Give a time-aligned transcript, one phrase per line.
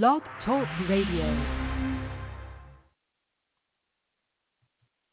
[0.00, 1.26] Blog Talk Radio.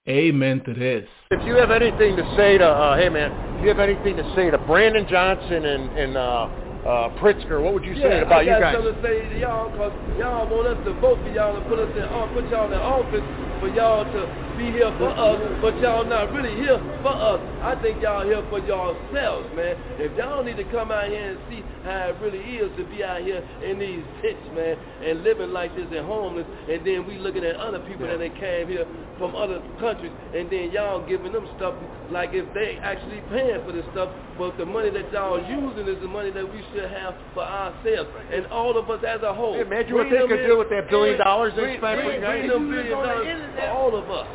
[0.07, 1.05] Amen to this.
[1.31, 4.33] If you have anything to say to, uh, hey man, if you have anything to
[4.37, 6.47] say to Brandon Johnson and, and uh,
[6.85, 8.63] uh, Pritzker, what would you say yeah, about you guys?
[8.63, 11.55] I got something to say to y'all because y'all want us to vote for y'all
[11.55, 13.27] and put us in, put y'all in office
[13.59, 14.21] for y'all to
[14.55, 17.39] be here for us, but y'all not really here for us.
[17.63, 19.75] I think y'all here for yourselves, man.
[19.99, 23.03] If y'all need to come out here and see how it really is to be
[23.03, 27.19] out here in these pits, man, and living like this and homeless, and then we
[27.19, 28.87] looking at other people that they came here
[29.19, 31.75] from other countries, and then y'all giving them stuff
[32.11, 35.99] like if they actually paying for this stuff, but the money that y'all using is
[36.01, 39.53] the money that we should have for ourselves, and all of us as a whole.
[39.53, 41.61] Hey, man, you Bring what they them could in- do with that billion dollars they
[41.63, 42.27] bring- spent for bring- you?
[42.27, 44.27] Bring them billion dollars for all of us.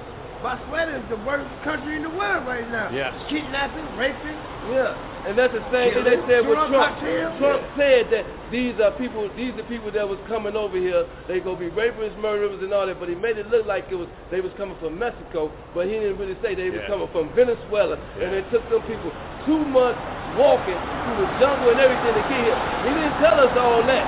[0.42, 2.90] Venezuela is the worst country in the world right now.
[2.92, 3.14] Yes.
[3.28, 4.36] Kidnapping, raping.
[4.72, 7.00] Yeah, and that's the same thing they said with Trump Trump.
[7.00, 7.38] cartel.
[7.38, 11.04] Trump said that these are people, these are people that was coming over here.
[11.28, 12.98] They gonna be rapists, murderers, and all that.
[13.00, 16.00] But he made it look like it was they was coming from Mexico, but he
[16.00, 17.96] didn't really say they was coming from Venezuela.
[18.20, 19.12] And it took them people
[19.44, 20.00] two months
[20.40, 22.58] walking through the jungle and everything to get here.
[22.84, 24.06] He didn't tell us all that.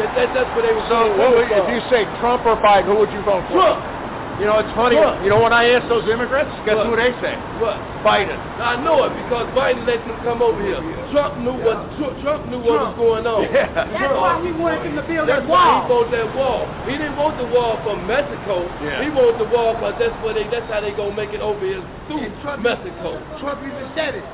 [0.00, 2.88] That, that that's what they was So what would, if you say Trump or Biden,
[2.88, 3.60] who would you vote for?
[3.60, 3.99] Trump.
[4.40, 4.96] You know, it's funny.
[4.96, 5.20] Trump.
[5.22, 6.88] You know when I ask those immigrants, guess What?
[6.88, 7.36] who they say?
[7.60, 7.76] What?
[8.00, 8.40] Biden.
[8.56, 10.80] I know it because Biden let them come over here.
[11.12, 13.44] Trump knew what Tru- Trump knew what was going on.
[13.52, 13.68] Yeah.
[13.68, 16.64] That's why we wanted them to build That's that why he built that wall.
[16.88, 18.64] He didn't want the wall from Mexico.
[18.80, 19.04] Yeah.
[19.04, 21.60] He wanted the wall because that's where they that's how they gonna make it over
[21.60, 23.20] here through And Trump- Mexico.
[23.44, 24.24] Trump even said it.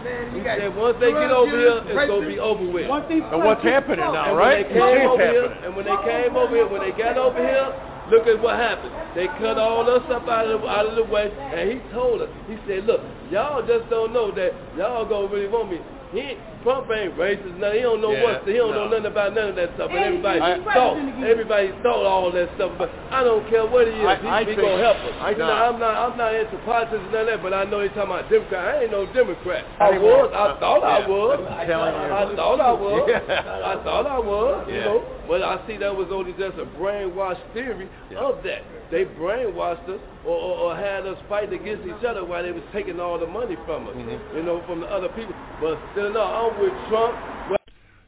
[0.00, 2.88] Man, He got said once they get over here, dealers, it's gonna be over with.
[2.88, 4.64] And what's happening And now, when right?
[4.64, 5.64] they came over here, happening.
[5.68, 7.68] and when they came over here, when they got over here,
[8.10, 8.92] look at what happened.
[9.14, 12.22] They cut all us up out of the, out of the way, and he told
[12.22, 12.28] us.
[12.48, 15.80] He said, "Look, y'all just don't know that y'all gonna really want me."
[16.12, 17.56] He Trump ain't racist.
[17.58, 18.48] Now he don't know Yeah, what.
[18.48, 18.84] He don't no.
[18.84, 19.88] know nothing about none of that stuff.
[19.88, 22.72] But And everybody he's thought, everybody thought all that stuff.
[22.76, 24.04] But I don't care what he is.
[24.06, 25.14] I- he I he gonna help us.
[25.20, 25.64] I You know, know.
[25.72, 25.94] I'm not.
[25.96, 27.42] I'm not into politics and none of that.
[27.42, 28.60] But I know he's talking about Democrat.
[28.76, 29.64] I ain't no Democrat.
[29.80, 30.30] I I was.
[30.34, 31.40] I thought I was.
[31.48, 32.12] I'm telling you.
[32.12, 33.10] I thought I was.
[33.10, 34.68] I thought I was.
[34.68, 35.04] You know.
[35.28, 37.88] But I see that was only just a brainwashed theory
[38.18, 38.62] of that.
[38.90, 42.64] They brainwashed us or, or, or had us fight against each other while they was
[42.72, 43.94] taking all the money from us.
[43.94, 44.36] Mm-hmm.
[44.36, 45.32] You know, from the other people.
[45.62, 46.20] But still, no,
[46.50, 47.60] I'm with Trump.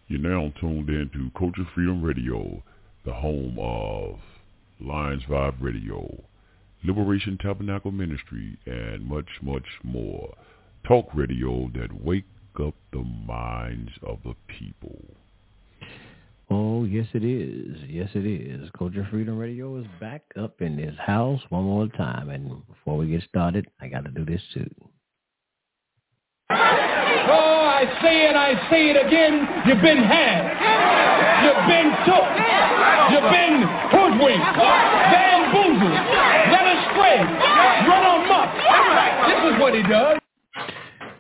[0.09, 2.63] You're now tuned in to Culture Freedom Radio,
[3.05, 4.19] the home of
[4.81, 6.25] Lions Vibe Radio,
[6.85, 10.35] Liberation Tabernacle Ministry, and much, much more.
[10.87, 12.25] Talk radio that wake
[12.61, 14.99] up the minds of the people.
[16.51, 17.79] Oh, yes it is.
[17.89, 18.69] Yes it is.
[18.77, 22.29] Culture Freedom Radio is back up in this house one more time.
[22.31, 24.69] And before we get started, I got to do this too.
[27.31, 29.47] Oh, I say it, I say it again.
[29.67, 30.43] You've been had.
[31.45, 32.29] You've been took.
[33.11, 34.51] You've been hoodwinked,
[35.13, 35.99] bamboozled,
[36.51, 37.19] led astray,
[37.87, 38.51] run amok.
[39.29, 40.19] This is what he does.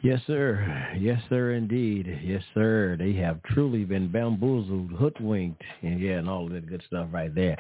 [0.02, 0.90] Yes, sir.
[0.98, 2.18] Yes, sir, indeed.
[2.24, 2.96] Yes, sir.
[2.98, 7.56] They have truly been bamboozled, hoodwinked, and yeah, and all that good stuff right there.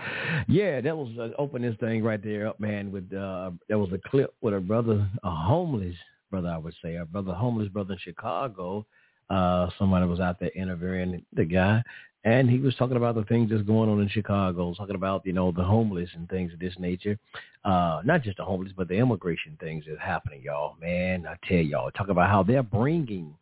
[0.48, 2.90] Yeah, that was uh, open this thing right there up, man.
[2.90, 5.94] With uh, that was a clip with a brother, a homeless
[6.32, 8.84] brother, I would say, a brother, homeless brother in Chicago.
[9.30, 11.82] Uh, somebody was out there interviewing the guy,
[12.24, 15.32] and he was talking about the things that's going on in Chicago, talking about you
[15.32, 17.18] know the homeless and things of this nature.
[17.64, 20.74] Uh, not just the homeless, but the immigration things that's happening, y'all.
[20.80, 23.34] Man, I tell y'all, talk about how they're bringing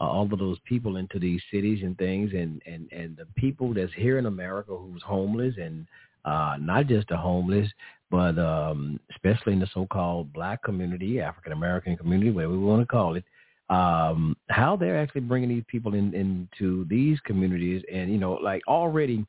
[0.00, 3.74] uh, all of those people into these cities and things, and and and the people
[3.74, 5.86] that's here in America who's homeless, and
[6.24, 7.68] uh, not just the homeless,
[8.10, 12.86] but um, especially in the so-called black community, African American community, whatever we want to
[12.86, 13.24] call it.
[13.68, 18.62] Um, how they're actually bringing these people in into these communities, and you know, like
[18.66, 19.24] already,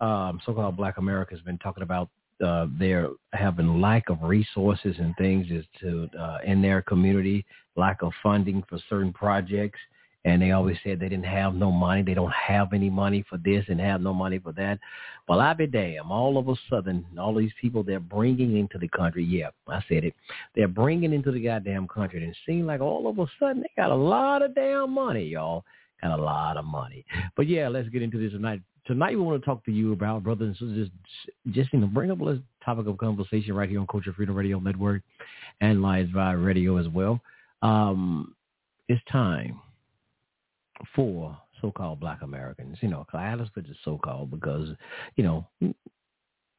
[0.00, 2.08] um, so-called Black America has been talking about
[2.44, 7.44] uh, their having lack of resources and things as to uh, in their community,
[7.76, 9.78] lack of funding for certain projects,
[10.24, 12.02] and they always said they didn't have no money.
[12.02, 14.78] They don't have any money for this and have no money for that.
[15.28, 16.12] Well, I be damn.
[16.12, 19.24] All of a sudden, all these people they're bringing into the country.
[19.24, 20.14] Yeah, I said it.
[20.54, 23.82] They're bringing into the goddamn country, and it seems like all of a sudden they
[23.82, 25.64] got a lot of damn money, y'all.
[26.02, 27.04] Got a lot of money.
[27.36, 28.60] But yeah, let's get into this tonight.
[28.86, 30.88] Tonight we want to talk to you about brothers and sisters.
[31.50, 34.58] Just you know, bring up a topic of conversation right here on Culture Freedom Radio
[34.58, 35.02] Network
[35.60, 37.20] and Lions Vibe Radio as well.
[37.62, 38.34] Um,
[38.88, 39.60] it's time
[40.94, 42.78] for so-called Black Americans.
[42.80, 44.68] You know, I just put so-called because
[45.16, 45.46] you know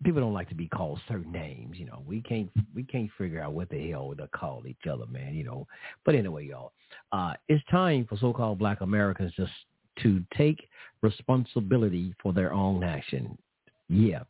[0.04, 1.78] people don't like to be called certain names.
[1.78, 5.06] You know, we can't we can't figure out what the hell to call each other,
[5.08, 5.34] man.
[5.34, 5.68] You know,
[6.06, 6.74] but anyway, y'all,
[7.12, 9.52] uh, it's time for so-called Black Americans just
[10.04, 10.68] to take
[11.02, 13.38] responsibility for their own action.
[13.90, 14.24] Yeah.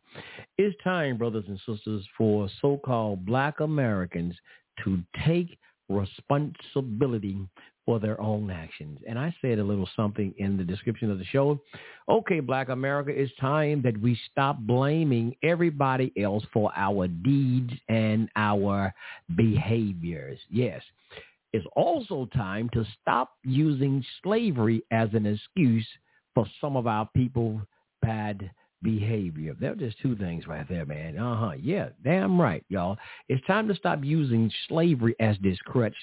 [0.57, 4.35] It's time, brothers and sisters, for so-called black Americans
[4.83, 7.37] to take responsibility
[7.85, 8.99] for their own actions.
[9.07, 11.59] And I said a little something in the description of the show.
[12.07, 18.29] Okay, Black America, it's time that we stop blaming everybody else for our deeds and
[18.35, 18.93] our
[19.35, 20.39] behaviors.
[20.49, 20.81] Yes.
[21.53, 25.87] It's also time to stop using slavery as an excuse
[26.33, 27.61] for some of our people's
[28.01, 28.49] bad
[28.81, 29.55] behavior.
[29.59, 31.17] They're just two things right there, man.
[31.17, 31.53] Uh-huh.
[31.61, 32.97] Yeah, damn right, y'all.
[33.29, 35.95] It's time to stop using slavery as this crutch,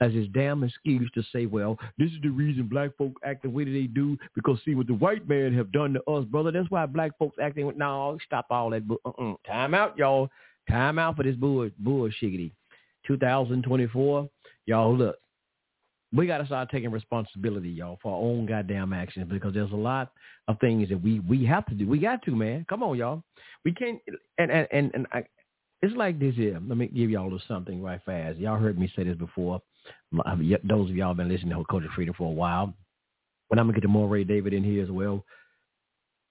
[0.00, 3.50] as this damn excuse to say, well, this is the reason black folk act the
[3.50, 6.50] way that they do because see what the white man have done to us, brother.
[6.50, 7.70] That's why black folks acting.
[7.76, 8.86] No, stop all that.
[8.86, 9.34] Bu- uh-uh.
[9.46, 10.28] Time out, y'all.
[10.68, 12.50] Time out for this bull bullshiggity.
[13.06, 14.28] 2024,
[14.66, 15.16] y'all look
[16.12, 19.76] we got to start taking responsibility, y'all, for our own goddamn actions because there's a
[19.76, 20.12] lot
[20.48, 21.88] of things that we we have to do.
[21.88, 22.64] We got to, man.
[22.68, 23.22] Come on, y'all.
[23.64, 24.00] We can't.
[24.38, 25.24] And and and, and I,
[25.82, 26.60] it's like this here.
[26.66, 28.38] Let me give y'all something right fast.
[28.38, 29.60] Y'all heard me say this before.
[30.12, 32.72] Those of y'all been listening to Culture Freedom for a while.
[33.50, 35.24] But I'm gonna get to Moray David in here as well.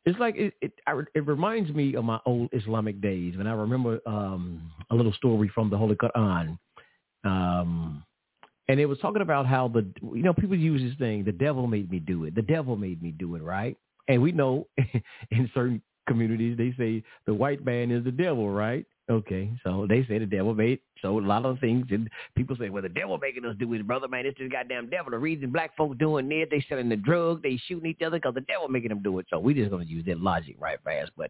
[0.06, 0.74] It's like it, it.
[1.16, 5.50] It reminds me of my old Islamic days when I remember um, a little story
[5.54, 6.57] from the Holy Quran.
[7.24, 8.04] Um,
[8.68, 11.68] and it was talking about how the you know people use this thing the devil
[11.68, 12.36] made me do it.
[12.36, 13.78] The devil made me do it right?
[14.08, 14.68] And we know
[15.32, 20.04] in certain communities they say the white man is the devil right Okay, so they
[20.06, 23.19] say the devil made so a lot of things, and people say, "Well, the devil
[23.19, 24.25] making us do it, brother, man.
[24.25, 25.12] It's just goddamn devil.
[25.12, 28.34] The reason black folks doing this, they selling the drug, they shooting each other because
[28.34, 29.28] the devil making them do it.
[29.30, 31.12] So we just gonna use that logic right fast.
[31.16, 31.30] But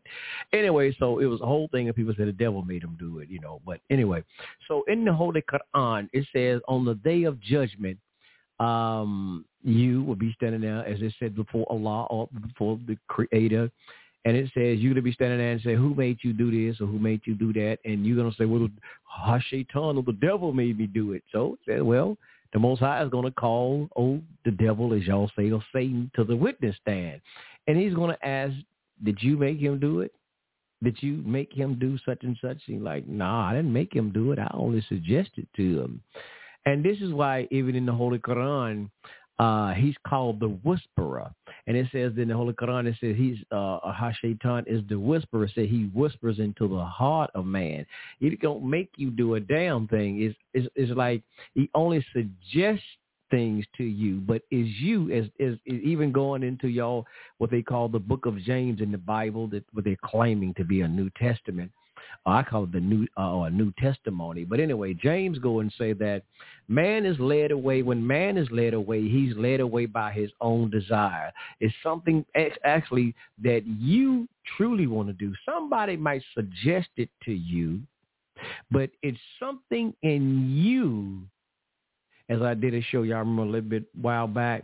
[0.53, 3.19] anyway, so it was a whole thing, and people said the devil made them do
[3.19, 3.59] it, you know.
[3.65, 4.23] But anyway,
[4.69, 7.99] so in the Holy Quran, it says on the day of judgment,
[8.61, 13.69] um, you will be standing there, as it said before Allah or before the Creator
[14.25, 16.49] and it says you're going to be standing there and say, who made you do
[16.49, 17.77] this or who made you do that?
[17.85, 18.67] And you're going to say, well,
[19.25, 21.23] Hashaitan or the devil made me do it.
[21.31, 22.17] So, well,
[22.51, 26.09] the Most High is going to call, oh, the devil, as y'all say, or Satan
[26.15, 27.21] to the witness stand.
[27.67, 28.53] And he's going to ask,
[29.03, 30.11] did you make him do it?
[30.83, 32.57] Did you make him do such and such?
[32.65, 34.39] He's like, nah, I didn't make him do it.
[34.39, 36.01] I only suggested to him.
[36.65, 38.89] And this is why even in the Holy Quran,
[39.39, 41.31] uh, he's called the whisperer.
[41.67, 44.99] And it says in the Holy Quran, it says he's uh, a Hashaitan is the
[44.99, 45.49] whisperer.
[45.53, 47.85] Said he whispers into the heart of man.
[48.19, 50.21] He don't make you do a damn thing.
[50.21, 51.23] It's, it's, it's like
[51.53, 52.85] he only suggests
[53.31, 57.05] things to you, but is you as is, is even going into y'all
[57.39, 60.63] what they call the book of James in the Bible that what they're claiming to
[60.63, 61.71] be a New Testament.
[62.25, 64.43] I call it the new uh, or new testimony.
[64.43, 66.23] But anyway, James go and say that
[66.67, 67.81] man is led away.
[67.81, 71.31] When man is led away, he's led away by his own desire.
[71.59, 72.25] It's something
[72.63, 73.13] actually
[73.43, 75.33] that you truly want to do.
[75.45, 77.81] Somebody might suggest it to you,
[78.71, 81.21] but it's something in you
[82.29, 84.63] as I did a show, y'all remember a little bit while back,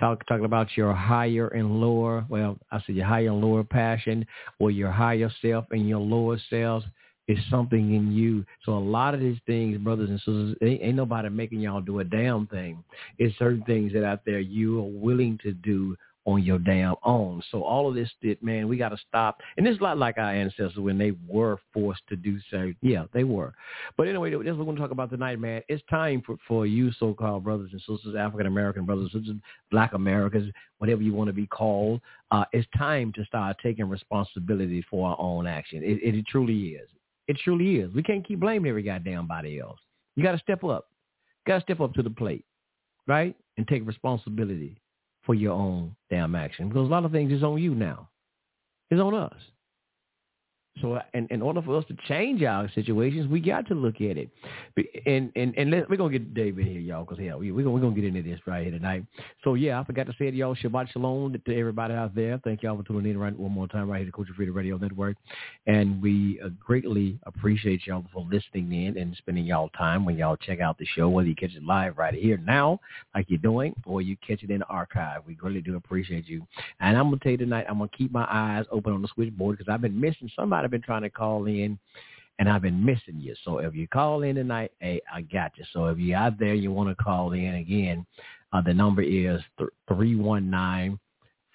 [0.00, 4.26] talk, talking about your higher and lower, well, I said your higher and lower passion
[4.58, 6.84] or your higher self and your lower self
[7.28, 8.44] is something in you.
[8.64, 12.00] So a lot of these things, brothers and sisters, ain't, ain't nobody making y'all do
[12.00, 12.82] a damn thing.
[13.18, 17.42] It's certain things that out there you are willing to do on your damn own.
[17.50, 18.10] So all of this,
[18.42, 19.40] man, we got to stop.
[19.56, 22.72] And it's a lot like our ancestors when they were forced to do so.
[22.80, 23.52] Yeah, they were.
[23.96, 25.62] But anyway, that's what we're going to talk about tonight, man.
[25.68, 30.52] It's time for, for you so-called brothers and sisters, African-American brothers and sisters, black Americans,
[30.78, 32.00] whatever you want to be called.
[32.30, 35.82] Uh, it's time to start taking responsibility for our own action.
[35.82, 36.88] It, it, it truly is.
[37.26, 37.92] It truly is.
[37.94, 39.78] We can't keep blaming every goddamn body else.
[40.14, 40.88] You got to step up.
[41.46, 42.44] got to step up to the plate,
[43.06, 43.34] right?
[43.56, 44.81] And take responsibility
[45.24, 46.68] for your own damn action.
[46.68, 48.08] Because a lot of things is on you now.
[48.90, 49.51] It's on us.
[50.80, 54.16] So in, in order for us to change our situations, we got to look at
[54.16, 54.30] it.
[55.06, 57.80] And and and let, we're gonna get David here, y'all, because we, we're gonna we're
[57.80, 59.04] gonna get into this right here tonight.
[59.44, 62.40] So yeah, I forgot to say to y'all, Shabbat Shalom to everybody out there.
[62.42, 64.78] Thank y'all for tuning in right one more time right here to Culture Freedom Radio
[64.78, 65.16] Network,
[65.66, 70.36] and we uh, greatly appreciate y'all for listening in and spending y'all time when y'all
[70.36, 72.80] check out the show, whether you catch it live right here now,
[73.14, 75.20] like you're doing, or you catch it in the archive.
[75.26, 76.46] We greatly do appreciate you.
[76.80, 79.58] And I'm gonna tell you tonight, I'm gonna keep my eyes open on the switchboard
[79.58, 81.78] because I've been missing somebody I've been trying to call in
[82.38, 83.34] and I've been missing you.
[83.44, 85.64] So if you call in tonight, hey, I got you.
[85.72, 88.06] So if you're out there, you want to call in again,
[88.52, 89.40] uh, the number is
[89.88, 90.98] 319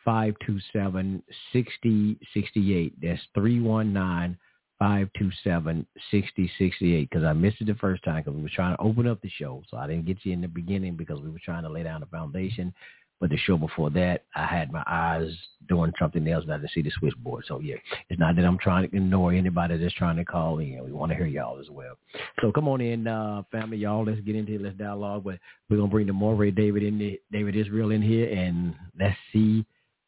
[0.06, 2.94] 527 6068.
[3.02, 4.38] That's 319
[4.80, 9.08] 527 6068 because I missed it the first time because we were trying to open
[9.08, 9.64] up the show.
[9.70, 12.00] So I didn't get you in the beginning because we were trying to lay down
[12.00, 12.74] the foundation
[13.20, 15.30] But the show before that, I had my eyes
[15.68, 17.46] doing something else, and I didn't see the switchboard.
[17.48, 17.76] So yeah,
[18.10, 20.84] it's not that I'm trying to ignore anybody that's trying to call in.
[20.86, 21.98] We want to hear y'all as well.
[22.42, 24.06] So come on in, uh, family, y'all.
[24.06, 24.62] Let's get into it.
[24.62, 25.24] Let's dialogue.
[25.24, 29.18] But we're gonna bring the Moray David in, the, David Israel in here, and let's
[29.34, 29.66] see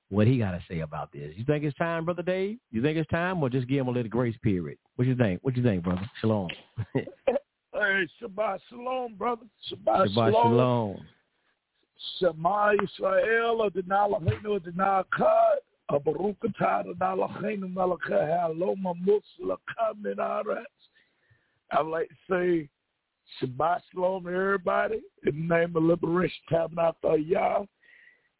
[0.10, 1.34] what he got to say about this.
[1.36, 2.58] You think it's time, brother Dave?
[2.72, 4.78] You think it's time, or just give him a little grace period?
[4.96, 5.40] What you think?
[5.44, 6.10] What you think, brother?
[6.22, 6.50] Shalom.
[6.94, 9.46] hey, Shabbat Shalom, brother.
[9.72, 11.02] Shabbat, Shabbat Shalom.
[12.20, 19.58] Shema Yisrael, Adonai Eloheinu, Adonai Echad, Baruch atah Adonai Eloheinu melech ha'olam ha'mutzlach
[20.02, 20.66] min haaretz.
[21.72, 22.70] I'd like to say
[23.42, 27.64] Shabbat Shalom to everybody in the name of Liberation Tabernacle Yah.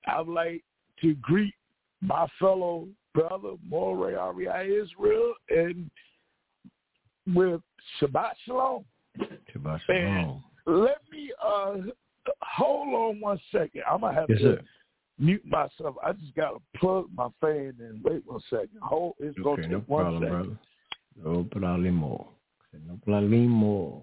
[0.08, 0.64] I'd like
[1.02, 1.54] to greet
[2.02, 4.64] my fellow brother, Moray R.E.I.
[4.64, 5.90] Israel, and
[7.34, 7.62] with
[8.02, 8.86] Shabbat Shalom.
[9.20, 10.44] Shabbat Shalom.
[10.66, 11.74] And let me uh,
[12.42, 13.82] hold on one second.
[13.90, 14.62] I'm gonna have yes, to sir.
[15.18, 15.96] mute myself.
[16.04, 18.02] I just gotta plug my fan in.
[18.04, 18.80] Wait one second.
[18.82, 19.16] Hold.
[19.20, 20.38] It's Okay, gonna take no one problem, second.
[20.38, 20.60] brother.
[21.24, 22.28] No problemo.
[22.88, 24.02] No problemo.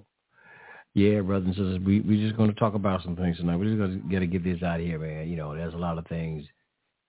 [0.94, 3.56] Yeah, brothers and sisters, we we just going to talk about some things tonight.
[3.56, 5.28] We're just going to get to get this out of here, man.
[5.28, 6.46] You know, there's a lot of things,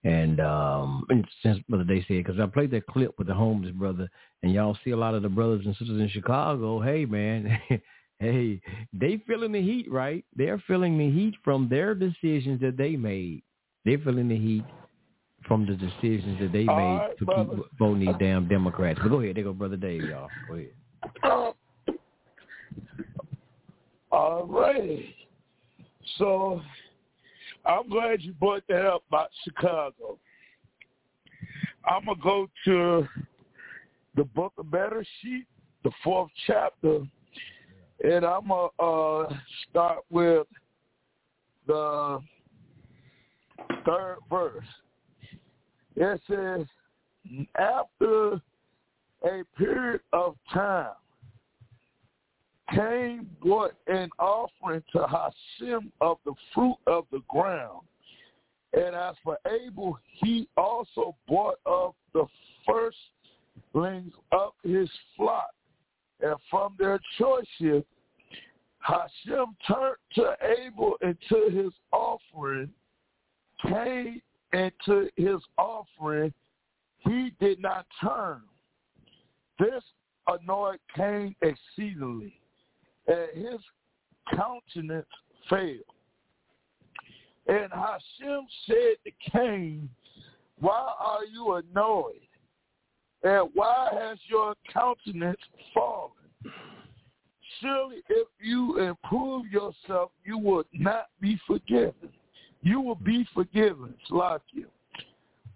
[0.04, 3.72] and um, and since brother Day said, because I played that clip with the homeless
[3.72, 4.10] brother,
[4.42, 6.80] and y'all see a lot of the brothers and sisters in Chicago.
[6.82, 7.58] Hey, man,
[8.30, 8.60] hey,
[8.92, 10.24] they feeling the heat, right?
[10.34, 13.42] They're feeling the heat from their decisions that they made.
[13.84, 14.64] They're feeling the heat
[15.46, 17.56] from the decisions that they made right, to brother.
[17.56, 18.98] keep voting these damn Democrats.
[19.02, 20.28] But go ahead, there go brother Dave, y'all.
[20.48, 20.70] Go ahead.
[21.22, 21.52] Uh,
[24.10, 25.04] all right.
[26.18, 26.60] So
[27.64, 30.18] I'm glad you brought that up about Chicago.
[31.84, 33.06] I'm gonna go to
[34.16, 35.46] the Book of Better Sheet,
[35.84, 37.00] the fourth chapter,
[38.02, 39.34] and I'm gonna uh,
[39.68, 40.46] start with
[41.66, 42.20] the
[43.84, 44.64] third verse.
[45.96, 46.66] It says,
[47.58, 48.40] after
[49.24, 50.92] a period of time,
[52.74, 57.80] Cain brought an offering to Hashem of the fruit of the ground.
[58.74, 62.26] And as for Abel, he also brought of the
[62.66, 65.50] firstlings of his flock.
[66.20, 67.84] And from their choices,
[68.80, 72.70] Hashem turned to Abel and to his offering,
[73.62, 74.22] Cain
[74.52, 76.32] and to his offering.
[77.00, 78.42] He did not turn.
[79.58, 79.82] This
[80.26, 82.34] annoyed Cain exceedingly
[83.08, 83.60] and his
[84.34, 85.06] countenance
[85.48, 85.78] failed.
[87.46, 89.88] And Hashem said to Cain,
[90.60, 92.27] Why are you annoyed?
[93.22, 95.40] And why has your countenance
[95.74, 96.12] fallen?
[97.60, 102.10] Surely if you improve yourself, you will not be forgiven.
[102.62, 104.66] You will be forgiven, Slakia.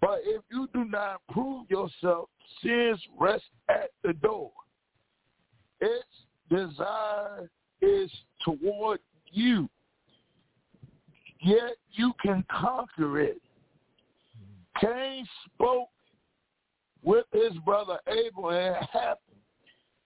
[0.01, 2.27] But if you do not improve yourself,
[2.61, 4.51] sins rest at the door.
[5.79, 6.05] Its
[6.49, 7.49] desire
[7.81, 8.11] is
[8.43, 8.99] toward
[9.31, 9.69] you,
[11.41, 13.41] yet you can conquer it.
[14.81, 15.89] Cain spoke
[17.03, 19.37] with his brother Abel, and it happened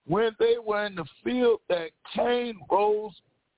[0.06, 3.12] when they were in the field that Cain rose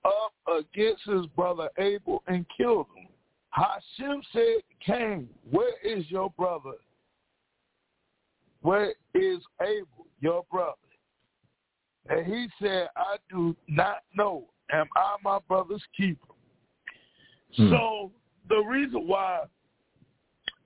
[0.04, 3.08] up against his brother Abel and killed him.
[3.50, 6.72] Hashem said, Cain, where is your brother?
[8.62, 10.74] Where is Abel, your brother?
[12.08, 14.46] And he said, I do not know.
[14.72, 16.34] Am I my brother's keeper?
[17.56, 17.70] Hmm.
[17.70, 18.10] So
[18.48, 19.40] the reason why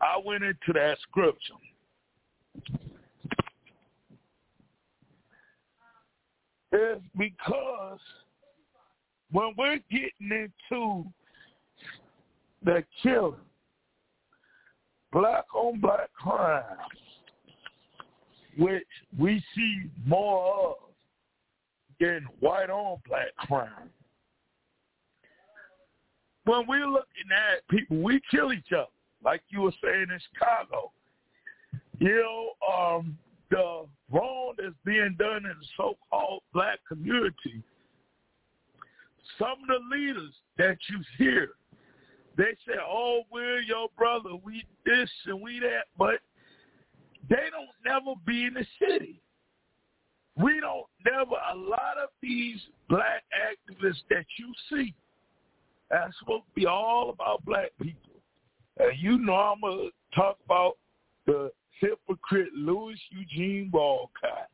[0.01, 1.55] I went into that scripture
[6.73, 8.01] is because
[9.31, 11.05] when we're getting into
[12.65, 13.35] the killing,
[15.13, 16.65] black on black crime,
[18.59, 18.85] which
[19.19, 20.75] we see more of
[22.01, 23.91] than white on black crime.
[26.45, 28.87] When we're looking at people, we kill each other,
[29.25, 30.93] like you were saying in Chicago.
[32.05, 33.17] You know, um,
[33.51, 37.63] the wrong that's being done in the so-called black community,
[39.39, 41.53] some of the leaders that you hear,
[42.37, 46.17] they say, oh, we're your brother, we this and we that, but
[47.31, 49.23] they don't never be in the city.
[50.37, 54.93] We don't never, a lot of these black activists that you see,
[55.91, 58.21] that's supposed to be all about black people.
[58.77, 60.75] And you know I'm going to talk about
[61.27, 61.51] the
[61.85, 64.49] hypocrite Louis Eugene Walcott,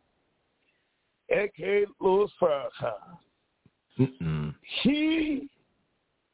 [1.30, 1.86] a.k.a.
[2.02, 3.18] Louis Farrakhan.
[3.98, 4.54] Mm-mm.
[4.82, 5.48] He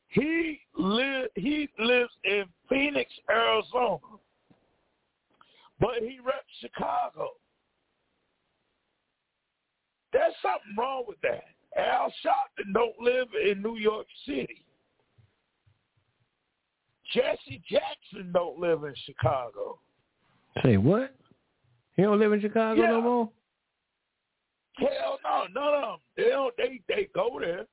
[0.08, 3.98] He live he lives in Phoenix, Arizona,
[5.80, 7.28] but he reps Chicago.
[10.12, 11.44] There's something wrong with that.
[11.76, 14.64] Al Sharpton don't live in New York City.
[17.12, 19.78] Jesse Jackson don't live in Chicago.
[20.62, 21.14] Say what?
[21.96, 22.88] He don't live in Chicago Yeah.
[22.88, 23.30] no more?
[24.78, 25.98] Hell no, none of them.
[26.16, 26.54] They don't.
[26.56, 27.66] They they go there,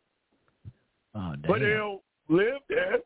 [1.15, 2.99] Oh, but they don't live there.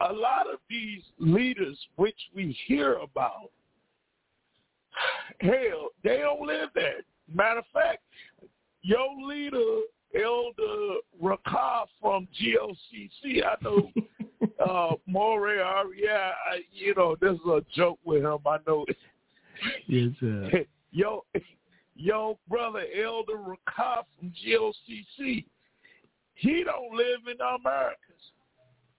[0.00, 3.50] A lot of these leaders, which we hear about,
[5.40, 7.00] hell, they don't live there.
[7.32, 8.02] Matter of fact,
[8.82, 9.80] your leader,
[10.14, 13.92] Elder Rakar from GOCC, I know
[14.66, 15.58] uh Moray
[15.96, 18.38] yeah, I, you know, this is a joke with him.
[18.46, 18.86] I know
[19.86, 20.64] Yes, sir.
[20.90, 21.24] yo
[21.94, 25.44] yo brother Elder Rakar from GOCC,
[26.34, 27.98] he don't live in Americas.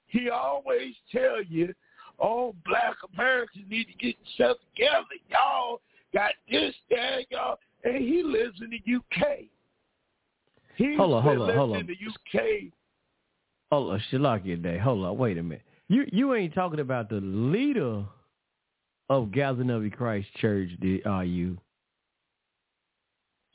[0.08, 1.74] He always tell you,
[2.20, 5.06] oh, black Americans need to get themselves together.
[5.30, 5.82] Y'all
[6.14, 7.60] got this, that, y'all.
[7.84, 9.46] And he lives in the UK.
[10.80, 11.86] He Hold on, hold on, hold on.
[11.88, 11.94] the
[12.40, 12.72] UK.
[13.70, 14.78] Hold on, Shalakia Day.
[14.78, 15.64] Hold on, wait a minute.
[15.90, 18.06] You you ain't talking about the leader
[19.10, 20.70] of Gathering of Christ Church,
[21.06, 21.58] are you?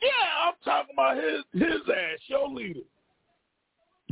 [0.02, 0.10] Yeah,
[0.46, 2.80] I'm talking about his his ass, your leader.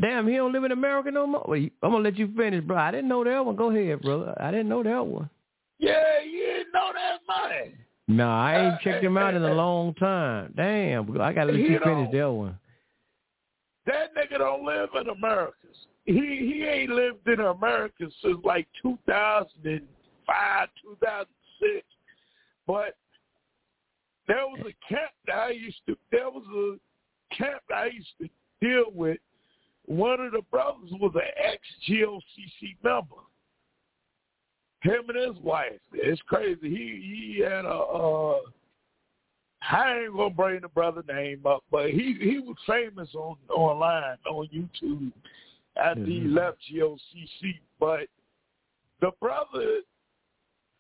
[0.01, 1.45] Damn, he don't live in America no more.
[1.47, 2.79] Wait, I'm gonna let you finish, bro.
[2.79, 3.57] I didn't know that one.
[3.57, 4.35] Go ahead, brother.
[4.41, 5.29] I didn't know that one.
[5.79, 7.75] Yeah, you didn't know that man.
[8.09, 10.55] No, I ain't Uh, checked him out in a long time.
[10.57, 12.59] Damn, I gotta let you finish that one.
[13.87, 15.57] That nigga don't live in America.
[16.05, 21.87] He he ain't lived in America since like 2005, 2006.
[22.67, 22.97] But
[24.27, 25.97] there was a camp that I used to.
[26.11, 28.29] There was a camp that I used to
[28.61, 29.19] deal with.
[29.87, 33.17] One of the brothers was an ex GOCC member.
[34.83, 35.81] Him and his wife.
[35.93, 36.69] It's crazy.
[36.69, 37.69] He he had a.
[37.69, 38.39] Uh,
[39.71, 44.17] I ain't gonna bring the brother name up, but he he was famous on online
[44.29, 45.13] on YouTube
[45.77, 46.35] after he Mhm.
[46.35, 47.61] left GOCC.
[47.79, 48.09] But
[49.01, 49.83] the brother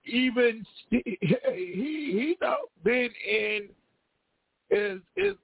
[0.04, 3.68] even he he, he know been in
[4.70, 5.36] is is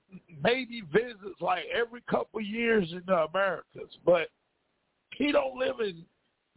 [0.42, 4.30] maybe visits like every couple years in the Americas, but
[5.14, 6.04] he don't live in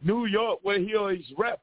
[0.02, 1.58] New York where he always repping.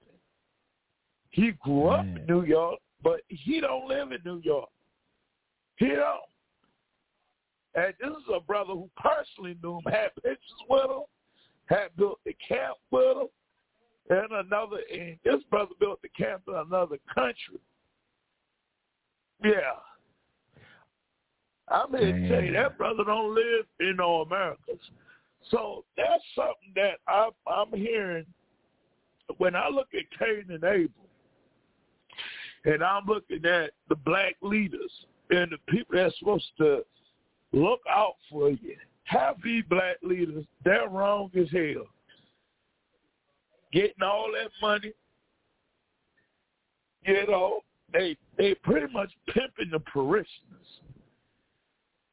[1.32, 4.69] He grew up in New York, but he don't live in New York.
[5.79, 5.95] He.
[7.75, 10.39] And this is a brother who personally knew him, had pictures
[10.69, 11.03] with him,
[11.65, 13.27] had built the camp with him,
[14.09, 14.77] and another.
[14.91, 17.59] And this brother built the camp in another country.
[19.43, 19.77] Yeah.
[21.69, 24.79] I'm here to tell you that brother don't live in no Americas.
[25.51, 28.25] So that's something that I'm, I'm hearing
[29.37, 31.05] when I look at Cain and Abel,
[32.65, 34.91] and I'm looking at the black leaders
[35.29, 36.83] and the people that's supposed to
[37.51, 38.75] look out for you.
[39.03, 41.87] Half these black leaders, they're wrong as hell.
[43.71, 44.93] Getting all that money,
[47.05, 47.61] you know,
[47.91, 50.27] they they pretty much pimping the parishioners.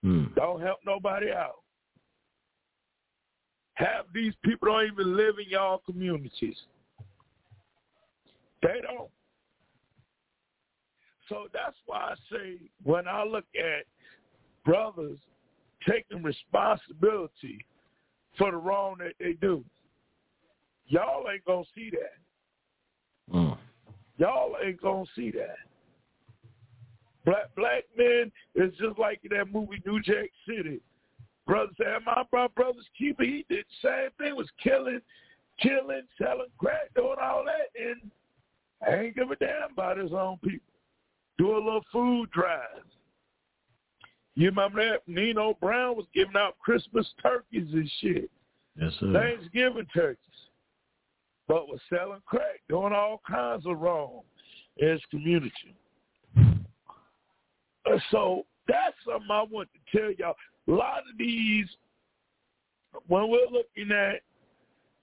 [0.03, 0.25] Hmm.
[0.35, 1.57] Don't help nobody out.
[3.75, 6.57] Half these people don't even live in y'all communities.
[8.63, 9.11] They don't.
[11.29, 13.85] So that's why I say when I look at
[14.65, 15.19] brothers
[15.89, 17.65] taking responsibility
[18.39, 19.65] for the wrong that they do,
[20.87, 23.33] y'all ain't gonna see that.
[23.33, 23.55] Hmm.
[24.19, 25.57] Y'all ain't gonna see that.
[27.25, 30.81] Black black men is just like in that movie New Jack City.
[31.47, 35.01] Brother said, my bro- brother's keeper, he did the same thing, was killing,
[35.61, 38.11] killing, selling crack, doing all that, and
[38.87, 40.67] I ain't give a damn about his own people.
[41.39, 42.85] Do a little food drive.
[44.35, 45.01] You remember that?
[45.07, 48.31] Nino Brown was giving out Christmas turkeys and shit.
[48.81, 49.13] Yes, sir.
[49.13, 50.19] Thanksgiving turkeys,
[51.49, 54.21] but was selling crack, doing all kinds of wrong
[54.77, 55.75] in his community.
[58.11, 60.37] So that's something I want to tell y'all.
[60.69, 61.67] A lot of these,
[63.07, 64.21] when we're looking at,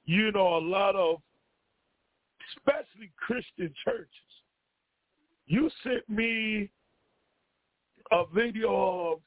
[0.05, 1.21] you know, a lot of,
[2.57, 4.07] especially Christian churches,
[5.47, 6.69] you sent me
[8.11, 9.19] a video of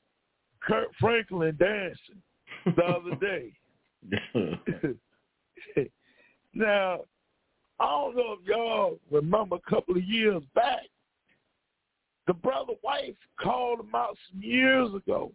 [0.63, 2.23] Kirk Franklin dancing
[2.77, 3.53] the other day.
[6.55, 7.01] now,
[7.79, 10.83] I don't know if y'all remember a couple of years back,
[12.27, 15.33] the brother wife called him out some years ago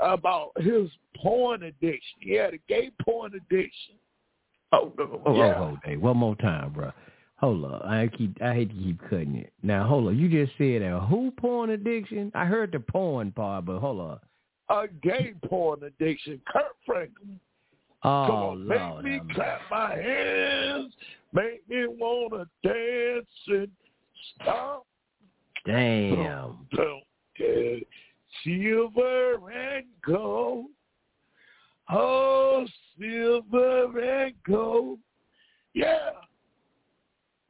[0.00, 2.18] about his porn addiction.
[2.20, 3.94] He had a gay porn addiction.
[4.72, 5.58] Oh, oh, oh, Yeah.
[5.58, 6.92] oh, hey, one more time, bro.
[7.42, 7.82] Hold up.
[7.84, 8.40] I keep.
[8.40, 9.52] I hate to keep cutting it.
[9.64, 10.14] Now, hold up.
[10.14, 12.30] You just said a who porn addiction?
[12.36, 14.24] I heard the porn part, but hold up.
[14.68, 16.40] A gay porn addiction.
[16.46, 17.40] Kirk Franklin.
[18.04, 19.34] Oh, Come Oh, on, make me mercy.
[19.34, 20.94] clap my hands,
[21.32, 23.68] make me wanna dance and
[24.40, 24.86] stop.
[25.66, 26.66] Damn.
[26.74, 27.02] Don't
[27.36, 27.78] care.
[28.44, 30.66] Silver and gold.
[31.90, 32.66] Oh,
[32.98, 34.98] silver and gold.
[35.74, 36.10] Yeah.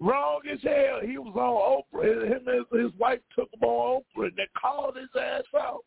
[0.02, 0.98] Wrong as hell.
[1.06, 2.26] He was on Oprah.
[2.26, 5.84] Him and his wife took him on Oprah and they called his ass out.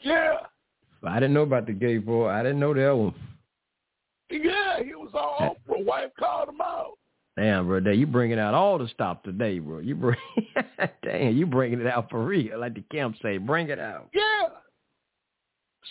[0.00, 0.36] Yeah.
[1.02, 2.28] I didn't know about the gay boy.
[2.28, 3.14] I didn't know that one.
[4.30, 5.84] Yeah, he was on Oprah.
[5.84, 6.92] Wife called him out.
[7.36, 9.80] Damn, bro, you bringing out all the stuff today, bro.
[9.80, 10.16] You bring,
[11.02, 13.38] damn, you bringing it out for real, like the camp say.
[13.38, 14.08] Bring it out.
[14.14, 14.33] Yeah.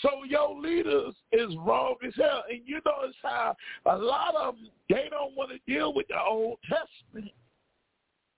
[0.02, 4.70] So your leaders is wrong as hell, and you notice how a lot of them
[4.90, 7.32] they don't want to deal with the Old Testament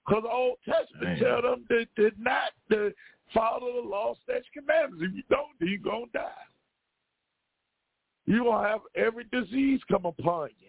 [0.06, 2.92] because the Old Testament tell them to, to not to
[3.34, 5.04] follow the law, statutes, commandments.
[5.08, 6.30] If you don't, then you're gonna die.
[8.26, 10.68] You're gonna have every disease come upon you.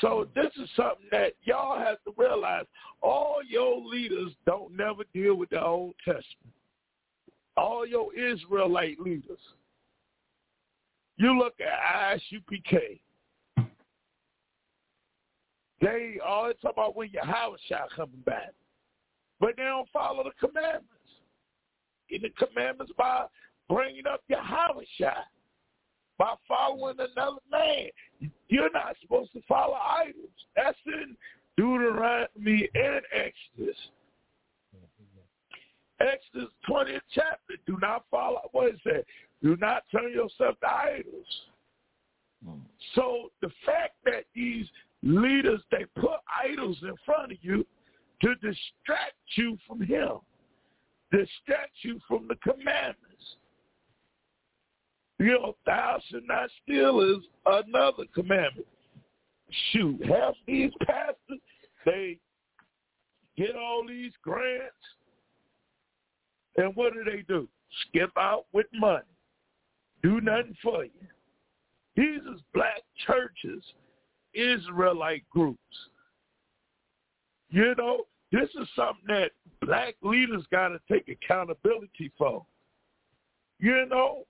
[0.00, 0.40] So hmm.
[0.40, 2.66] this is something that y'all have to realize.
[3.00, 6.54] All your leaders don't never deal with the Old Testament.
[7.58, 9.38] All your Israelite leaders.
[11.16, 13.00] You look at ISUPK.
[15.80, 18.52] They always talk about when your house shall coming back.
[19.40, 20.86] But they don't follow the commandments.
[22.10, 23.26] And the commandments by
[23.68, 25.24] bringing up your house shall
[26.18, 27.88] by following another man.
[28.48, 30.30] You're not supposed to follow idols.
[30.56, 31.16] That's in
[31.56, 33.76] Deuteronomy and Exodus.
[36.00, 37.54] Exodus 20th chapter.
[37.66, 39.04] Do not follow, what is said.
[39.42, 41.26] Do not turn yourself to idols.
[42.44, 42.58] Hmm.
[42.94, 44.66] So the fact that these
[45.02, 47.66] leaders, they put idols in front of you
[48.22, 50.18] to distract you from him,
[51.10, 53.04] distract you from the commandments.
[55.18, 58.66] You know, thou shalt not steal is another commandment.
[59.72, 61.40] Shoot, half these pastors,
[61.84, 62.18] they
[63.36, 64.74] get all these grants,
[66.58, 67.48] and what do they do?
[67.88, 69.04] Skip out with money.
[70.02, 70.90] Do nothing for you.
[71.96, 73.62] These is black churches,
[74.34, 75.58] Israelite groups.
[77.50, 82.44] You know, this is something that black leaders got to take accountability for.
[83.60, 84.24] You know,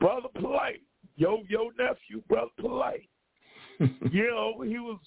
[0.00, 0.82] Brother Polite,
[1.16, 3.08] yo, yo nephew, Brother Polite.
[3.78, 4.98] you know, he was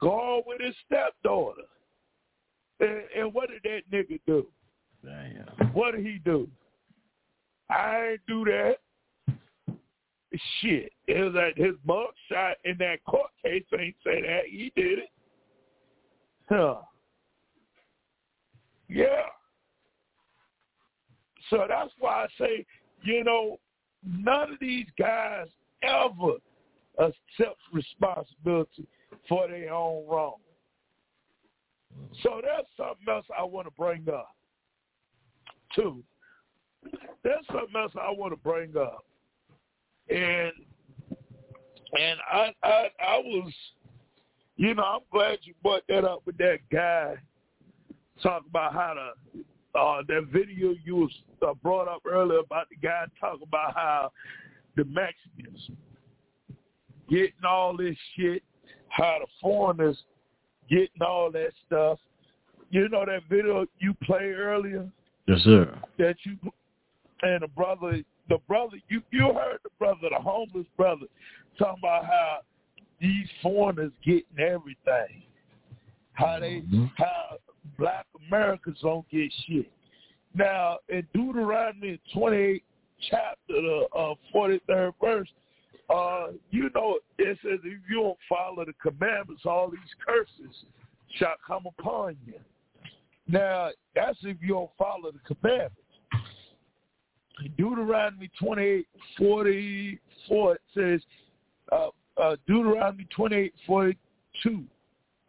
[0.00, 1.62] gone with his stepdaughter.
[2.80, 4.46] And, and what did that nigga do?
[5.04, 5.68] Damn.
[5.72, 6.48] What did he do?
[7.70, 8.76] I do that.
[10.60, 10.92] Shit.
[11.06, 14.42] It was like his mug shot in that court case ain't say that.
[14.48, 15.10] He did it.
[16.48, 16.76] Huh.
[18.88, 19.26] Yeah.
[21.50, 22.66] So that's why I say,
[23.02, 23.58] you know,
[24.04, 25.46] none of these guys
[25.82, 26.34] ever
[26.98, 28.86] accept responsibility
[29.28, 30.36] for their own wrong.
[32.22, 34.28] So that's something else I want to bring up,
[35.74, 36.02] too.
[37.24, 39.04] That's something else I want to bring up,
[40.08, 40.52] and
[41.98, 43.52] and I I I was,
[44.56, 47.16] you know, I'm glad you brought that up with that guy
[48.22, 51.12] talking about how to uh, that video you was
[51.46, 54.10] uh, brought up earlier about the guy talking about how
[54.76, 55.70] the Mexicans
[57.10, 58.42] getting all this shit,
[58.88, 59.98] how the foreigners
[60.68, 61.98] getting all that stuff.
[62.70, 64.88] You know that video you played earlier
[65.28, 65.78] Yes, sir.
[65.98, 66.38] that you
[67.22, 71.06] and the brother, the brother you you heard the brother, the homeless brother,
[71.58, 72.38] talking about how
[72.98, 75.22] these foreigners getting everything,
[76.12, 76.90] how they Mhm.
[76.96, 77.38] how
[77.76, 79.70] black Americans don't get shit.
[80.34, 82.64] Now in Deuteronomy 28
[83.10, 85.28] chapter, the uh, 43rd verse,
[85.90, 90.64] uh, you know it says if you don't follow the commandments, all these curses
[91.16, 92.40] shall come upon you.
[93.28, 95.74] Now that's if you don't follow the commandments.
[97.56, 98.86] Deuteronomy 28,
[99.16, 101.00] 44, it says,
[101.70, 101.88] uh,
[102.20, 104.64] uh, Deuteronomy 28, 42,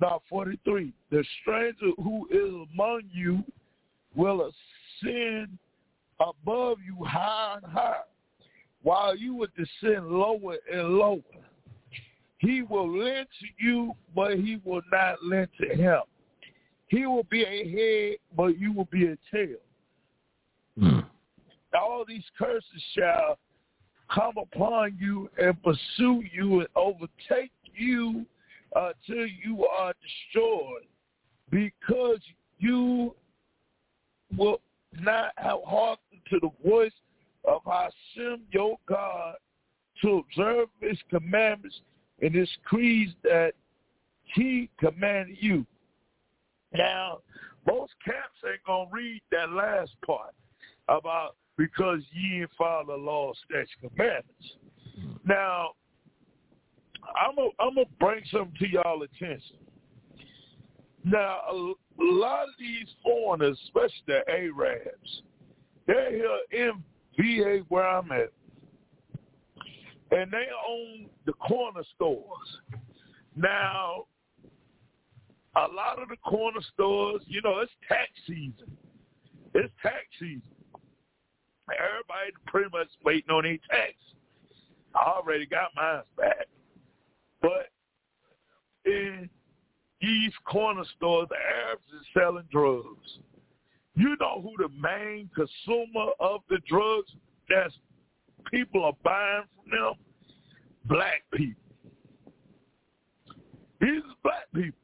[0.02, 3.44] not 43, the stranger who is among you
[4.16, 4.50] will
[5.04, 5.58] ascend
[6.20, 8.02] above you high and high,
[8.82, 11.20] while you will descend lower and lower.
[12.40, 16.00] He will lend to you, but he will not lend to him.
[16.90, 19.58] He will be a head, but you will be a tail
[20.80, 21.00] Hmm.
[21.74, 23.38] all these curses shall
[24.10, 28.26] come upon you and pursue you and overtake you
[28.76, 30.86] until you are destroyed
[31.50, 32.20] because
[32.60, 33.14] you
[34.38, 34.62] will
[35.02, 36.94] not have hearkened to the voice
[37.46, 39.36] of Hashem, your God,
[40.02, 41.82] to observe his commandments
[42.22, 43.52] and his creeds that
[44.36, 45.66] he commanded you.
[46.74, 47.20] Now,
[47.68, 50.34] most camps ain't to read that last part
[50.88, 54.56] about because ye ain't follow the law, statutes, commandments.
[55.26, 55.72] Now,
[57.20, 59.58] I'm gonna I'm gonna bring something to y'all attention.
[61.04, 65.24] Now, a lot of these foreigners, especially the Arabs,
[65.88, 66.84] they're here in
[67.18, 68.32] VA where I'm at,
[70.12, 72.60] and they own the corner stores.
[73.36, 74.06] Now,
[75.56, 78.78] a lot of the corner stores, you know, it's tax season.
[79.54, 80.42] It's tax season.
[81.72, 83.94] Everybody pretty much waiting on their tax.
[84.96, 86.48] I already got mine back.
[87.42, 87.70] But
[88.86, 89.30] in
[90.02, 93.20] these corner stores, the Arabs is selling drugs.
[93.96, 97.12] You know who the main consumer of the drugs
[97.50, 97.74] that's
[98.52, 99.94] people are buying from them?
[100.86, 101.62] Black people.
[103.82, 104.79] These are black people.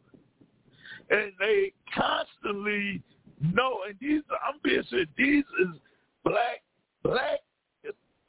[1.10, 3.02] And they constantly
[3.42, 5.80] know, and these, I'm being serious, these is
[6.24, 6.64] black,
[7.04, 7.40] black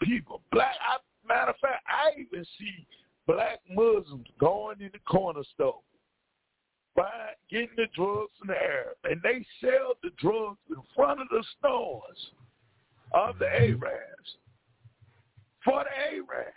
[0.03, 0.43] people.
[0.53, 2.87] Black, I, matter of fact, I even see
[3.27, 5.81] black Muslims going in the corner store,
[6.95, 7.11] buying,
[7.51, 11.45] getting the drugs from the Arab, and they sell the drugs in front of the
[11.59, 12.31] stores
[13.13, 13.83] of the mm-hmm.
[13.83, 14.37] Arabs
[15.65, 16.53] for the Arabs.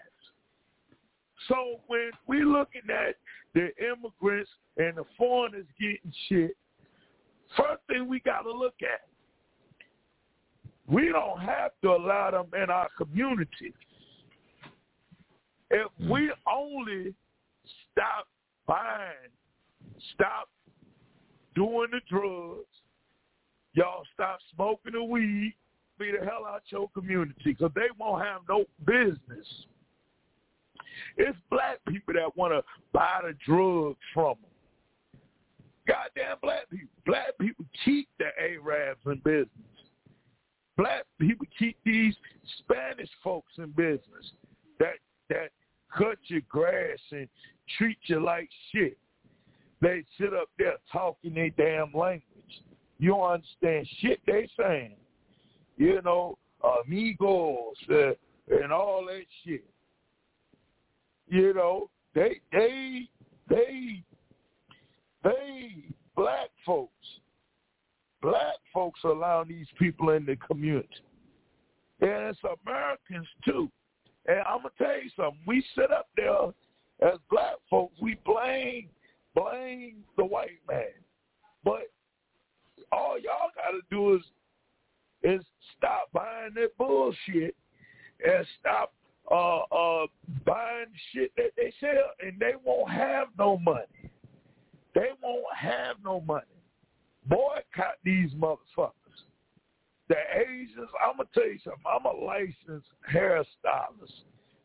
[1.48, 3.16] So when we looking at
[3.54, 6.56] the immigrants and the foreigners getting shit,
[7.58, 9.08] first thing we got to look at,
[10.88, 13.74] we don't have to allow them in our community.
[15.70, 16.12] If hmm.
[16.12, 17.14] we only
[17.92, 18.28] stop
[18.66, 19.30] buying,
[20.14, 20.50] stop
[21.56, 22.66] doing the drugs,
[23.74, 25.54] y'all stop smoking the weed,
[26.00, 29.46] be the hell out your community because they won't have no business.
[31.18, 35.22] It's black people that want to buy the drugs from them.
[35.88, 36.88] Goddamn black people.
[37.06, 39.50] Black people keep the Arabs in business.
[40.78, 42.16] Black people keep these
[42.60, 44.32] Spanish folks in business
[44.80, 44.96] that
[45.30, 45.50] that
[45.96, 47.28] cut your grass and
[47.78, 48.98] treat you like shit.
[49.82, 52.24] They sit up there talking their damn language.
[53.00, 54.96] You don't understand shit they saying.
[55.78, 56.38] You know,
[56.86, 58.12] amigos uh,
[58.50, 59.64] and all that shit.
[61.30, 63.08] You know, they they
[63.48, 64.04] they
[65.24, 65.84] they
[66.16, 66.92] black folks.
[68.22, 70.90] Black folks allow these people in the community.
[72.02, 73.70] And it's Americans too.
[74.28, 75.40] And I'm gonna tell you something.
[75.46, 76.48] We sit up there
[77.02, 77.96] as black folks.
[78.02, 78.90] We blame
[79.36, 80.88] blame the white man,
[81.64, 81.92] but
[82.92, 84.22] all y'all got to do is
[85.22, 85.46] is
[85.78, 87.56] stop buying that bullshit
[88.26, 88.94] and stop
[89.32, 90.08] uh, uh,
[90.46, 93.86] buying shit that they sell, and they won't have no money.
[94.96, 96.46] They won't have no money.
[97.28, 98.94] Boycott these motherfuckers.
[100.08, 101.84] The Asians, I'm gonna tell you something.
[101.86, 104.24] I'm a licensed hairstylist,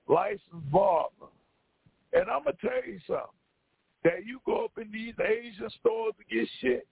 [0.08, 1.26] licensed barber,
[2.14, 3.26] and I'm gonna tell you something.
[4.04, 6.86] That you go up in these Asian stores to get shit,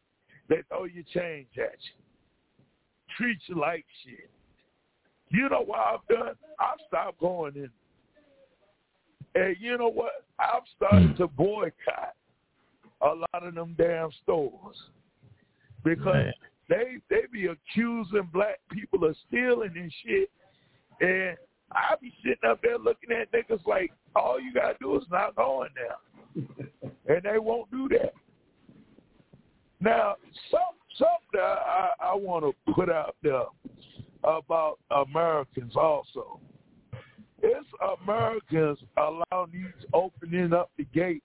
[0.48, 2.64] they throw you change at you,
[3.16, 4.30] treat you like shit.
[5.32, 6.34] You know what I've done?
[6.60, 7.70] I've stopped going in.
[9.34, 10.24] And you know what?
[10.38, 11.16] I've started hmm.
[11.16, 12.14] to boycott
[13.02, 14.76] a lot of them damn stores
[15.84, 16.32] because Man.
[16.68, 20.30] they they be accusing black people of stealing and shit,
[21.00, 21.36] and
[21.72, 25.34] I be sitting up there looking at niggas like all you gotta do is not
[25.34, 26.76] go in there,
[27.16, 28.12] and they won't do that.
[29.80, 30.16] Now,
[30.50, 30.60] some
[30.96, 33.42] something I, I want to put out there
[34.24, 36.40] about Americans also.
[37.42, 37.68] It's
[38.02, 41.24] Americans allowing these opening up the gates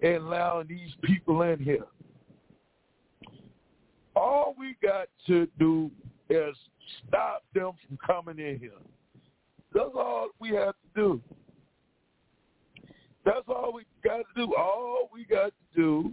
[0.00, 1.84] and allowing these people in here.
[4.14, 5.90] All we got to do
[6.30, 6.56] is
[7.06, 8.70] stop them from coming in here.
[9.74, 11.20] That's all we have to do.
[13.26, 14.54] That's all we got to do.
[14.54, 16.12] All we got to do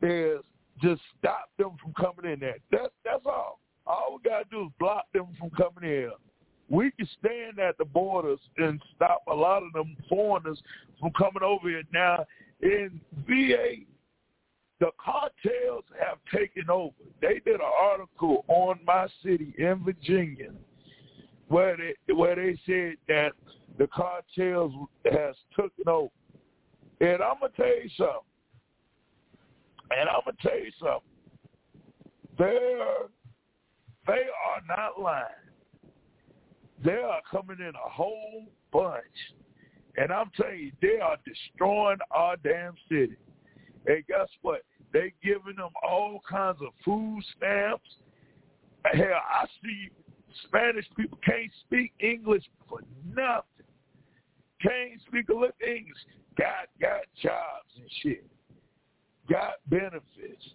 [0.00, 0.40] is
[0.80, 2.56] just stop them from coming in there.
[2.70, 3.58] That, that's all.
[3.86, 6.10] All we got to do is block them from coming in.
[6.70, 10.60] We can stand at the borders and stop a lot of them foreigners
[10.98, 11.82] from coming over here.
[11.92, 12.24] Now,
[12.62, 13.84] in VA,
[14.80, 16.94] the cartels have taken over.
[17.20, 20.50] They did an article on my city in Virginia
[21.48, 23.32] where they where they said that
[23.78, 24.72] the cartels
[25.04, 26.10] has taken over.
[27.00, 28.20] And I'm gonna tell you something.
[29.90, 31.00] And I'm gonna tell you something.
[32.38, 33.08] They're
[34.06, 35.24] they are not lying.
[36.84, 39.02] They are coming in a whole bunch.
[39.96, 43.16] And I'm telling you, they are destroying our damn city.
[43.86, 44.62] And guess what?
[44.92, 47.88] They giving them all kinds of food stamps.
[48.92, 49.88] Hell, I see
[50.46, 53.66] Spanish people can't speak English for nothing.
[54.60, 55.98] Can't speak a little English.
[56.36, 58.26] Got got jobs and shit.
[59.30, 60.54] Got benefits.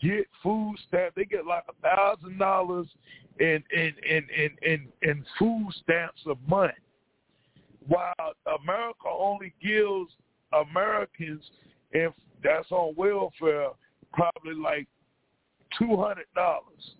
[0.00, 1.14] Get food stamps.
[1.16, 2.86] They get like a thousand dollars
[3.40, 6.72] in in in in in food stamps a month.
[7.86, 10.10] While America only gives
[10.52, 11.42] Americans
[11.92, 13.68] if that's on welfare
[14.12, 14.86] probably like
[15.78, 16.94] two hundred dollars.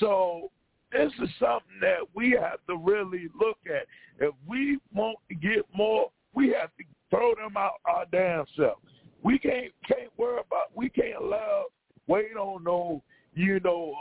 [0.00, 0.50] So
[0.92, 3.86] this is something that we have to really look at.
[4.18, 8.78] If we want to get more, we have to throw them out our damn self.
[9.24, 10.76] We can't can't worry about.
[10.76, 11.64] We can't allow
[12.06, 13.02] wait on no
[13.34, 13.94] you know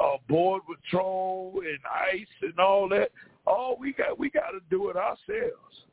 [0.00, 1.78] uh, uh, uh, border patrol and
[2.12, 3.10] ice and all that.
[3.46, 5.84] All we got we got to do it ourselves.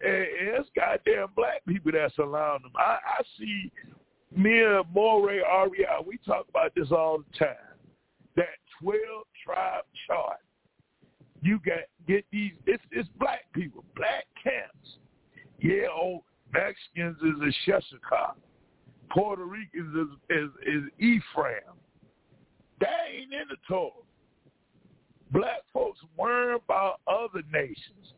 [0.00, 2.72] And, and it's goddamn black people that's allowing them.
[2.76, 3.70] I, I see
[4.36, 7.56] me and Moray Aria, we talk about this all the time.
[8.36, 8.98] That 12
[9.44, 10.38] tribe chart.
[11.40, 14.98] You got get these it's it's black people, black camps.
[15.60, 18.34] Yeah, oh Mexicans is Issachar.
[19.10, 21.74] Puerto Ricans is, is is Ephraim.
[22.80, 23.90] That ain't in the Torah.
[25.32, 28.14] Black folks worry about other nations.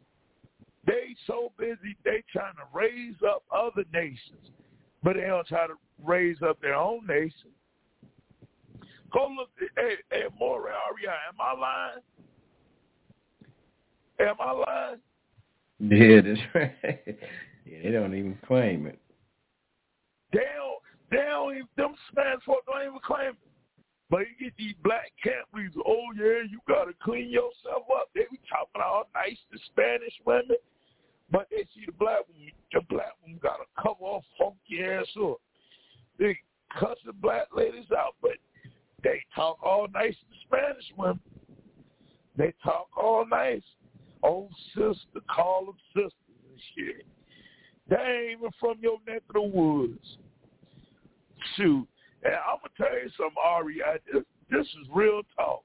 [0.87, 4.51] They so busy they trying to raise up other nations,
[5.03, 7.51] but they don't try to raise up their own nation.
[9.13, 9.51] Go look.
[9.77, 12.03] Hey, hey, More Aria, am I lying?
[14.21, 15.01] Am I lying?
[15.81, 17.19] Yeah, that's right.
[17.71, 18.99] Yeah, they don't even claim it.
[20.33, 20.79] They don't.
[21.11, 21.69] They don't even.
[21.77, 23.49] Them Spanish folk don't even claim it.
[24.11, 25.75] But you get these black camp leaders.
[25.87, 28.09] Oh yeah, you gotta clean yourself up.
[28.15, 30.57] They be talking all nice to Spanish women,
[31.31, 32.53] but they see the black woman.
[32.73, 35.41] The black woman gotta cover off funky ass up.
[36.19, 36.39] They
[36.79, 38.33] cuss the black ladies out, but
[39.03, 41.21] they talk all nice to Spanish women.
[42.37, 43.63] They talk all nice.
[44.23, 46.13] Old sister, call them sisters
[46.51, 47.07] and shit.
[47.89, 50.19] They ain't even from your neck of the woods.
[51.57, 51.87] Shoot.
[52.23, 53.83] And I'm going to tell you something, Ari.
[53.85, 55.63] I, this, this is real talk.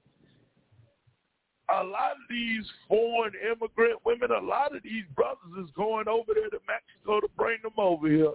[1.70, 6.34] A lot of these foreign immigrant women, a lot of these brothers is going over
[6.34, 8.34] there to Mexico to bring them over here.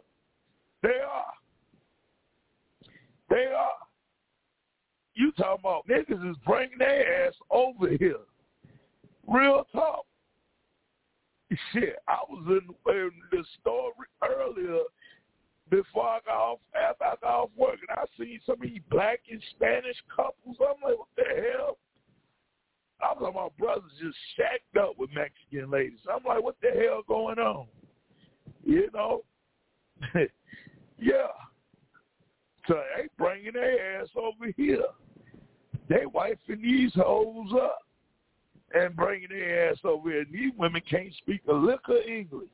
[0.83, 1.33] They are.
[3.31, 3.69] They are.
[5.15, 8.21] You talking about niggas is bringing their ass over here.
[9.27, 10.07] Real talk.
[11.73, 14.81] Shit, I was in, in the store earlier
[15.71, 18.81] before I got off, after I got off work, and I seen some of these
[18.91, 20.57] black and Spanish couples.
[20.61, 21.79] I'm like, what the hell?
[23.01, 26.01] I'm like, my brothers just shacked up with Mexican ladies.
[26.11, 27.67] I'm like, what the hell going on?
[28.65, 29.23] You know?
[30.99, 31.29] yeah.
[32.67, 34.83] So they bringing their ass over here.
[35.89, 37.88] They wiping these hoes up
[38.75, 40.21] and bringing their ass over here.
[40.21, 42.49] And these women can't speak a lick of English.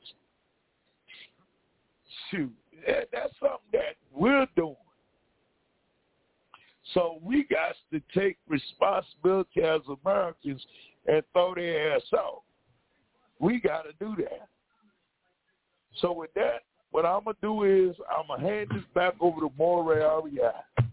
[2.30, 2.52] Shoot,
[2.86, 4.76] that, that's something that we're doing.
[6.92, 10.64] So we got to take responsibility as Americans
[11.06, 12.42] and throw their ass out.
[13.40, 14.48] We got to do that.
[16.00, 19.50] So with that, what I'm gonna do is I'm gonna hand this back over to
[19.58, 20.83] Moray REI.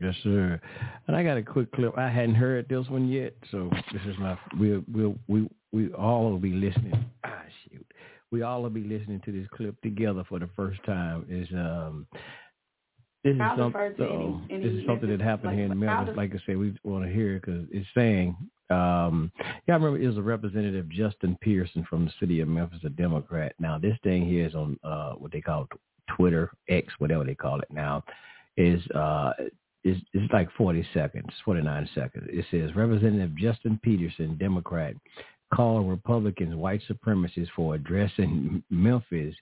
[0.00, 0.60] Yes, sir.
[1.06, 1.96] And I got a quick clip.
[1.96, 6.30] I hadn't heard this one yet, so this is my we'll we'll we we all
[6.30, 7.04] will be listening.
[7.24, 7.86] Ah, shoot,
[8.30, 11.26] we all will be listening to this clip together for the first time.
[11.28, 12.06] Is um.
[13.22, 16.14] This is, some, any, any this is something that happened like, here in Memphis.
[16.14, 18.36] Like I said, we want to hear it because it's saying,
[18.68, 19.32] um,
[19.66, 22.90] yeah, I remember it was a representative, Justin Pearson from the city of Memphis, a
[22.90, 23.54] Democrat.
[23.58, 25.66] Now, this thing here is on uh, what they call
[26.14, 28.04] Twitter, X, whatever they call it now,
[28.58, 29.32] is uh,
[29.84, 32.28] it's, it's like 40 seconds, 49 seconds.
[32.30, 34.94] It says Representative Justin Peterson, Democrat,
[35.54, 39.34] called Republicans white supremacists for addressing Memphis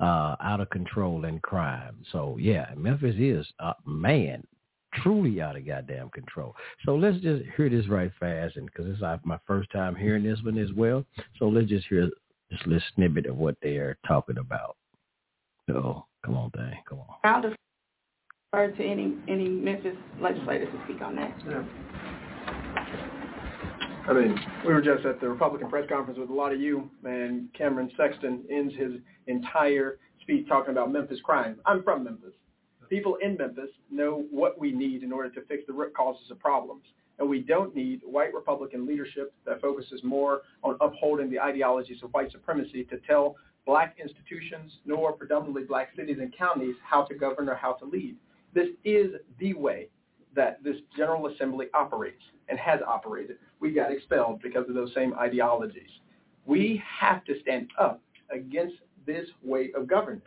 [0.00, 1.96] uh, out of control and crime.
[2.12, 4.44] So yeah, Memphis is uh, man
[5.02, 6.54] truly out of goddamn control.
[6.84, 10.40] So let's just hear this right fast, and because it's my first time hearing this
[10.42, 11.04] one as well.
[11.38, 12.10] So let's just hear
[12.50, 14.76] this little snippet of what they are talking about.
[15.68, 17.06] So come on, thing, come on
[18.54, 21.34] to any any Memphis legislators to speak on that.
[21.46, 21.64] Yeah.
[24.06, 26.90] I mean, we were just at the Republican press conference with a lot of you,
[27.04, 28.92] and Cameron Sexton ends his
[29.28, 31.56] entire speech talking about Memphis crime.
[31.64, 32.34] I'm from Memphis.
[32.90, 36.38] People in Memphis know what we need in order to fix the root causes of
[36.38, 36.84] problems.
[37.18, 42.12] And we don't need white Republican leadership that focuses more on upholding the ideologies of
[42.12, 47.48] white supremacy to tell black institutions nor predominantly black cities and counties how to govern
[47.48, 48.16] or how to lead.
[48.54, 49.88] This is the way
[50.34, 53.36] that this General Assembly operates and has operated.
[53.60, 55.90] We got expelled because of those same ideologies.
[56.46, 58.00] We have to stand up
[58.30, 58.76] against
[59.06, 60.22] this way of government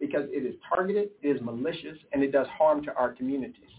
[0.00, 3.70] because it is targeted, it is malicious, and it does harm to our communities.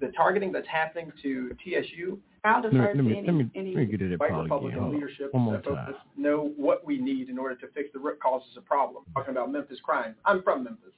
[0.00, 3.80] The targeting that's happening to TSU, how does let, me, any, let, me, any let
[3.80, 5.94] me get to that white Republican leadership One more time.
[6.16, 9.06] know what we need in order to fix the root causes of problems.
[9.14, 10.14] Talking about Memphis crime.
[10.24, 10.92] I'm from Memphis.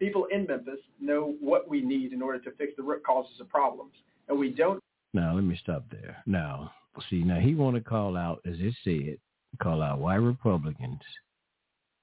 [0.00, 3.48] People in Memphis know what we need in order to fix the root causes of
[3.48, 3.92] problems.
[4.28, 4.82] And we don't.
[5.12, 6.16] Now, let me stop there.
[6.26, 6.72] Now,
[7.10, 9.18] see, now he want to call out, as it said,
[9.62, 11.00] call out white Republicans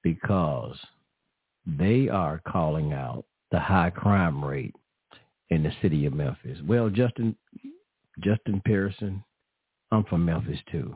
[0.02, 0.78] because
[1.66, 4.74] they are calling out the high crime rate
[5.50, 6.58] in the city of Memphis.
[6.66, 7.36] Well, Justin
[8.20, 9.22] Justin Pearson,
[9.90, 10.94] I'm from Memphis too.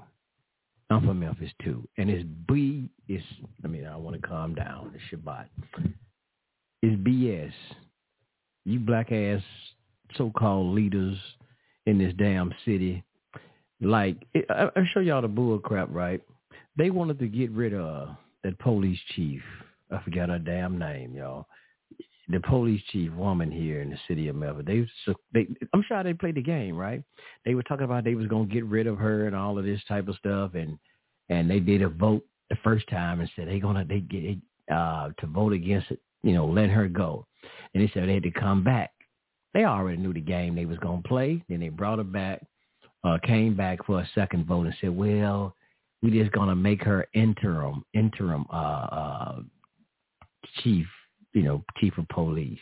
[0.91, 1.89] I'm from Memphis too.
[1.99, 3.25] And it's B it's
[3.65, 4.93] I mean, I want to calm down.
[4.95, 5.47] It's Shabbat.
[6.83, 7.53] It's BS.
[8.65, 9.43] You black ass
[10.17, 11.17] so called leaders
[11.87, 13.03] in this damn city.
[13.81, 14.17] Like
[14.51, 16.21] I, I show y'all the bull crap, right?
[16.77, 18.11] They wanted to get rid of
[18.45, 19.43] that police chief
[19.93, 21.47] I forgot her damn name, y'all.
[22.29, 24.65] The police chief woman here in the city of Melbourne.
[24.65, 27.03] They, so they, I'm sure they played the game, right?
[27.45, 29.81] They were talking about they was gonna get rid of her and all of this
[29.87, 30.79] type of stuff, and
[31.29, 34.39] and they did a vote the first time and said they gonna they get
[34.73, 37.27] uh to vote against it, you know, let her go.
[37.75, 38.91] And they said they had to come back.
[39.55, 41.43] They already knew the game they was gonna play.
[41.49, 42.43] Then they brought her back,
[43.05, 45.55] uh, came back for a second vote and said, well,
[46.03, 49.41] we just gonna make her interim interim uh, uh
[50.63, 50.87] chief,
[51.33, 52.59] you know, chief of police.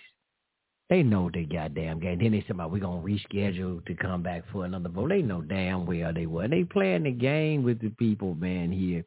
[0.90, 2.18] They know they goddamn game.
[2.18, 5.10] Then they said we're gonna reschedule to come back for another vote.
[5.10, 6.48] They know damn well they were.
[6.48, 9.04] They playing the game with the people, man, here.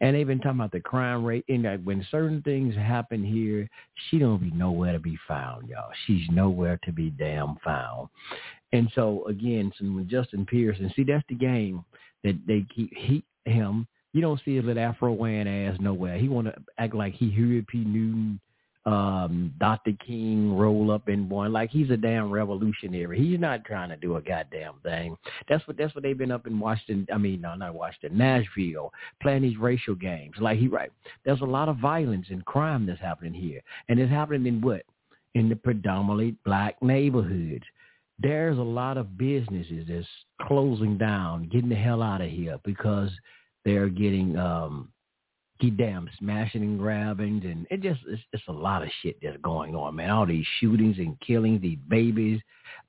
[0.00, 3.68] And they've been talking about the crime rate and that when certain things happen here,
[4.08, 5.92] she don't be nowhere to be found, y'all.
[6.06, 8.08] She's nowhere to be damn found.
[8.72, 11.84] And so again, so when Justin Pearson, see that's the game
[12.24, 16.16] that they keep he him you don't see his little afro wearing ass nowhere.
[16.16, 17.84] He want to act like he Huey P.
[17.84, 18.40] Newton,
[18.86, 19.92] um, Dr.
[20.06, 23.18] King roll up in one like he's a damn revolutionary.
[23.18, 25.16] He's not trying to do a goddamn thing.
[25.48, 27.06] That's what that's what they've been up in Washington.
[27.12, 30.36] I mean, no, not Washington, Nashville, playing these racial games.
[30.40, 30.90] Like he right.
[31.24, 34.82] There's a lot of violence and crime that's happening here, and it's happening in what?
[35.34, 37.64] In the predominantly black neighborhoods
[38.18, 40.06] there's a lot of businesses that's
[40.48, 43.10] closing down, getting the hell out of here because
[43.66, 44.88] they're getting um
[45.60, 49.36] keep damn smashing and grabbing and it just it's, it's a lot of shit that's
[49.42, 50.10] going on, man.
[50.10, 52.40] All these shootings and killings, these babies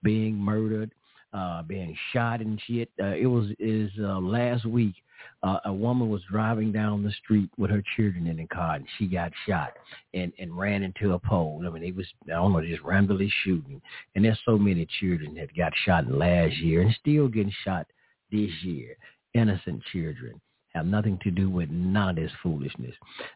[0.04, 0.92] being murdered,
[1.34, 2.90] uh, being shot and shit.
[3.02, 4.96] Uh, it was is uh, last week.
[5.42, 8.86] Uh, a woman was driving down the street with her children in the car, and
[8.98, 9.74] she got shot
[10.14, 11.64] and and ran into a pole.
[11.66, 13.82] I mean, it was I don't know, just randomly shooting.
[14.16, 17.88] And there's so many children that got shot last year and still getting shot
[18.32, 18.98] this year.
[19.34, 20.40] Innocent children
[20.78, 22.94] have nothing to do with none of this foolishness.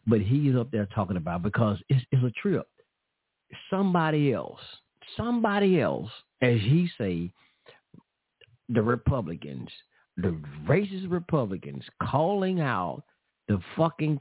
[0.07, 2.67] But he's up there talking about because it's, it's a trip.
[3.69, 4.61] Somebody else,
[5.17, 6.09] somebody else,
[6.41, 7.31] as he say,
[8.69, 9.69] the Republicans,
[10.17, 13.03] the racist Republicans calling out
[13.47, 14.17] the fucking,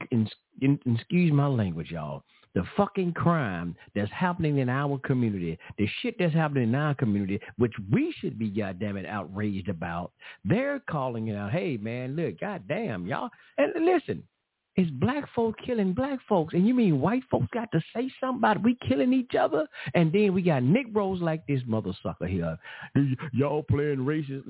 [0.61, 2.23] excuse my language, y'all,
[2.53, 7.39] the fucking crime that's happening in our community, the shit that's happening in our community,
[7.57, 10.11] which we should be goddamn it outraged about,
[10.43, 11.51] they're calling it out.
[11.51, 14.23] Hey man, look, goddamn y'all, and listen,
[14.75, 18.39] it's black folk killing black folks, and you mean white folks got to say something
[18.39, 18.63] about it?
[18.63, 22.57] we killing each other, and then we got Negroes like this mother sucker here.
[23.33, 24.43] Y'all playing racist.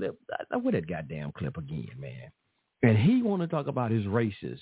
[0.51, 2.31] What that goddamn clip again, man?
[2.83, 4.59] And he want to talk about his racist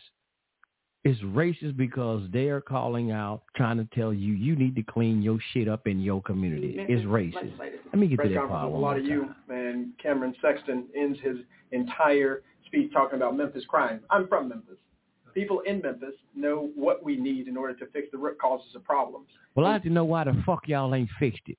[1.03, 5.39] it's racist because they're calling out, trying to tell you you need to clean your
[5.53, 6.75] shit up in your community.
[6.77, 7.57] It's racist.
[7.57, 8.71] Let me get to that part.
[8.71, 11.37] A lot of you and Cameron Sexton ends his
[11.71, 14.01] entire speech talking about Memphis crime.
[14.09, 14.75] I'm from Memphis.
[15.33, 18.83] People in Memphis know what we need in order to fix the root causes of
[18.83, 19.27] problems.
[19.55, 21.57] Well, I have to know why the fuck y'all ain't fixed it.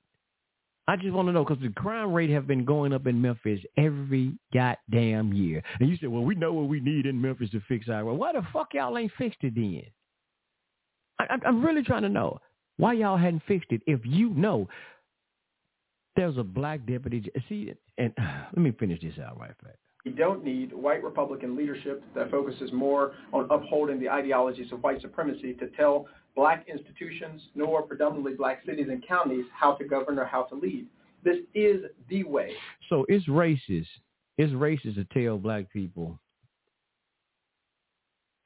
[0.91, 3.61] I just want to know because the crime rate have been going up in Memphis
[3.77, 5.63] every goddamn year.
[5.79, 8.05] And you said, well, we know what we need in Memphis to fix our.
[8.05, 9.85] Well, why the fuck y'all ain't fixed it then?
[11.21, 12.41] I, I'm really trying to know
[12.77, 14.69] why y'all hadn't fixed it if you know
[16.17, 17.31] there's a black deputy.
[17.49, 19.77] See, and let me finish this out right back.
[20.05, 25.01] We don't need white Republican leadership that focuses more on upholding the ideologies of white
[25.03, 30.25] supremacy to tell black institutions nor predominantly black cities and counties how to govern or
[30.25, 30.87] how to lead.
[31.25, 32.53] This is the way.
[32.89, 33.87] So it's racist.
[34.39, 36.19] It's racist to tell black people.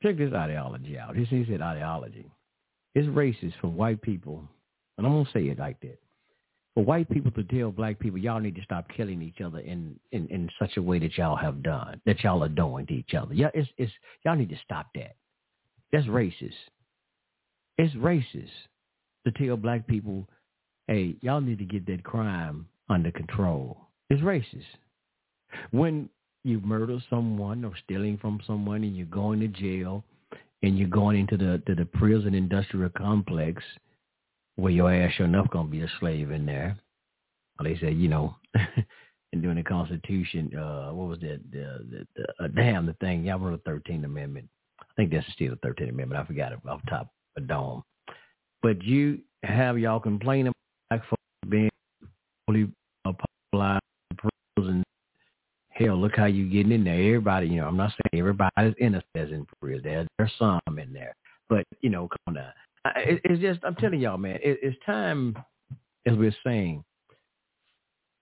[0.03, 1.15] Check this ideology out.
[1.15, 2.31] This is an ideology.
[2.95, 4.43] It's racist for white people,
[4.99, 5.99] and I'm gonna say it like that.
[6.75, 9.99] For white people to tell black people, y'all need to stop killing each other in,
[10.11, 13.15] in, in such a way that y'all have done, that y'all are doing to each
[13.15, 13.33] other.
[13.33, 13.93] Yeah, it's it's
[14.25, 15.15] y'all need to stop that.
[15.93, 16.53] That's racist.
[17.79, 18.51] It's racist
[19.27, 20.29] to tell black people,
[20.87, 23.79] hey, y'all need to get that crime under control.
[24.11, 24.65] It's racist.
[25.71, 26.09] When
[26.45, 30.05] you murder someone or stealing from someone and you're going to jail
[30.63, 33.63] and you're going into the to the prison industrial complex
[34.57, 36.77] where your ass sure enough gonna be a slave in there.
[37.59, 41.41] Well, they say, you know, and during the Constitution, uh, what was that?
[41.51, 43.25] The, the, the uh, damn the thing.
[43.25, 44.49] Y'all wrote the Thirteenth Amendment.
[44.81, 46.21] I think that's still the Thirteenth Amendment.
[46.21, 47.83] I forgot it off the top a dome.
[48.63, 50.55] But you have y'all complaining about
[50.91, 51.71] black folks being
[52.47, 52.69] fully
[53.05, 53.81] applied
[54.57, 54.83] prison.
[55.71, 56.95] Hell, look how you getting in there.
[56.95, 59.83] Everybody, you know, I'm not saying everybody's innocent in prison.
[59.83, 61.15] There, there's some in there,
[61.49, 62.53] but you know, come on now.
[62.97, 65.37] It, it's just, I'm telling y'all, man, it, it's time,
[66.07, 66.85] as we're saying,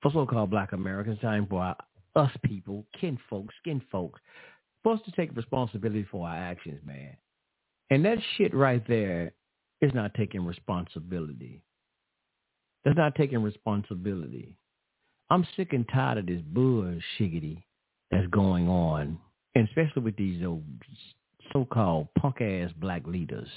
[0.00, 1.76] for so-called Black Americans, time for our,
[2.16, 4.20] us people, kin folks, skin folks,
[4.86, 7.16] us to take responsibility for our actions, man.
[7.92, 9.32] And that shit right there
[9.82, 11.60] is not taking responsibility.
[12.86, 14.56] That's not taking responsibility.
[15.28, 17.62] I'm sick and tired of this bullshiggity
[18.10, 19.18] that's going on,
[19.54, 20.64] and especially with these old
[21.52, 23.48] so-called punk-ass black leaders.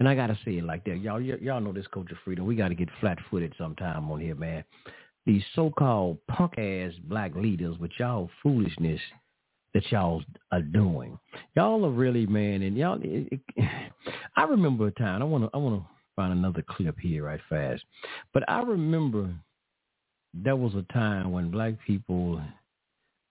[0.00, 1.20] And I gotta say it like that, y'all.
[1.22, 2.46] y- Y'all know this culture freedom.
[2.46, 4.64] We gotta get flat-footed sometime on here, man.
[5.24, 9.00] These so-called punk-ass black leaders with y'all foolishness
[9.74, 11.18] that y'all are doing.
[11.56, 12.98] Y'all are really, man, and y'all.
[13.02, 13.68] It, it,
[14.36, 15.22] I remember a time.
[15.22, 15.82] I wanna, I wanna
[16.16, 17.84] find another clip here right fast,
[18.32, 19.34] but I remember
[20.34, 22.40] there was a time when black people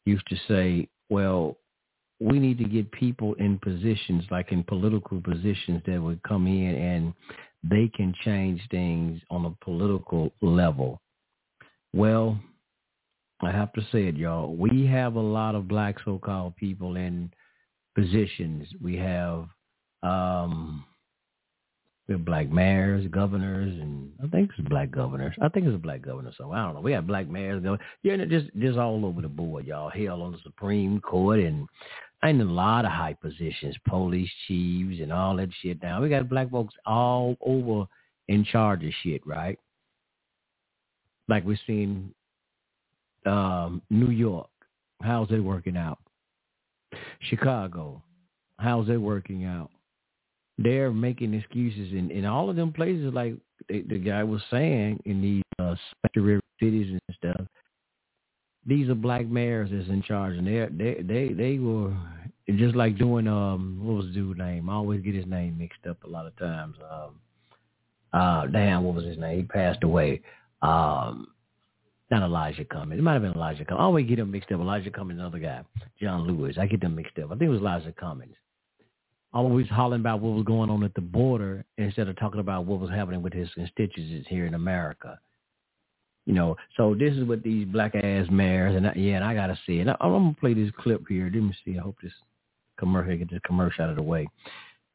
[0.05, 1.57] used to say, well,
[2.19, 6.75] we need to get people in positions, like in political positions that would come in
[6.75, 7.13] and
[7.63, 10.99] they can change things on a political level.
[11.93, 12.39] Well,
[13.41, 14.55] I have to say it, y'all.
[14.55, 17.31] We have a lot of black so-called people in
[17.95, 18.67] positions.
[18.81, 19.47] We have
[20.03, 20.85] um
[22.07, 25.35] we have black mayors, governors, and I think it's black governors.
[25.41, 26.31] I think it's a black governor.
[26.37, 26.81] So I don't know.
[26.81, 27.85] We have black mayors, governors.
[28.01, 29.89] Yeah, just just all over the board, y'all.
[29.89, 31.67] Hell, on the Supreme Court and
[32.23, 35.81] in a lot of high positions, police chiefs and all that shit.
[35.83, 37.85] Now we got black folks all over
[38.27, 39.59] in charge of shit, right?
[41.27, 42.13] Like we're seeing
[43.27, 44.49] um, New York.
[45.01, 45.99] How's it working out?
[47.19, 48.01] Chicago.
[48.57, 49.69] How's it working out?
[50.57, 53.35] They're making excuses in, in all of them places, like
[53.69, 57.45] the, the guy was saying, in these uh, sanctuary cities and stuff.
[58.65, 61.93] These are black mayors that's in charge, and they they they they were
[62.55, 64.69] just like doing um what was the dude's name?
[64.69, 66.75] I always get his name mixed up a lot of times.
[66.91, 67.21] Um,
[68.13, 69.37] uh, damn, what was his name?
[69.37, 70.21] He passed away.
[70.61, 71.27] Um,
[72.09, 72.99] not Elijah Cummings.
[72.99, 73.81] It might have been Elijah Cummings.
[73.81, 74.59] I always get them mixed up.
[74.59, 75.61] Elijah Cummings, another guy,
[76.01, 76.57] John Lewis.
[76.57, 77.25] I get them mixed up.
[77.25, 78.35] I think it was Elijah Cummings.
[79.33, 82.79] Always hollering about what was going on at the border instead of talking about what
[82.79, 85.19] was happening with his constituents here in America.
[86.25, 89.33] You know, so this is what these black ass mayors and I, yeah, and I
[89.33, 89.87] gotta see it.
[89.87, 91.25] I, I'm gonna play this clip here.
[91.25, 91.77] Let me see.
[91.77, 92.11] I hope this
[92.77, 94.27] commercial get this commercial out of the way.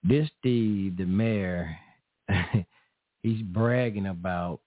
[0.02, 1.74] This the the mayor,
[3.22, 4.60] he's bragging about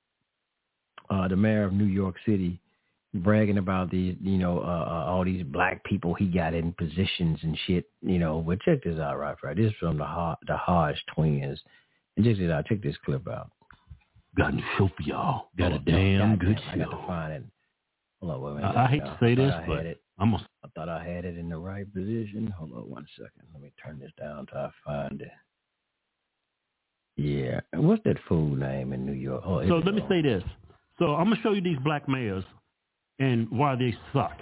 [1.09, 2.59] uh, the mayor of New York City
[3.13, 7.39] bragging about these, you know, uh, uh, all these black people he got in positions
[7.43, 8.41] and shit, you know.
[8.45, 9.35] But check this out, right?
[9.43, 11.59] Right, this is from the Ho- the Hodge twins,
[12.17, 12.65] and check this out.
[12.65, 13.51] Check this clip out.
[14.37, 15.47] Got a show for y'all.
[15.57, 17.03] Got a Oh, damn goddamn, good I got to show.
[17.07, 17.43] find it.
[18.21, 18.77] Hold on, wait a minute.
[18.77, 20.01] I, I hate to say this, I but it.
[20.19, 20.45] I'm gonna
[20.75, 22.47] thought I had it in the right position.
[22.57, 23.47] Hold on one second.
[23.53, 25.31] Let me turn this down till I find it.
[27.17, 27.61] Yeah.
[27.73, 29.43] What's that fool name in New York?
[29.45, 30.09] Oh, So let me go.
[30.09, 30.43] say this.
[30.99, 32.43] So I'm gonna show you these black mayors
[33.19, 34.37] and why they suck.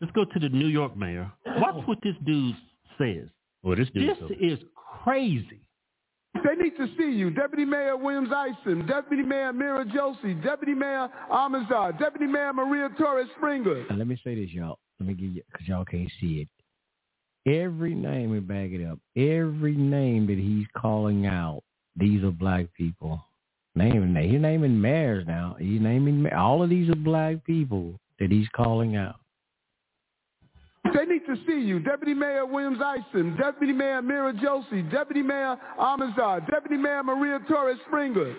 [0.00, 1.30] Let's go to the New York mayor.
[1.46, 2.56] Watch what this dude
[2.98, 3.28] says.
[3.62, 4.10] Well, this dude.
[4.10, 4.58] This is
[5.02, 5.60] crazy.
[6.44, 7.30] They need to see you.
[7.30, 13.28] Deputy Mayor Williams Isom, Deputy Mayor Meera Joshi, Deputy Mayor Almanzar, Deputy Mayor Maria Torres
[13.36, 13.84] Springer.
[13.90, 14.78] Now, let me say this, y'all.
[15.00, 16.48] Let me give you, because y'all can't see it.
[17.50, 18.98] Every name, we back it up.
[19.16, 21.62] Every name that he's calling out,
[21.96, 23.24] these are black people.
[23.74, 25.56] Naming, he's naming mayors now.
[25.58, 29.16] He's naming all of these are black people that he's calling out.
[30.92, 31.78] They need to see you.
[31.78, 37.78] Deputy Mayor Williams Isom, Deputy Mayor Meera Joshi, Deputy Mayor Almanzar, Deputy Mayor Maria Torres
[37.86, 38.34] Springer.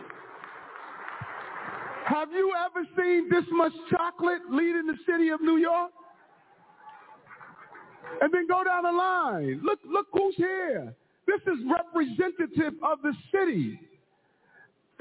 [2.06, 5.92] Have you ever seen this much chocolate leading the city of New York?
[8.22, 9.62] And then go down the line.
[9.64, 10.94] Look, look who's here.
[11.26, 13.80] This is representative of the city.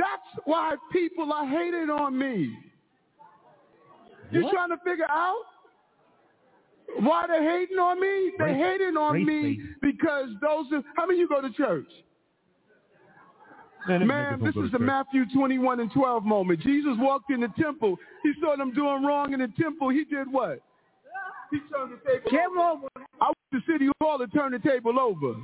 [0.00, 2.56] That's why people are hating on me.
[4.32, 4.52] You What?
[4.52, 5.42] trying to figure out
[7.00, 8.32] why they're hating on me?
[8.38, 9.74] They're Race- hating on race me baiting.
[9.82, 11.90] because those are, how many of you go to church?
[13.88, 14.78] Man, them Man, this is the.
[14.78, 16.60] Matthew 21 and 12 moment.
[16.60, 17.96] Jesus walked in the temple.
[18.22, 19.88] He saw them doing wrong in the temple.
[19.88, 20.60] He did what?
[21.50, 22.88] He turned the table Came over.
[23.20, 23.36] I went
[23.66, 25.34] to City Hall to turn the table over.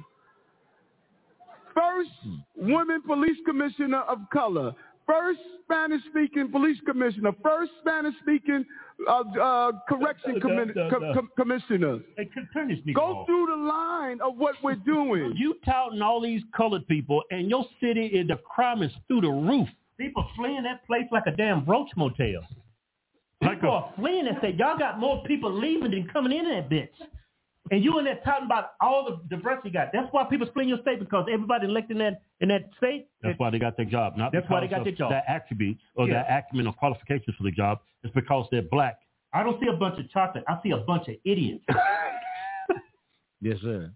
[1.77, 2.11] First
[2.57, 4.73] woman police commissioner of color.
[5.07, 7.31] First Spanish-speaking police commissioner.
[7.43, 8.65] First Spanish-speaking
[9.09, 11.15] uh, uh, correction Uh, uh, commi- uh, co- uh.
[11.15, 11.99] com- commissioner.
[12.17, 13.27] Hey, c- turn Go off.
[13.27, 15.35] through the line of what we're doing.
[15.37, 19.29] You touting all these colored people, and your city is the crime is through the
[19.31, 19.69] roof.
[19.99, 22.43] People fleeing that place like a damn roach motel.
[23.43, 26.49] Like People a- are fleeing and say, y'all got more people leaving than coming in
[26.49, 26.89] that bitch.
[27.71, 29.89] And you in there talking about all the diversity you got.
[29.93, 33.09] That's why people fleeing your state because everybody elected in that in that state.
[33.23, 34.17] That's why they got their job.
[34.17, 35.11] Not That's why they got their job.
[35.11, 36.23] Their attributes or Yeah.
[36.23, 37.81] their acumen or qualifications for the job.
[38.05, 38.99] It's because they're black.
[39.33, 40.45] I don't see a bunch of chocolate.
[40.49, 41.65] I see a bunch of idiots.
[43.43, 43.93] Yes, sir.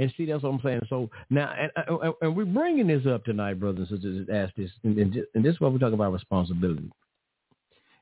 [0.00, 0.80] And see, that's what I'm saying.
[0.90, 4.28] So now, and, and, and we're bringing this up tonight, brothers and sisters.
[4.32, 6.90] Ask this, and, and, ju- and this is what we're talking about responsibility.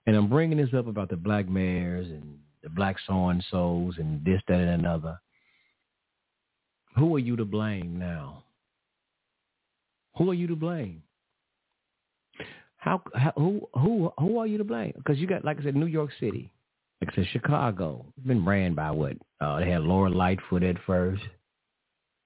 [0.07, 4.25] And I'm bringing this up about the black mayors and the black so and and
[4.25, 5.19] this, that, and another.
[6.97, 8.45] Who are you to blame now?
[10.17, 11.03] Who are you to blame?
[12.77, 14.93] How, how who who who are you to blame?
[14.97, 16.51] Because you got, like I said, New York City,
[17.01, 18.07] like I said, Chicago.
[18.17, 19.17] It's been ran by what?
[19.41, 21.23] Uh, they had Lori Lightfoot at first.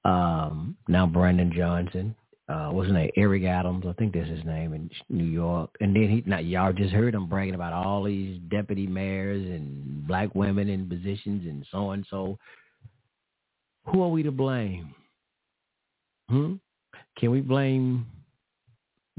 [0.04, 2.14] Um, now Brandon Johnson.
[2.46, 3.10] Uh, what's his name?
[3.16, 3.84] Eric Adams.
[3.88, 5.70] I think that's his name in New York.
[5.80, 10.06] And then he, now y'all just heard him bragging about all these deputy mayors and
[10.06, 12.38] black women in positions and so and so.
[13.86, 14.94] Who are we to blame?
[16.28, 16.54] Hmm?
[17.18, 18.06] Can we blame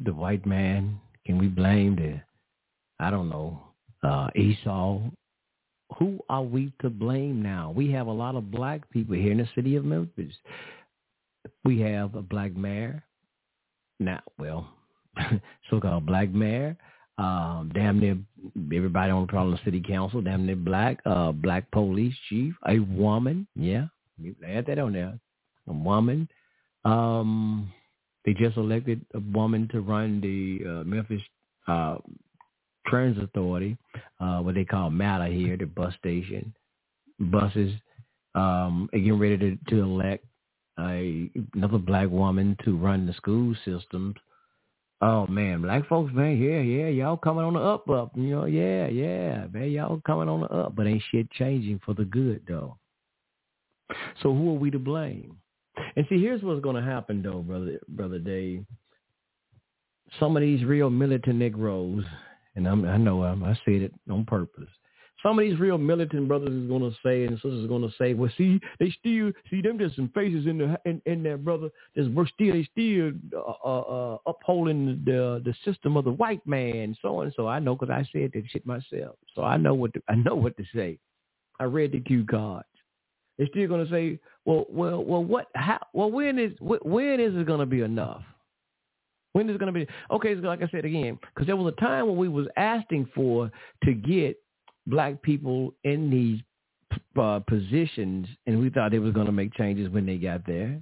[0.03, 0.99] the white man?
[1.25, 2.21] Can we blame the,
[3.03, 3.59] I don't know,
[4.03, 4.99] uh, Esau?
[5.97, 7.71] Who are we to blame now?
[7.75, 10.33] We have a lot of black people here in the city of Memphis.
[11.63, 13.03] We have a black mayor.
[13.99, 14.69] Now, well,
[15.69, 16.77] so-called black mayor.
[17.17, 18.17] Um, damn near
[18.75, 20.99] everybody on the Portland City Council, damn near black.
[21.05, 23.47] Uh, black police chief, a woman.
[23.55, 23.85] Yeah,
[24.45, 25.17] add that on there.
[25.67, 26.27] A woman.
[26.83, 27.71] Um,
[28.25, 31.21] they just elected a woman to run the uh, Memphis
[31.67, 31.97] uh,
[32.87, 33.77] Transit Authority,
[34.19, 36.53] uh, what they call MATA here, the bus station.
[37.19, 37.71] Buses
[38.35, 40.25] um, getting ready to, to elect
[40.79, 44.15] a, another black woman to run the school systems.
[45.01, 48.45] Oh man, black folks, man, yeah, yeah, y'all coming on the up, up, you know,
[48.45, 52.41] yeah, yeah, man, y'all coming on the up, but ain't shit changing for the good
[52.47, 52.77] though.
[54.23, 55.37] So who are we to blame?
[55.95, 58.65] And see, here's what's going to happen, though, brother, brother Dave.
[60.19, 62.03] Some of these real militant Negroes,
[62.55, 64.69] and I'm, I know I'm, I said it on purpose.
[65.25, 68.29] Some of these real militant brothers is to say and sisters is to say, well,
[68.37, 71.71] see, they still see them just some faces in the in, in there, brother.
[71.95, 76.45] There's we're still they still uh, uh, uh, upholding the the system of the white
[76.45, 77.47] man, so and so.
[77.47, 80.35] I know because I said that shit myself, so I know what to, I know
[80.35, 80.99] what to say.
[81.59, 82.67] I read the cue cards.
[83.39, 85.47] They're still to say, well, well, well, what?
[85.55, 85.79] How?
[85.93, 88.21] Well, when is when is it to be enough?
[89.33, 89.91] When is it going to be?
[90.11, 93.51] Okay, like I said again, because there was a time when we was asking for
[93.83, 94.37] to get
[94.87, 96.41] black people in these
[97.19, 100.81] uh, positions, and we thought they was going to make changes when they got there.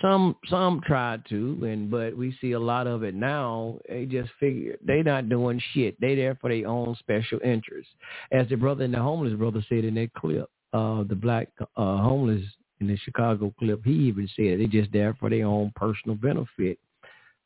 [0.00, 3.78] Some some tried to, and but we see a lot of it now.
[3.88, 6.00] They just figure they not doing shit.
[6.00, 7.92] They there for their own special interests,
[8.30, 10.48] as the brother and the homeless brother said in that clip.
[10.72, 12.44] Uh, the black uh, homeless
[12.80, 16.78] in the Chicago clip, he even said they just there for their own personal benefit.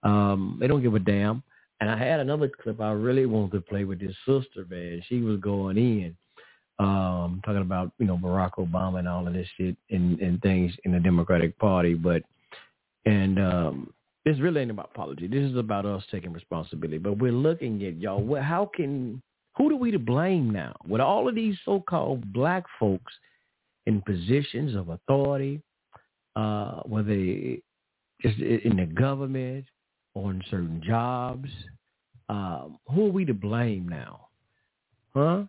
[0.02, 1.42] Um, they don't give a damn.
[1.80, 5.02] And I had another clip I really wanted to play with this sister, man.
[5.08, 6.16] She was going in,
[6.78, 10.72] um, talking about, you know, Barack Obama and all of this shit and, and things
[10.84, 11.94] in the Democratic Party.
[11.94, 12.22] But,
[13.06, 13.92] and um,
[14.24, 15.30] this really ain't about politics.
[15.30, 16.98] This is about us taking responsibility.
[16.98, 18.40] But we're looking at y'all.
[18.40, 19.20] How can,
[19.56, 20.74] who do we to blame now?
[20.86, 23.12] With all of these so-called black folks
[23.86, 25.60] in positions of authority,
[26.36, 27.14] uh, whether
[28.22, 29.66] just in the government,
[30.14, 31.48] on certain jobs.
[32.28, 34.28] Um, who are we to blame now?
[35.14, 35.44] Huh?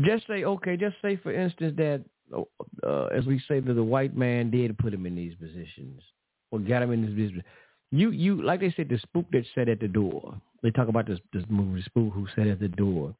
[0.00, 0.76] Just say okay.
[0.76, 2.04] Just say for instance that,
[2.86, 6.00] uh, as we say that the white man did put him in these positions,
[6.50, 7.44] or got him in this business.
[7.90, 10.40] You you like they said the spook that sat at the door.
[10.62, 13.14] They talk about this this movie spook who sat at the door,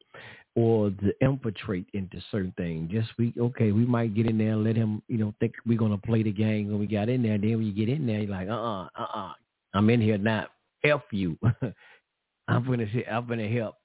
[0.54, 2.90] or the infiltrate into certain things.
[2.90, 5.78] Just we okay, we might get in there and let him you know think we're
[5.78, 7.36] gonna play the game when we got in there.
[7.36, 9.32] Then when you get in there, you're like uh uh-uh, uh uh
[9.74, 10.46] I'm in here now.
[10.84, 11.38] F you.
[12.48, 13.76] I'm gonna say I'm gonna help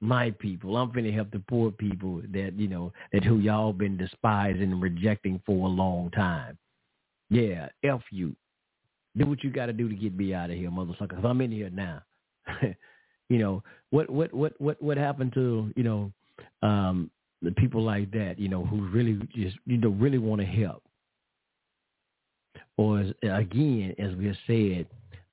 [0.00, 0.76] my people.
[0.76, 4.82] I'm finna help the poor people that, you know, that who y'all been despising and
[4.82, 6.58] rejecting for a long time.
[7.28, 8.34] Yeah, F you.
[9.16, 11.10] Do what you gotta do to get me out of here, motherfucker.
[11.10, 12.02] Cause I'm in here now.
[13.28, 16.12] you know, what what what what what happened to, you know,
[16.62, 17.10] um
[17.42, 20.82] the people like that, you know, who really just you know, really want to help.
[22.76, 24.86] Or as, again, as we have said,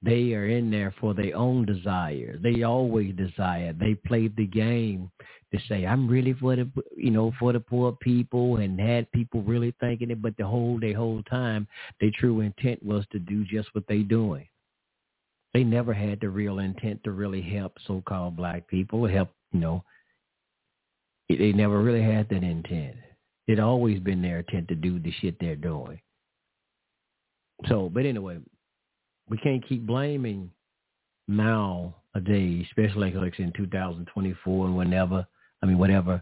[0.08, 2.40] they are in there for their own desire.
[2.42, 3.74] They always desire.
[3.74, 5.12] They played the game
[5.54, 9.42] to say, I'm really for the, you know, for the poor people and had people
[9.42, 10.22] really thinking it.
[10.22, 11.68] But the whole, their whole time,
[12.00, 14.48] their true intent was to do just what they doing.
[15.54, 19.84] They never had the real intent to really help so-called black people, help, you know,
[21.28, 22.96] they never really had that intent.
[23.48, 26.00] It always been their intent to do the shit they're doing.
[27.68, 28.38] So, but anyway,
[29.30, 30.52] we can't keep blaming
[31.28, 35.28] nowadays, especially like in 2024 and whenever,
[35.62, 36.22] I mean, whatever,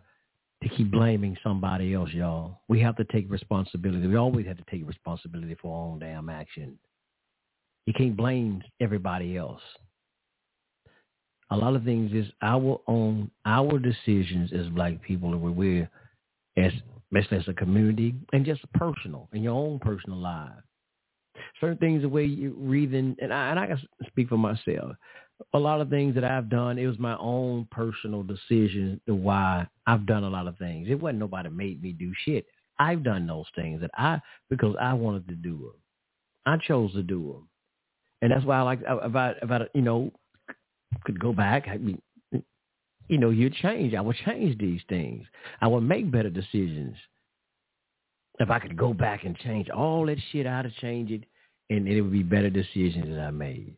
[0.63, 2.61] to keep blaming somebody else, y'all.
[2.67, 4.07] We have to take responsibility.
[4.07, 6.77] We always have to take responsibility for our own damn action.
[7.85, 9.61] You can't blame everybody else.
[11.51, 15.89] A lot of things is our own, our decisions as black people, where we're,
[16.57, 16.71] as,
[17.13, 20.49] especially as a community, and just personal, in your own personal life
[21.59, 24.95] certain things the way you reading and I and I can speak for myself.
[25.53, 29.67] A lot of things that I've done, it was my own personal decision to why
[29.85, 30.87] I've done a lot of things.
[30.89, 32.45] It wasn't nobody made me do shit.
[32.79, 35.73] I've done those things that I because I wanted to do them.
[36.45, 37.49] I chose to do them,
[38.21, 40.11] and that's why I like if I you know
[41.03, 41.67] could go back.
[41.67, 42.01] I mean,
[43.07, 43.93] you know, you change.
[43.93, 45.25] I would change these things.
[45.61, 46.95] I would make better decisions.
[48.39, 51.23] If I could go back and change all that shit, I'd have changed it
[51.69, 53.75] and it would be better decisions that I made.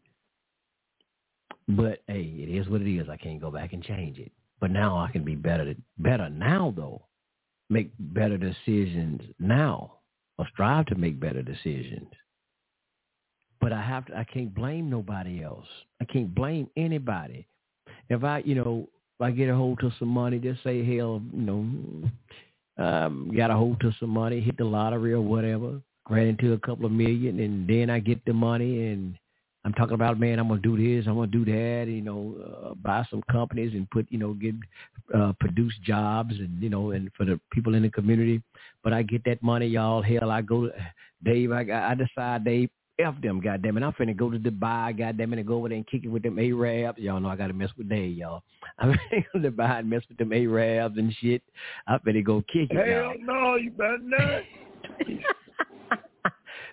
[1.70, 3.10] But hey, it is what it is.
[3.10, 4.32] I can't go back and change it.
[4.60, 5.76] But now I can be better.
[5.98, 7.04] Better now, though.
[7.70, 9.96] Make better decisions now,
[10.38, 12.08] or strive to make better decisions.
[13.60, 14.18] But I have to.
[14.18, 15.66] I can't blame nobody else.
[16.02, 17.46] I can't blame anybody.
[18.10, 18.88] If I, you know,
[19.20, 22.10] if I get a hold to some money, just say hell, you know,
[22.78, 26.60] um, got a hold to some money, hit the lottery or whatever ran into a
[26.60, 29.18] couple of million, and then I get the money, and
[29.66, 32.74] I'm talking about, man, I'm gonna do this, I'm gonna do that, you know, uh,
[32.76, 34.56] buy some companies and put, you know, get
[35.14, 38.42] uh, produce jobs, and you know, and for the people in the community.
[38.84, 40.02] But I get that money, y'all.
[40.02, 40.70] Hell, I go,
[41.24, 41.52] Dave.
[41.52, 42.70] I I decide, Dave.
[43.00, 43.84] F them, goddamn it.
[43.84, 46.24] I'm finna go to Dubai, goddamn it, and go over there and kick it with
[46.24, 47.00] them Arabs.
[47.00, 48.44] Y'all know I gotta mess with Dave, y'all.
[48.80, 51.44] I'm finna go to Dubai and mess with them Arabs and shit.
[51.88, 53.16] I'm finna go kick it, Hell y'all.
[53.22, 54.42] no, you better not.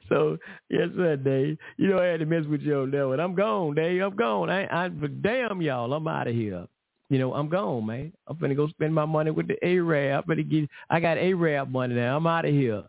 [0.08, 0.36] So
[0.68, 1.56] yes, sir, Dave.
[1.76, 3.20] You know I had to mess with you on that one.
[3.20, 4.02] I'm gone, Dave.
[4.02, 4.50] I'm gone.
[4.50, 5.92] I, I damn y'all.
[5.92, 6.66] I'm out of here.
[7.10, 8.12] You know, I'm gone, man.
[8.26, 10.24] I'm finna go spend my money with the Arab.
[10.28, 10.68] I'm finna get.
[10.90, 12.16] I got Arab money now.
[12.16, 12.84] I'm out of here.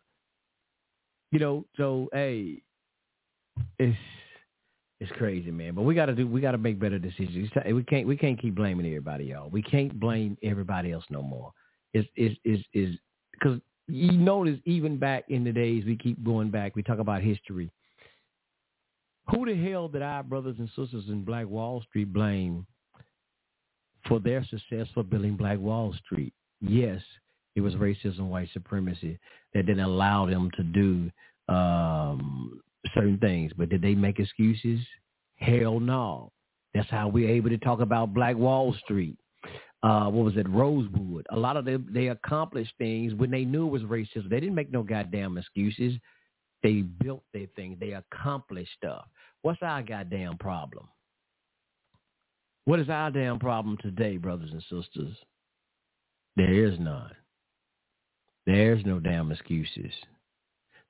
[1.32, 2.62] You know, so hey,
[3.80, 3.98] it's
[5.00, 5.76] it's crazy, man.
[5.76, 6.28] But we gotta do.
[6.28, 7.50] We gotta make better decisions.
[7.66, 8.08] We can't.
[8.08, 9.50] We can't keep blaming everybody, y'all.
[9.50, 11.52] We can't blame everybody else no more.
[11.94, 12.96] It's is is is
[13.34, 16.76] because you notice even back in the days, we keep going back.
[16.76, 17.70] We talk about history.
[19.32, 22.66] Who the hell did our brothers and sisters in Black Wall Street blame
[24.08, 26.34] for their success for building Black Wall Street?
[26.62, 27.02] Yes,
[27.56, 29.20] it was racism, white supremacy
[29.54, 31.12] that didn't allow them to do
[31.54, 32.62] um,
[32.94, 33.52] certain things.
[33.58, 34.80] But did they make excuses?
[35.38, 36.32] Hell no.
[36.74, 39.18] That's how we're able to talk about Black Wall Street
[39.86, 41.28] uh, what was it, Rosewood.
[41.32, 44.30] A lot of them, they accomplished things when they knew it was racism.
[44.30, 45.94] They didn't make no goddamn excuses.
[46.64, 47.78] They built their thing.
[47.80, 49.06] They accomplished stuff.
[49.44, 50.88] What's our goddamn problem?
[52.66, 55.16] What is our damn problem today, brothers and sisters?
[56.36, 57.12] There is none.
[58.48, 59.94] There's no damn excuses.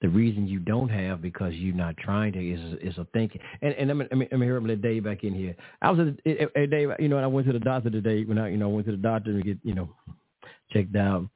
[0.02, 3.41] The reason you don't have because you're not trying to is is a thinking.
[3.62, 4.58] And and I'm I'm, I'm here.
[4.58, 5.56] I'm let Dave back in here.
[5.82, 6.89] I was at, at, Dave.
[7.00, 8.26] You know, I went to the doctor today.
[8.26, 9.89] When I you know went to the doctor to get you know
[10.72, 11.28] checked out,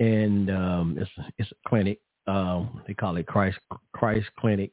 [0.00, 2.00] and um, it's it's a clinic.
[2.26, 3.58] Um, they call it Christ
[3.92, 4.72] Christ Clinic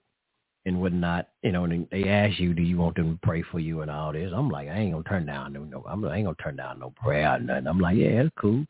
[0.66, 1.28] and whatnot.
[1.44, 3.92] You know, and they ask you, do you want them to pray for you and
[3.92, 4.32] all this?
[4.34, 5.64] I'm like, I ain't gonna turn down no.
[5.66, 7.68] no I'm I ain't gonna turn down no prayer or nothing.
[7.68, 8.66] I'm like, yeah, that's cool.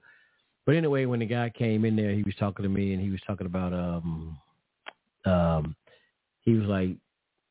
[0.65, 3.11] But anyway, when the guy came in there, he was talking to me, and he
[3.11, 4.37] was talking about um,
[5.25, 5.75] um,
[6.41, 6.89] he was like,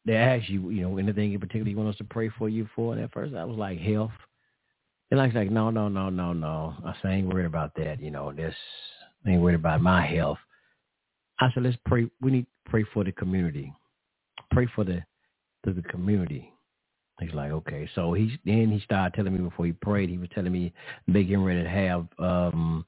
[0.07, 2.69] they asked you, you know, anything in particular you want us to pray for you
[2.77, 2.93] for?
[2.95, 4.13] And at first, I was like, health.
[5.11, 6.75] And I was like, no, no, no, no, no.
[6.85, 8.01] I said, I ain't worried about that.
[8.01, 8.55] You know, this
[9.27, 10.39] I ain't worried about my health.
[11.41, 12.09] I said, let's pray.
[12.21, 13.73] We need to pray for the community.
[14.51, 15.03] Pray for the
[15.65, 16.53] the, the community.
[17.21, 17.89] He's like, okay.
[17.95, 20.11] So he then he started telling me before he prayed.
[20.11, 20.73] He was telling me
[21.07, 22.85] they getting ready to have um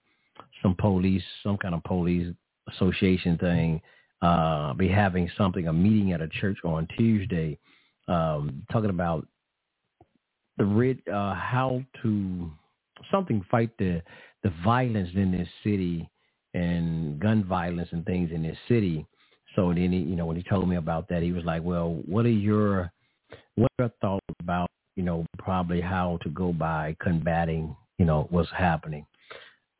[0.62, 2.34] some police, some kind of police
[2.74, 3.80] association thing.
[4.22, 7.58] Uh, be having something, a meeting at a church on Tuesday,
[8.08, 9.26] um, talking about
[10.56, 12.50] the rid, uh, how to
[13.10, 14.02] something fight the
[14.42, 16.08] the violence in this city
[16.54, 19.06] and gun violence and things in this city.
[19.54, 22.02] So then he, you know, when he told me about that, he was like, "Well,
[22.06, 22.90] what are your
[23.56, 28.26] what are your thoughts about, you know, probably how to go by combating, you know,
[28.30, 29.06] what's happening?"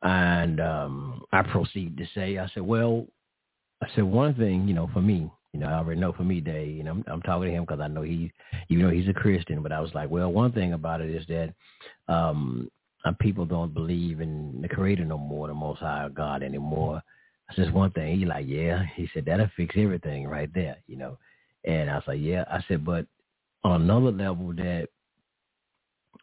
[0.03, 3.07] And um, I proceeded to say, I said, "Well,
[3.81, 6.39] I said one thing, you know, for me, you know, I already know for me,
[6.39, 6.75] Dave.
[6.75, 8.31] You know, I'm, I'm talking to him because I know he,
[8.69, 11.25] even though he's a Christian, but I was like, well, one thing about it is
[11.27, 11.53] that
[12.13, 12.69] um,
[13.05, 17.01] uh, people don't believe in the Creator no more, the Most High God anymore.
[17.47, 18.19] That's just one thing.
[18.19, 18.83] He like, yeah.
[18.95, 21.17] He said that'll fix everything right there, you know.
[21.63, 22.43] And I was like, yeah.
[22.51, 23.05] I said, but
[23.63, 24.89] on another level, that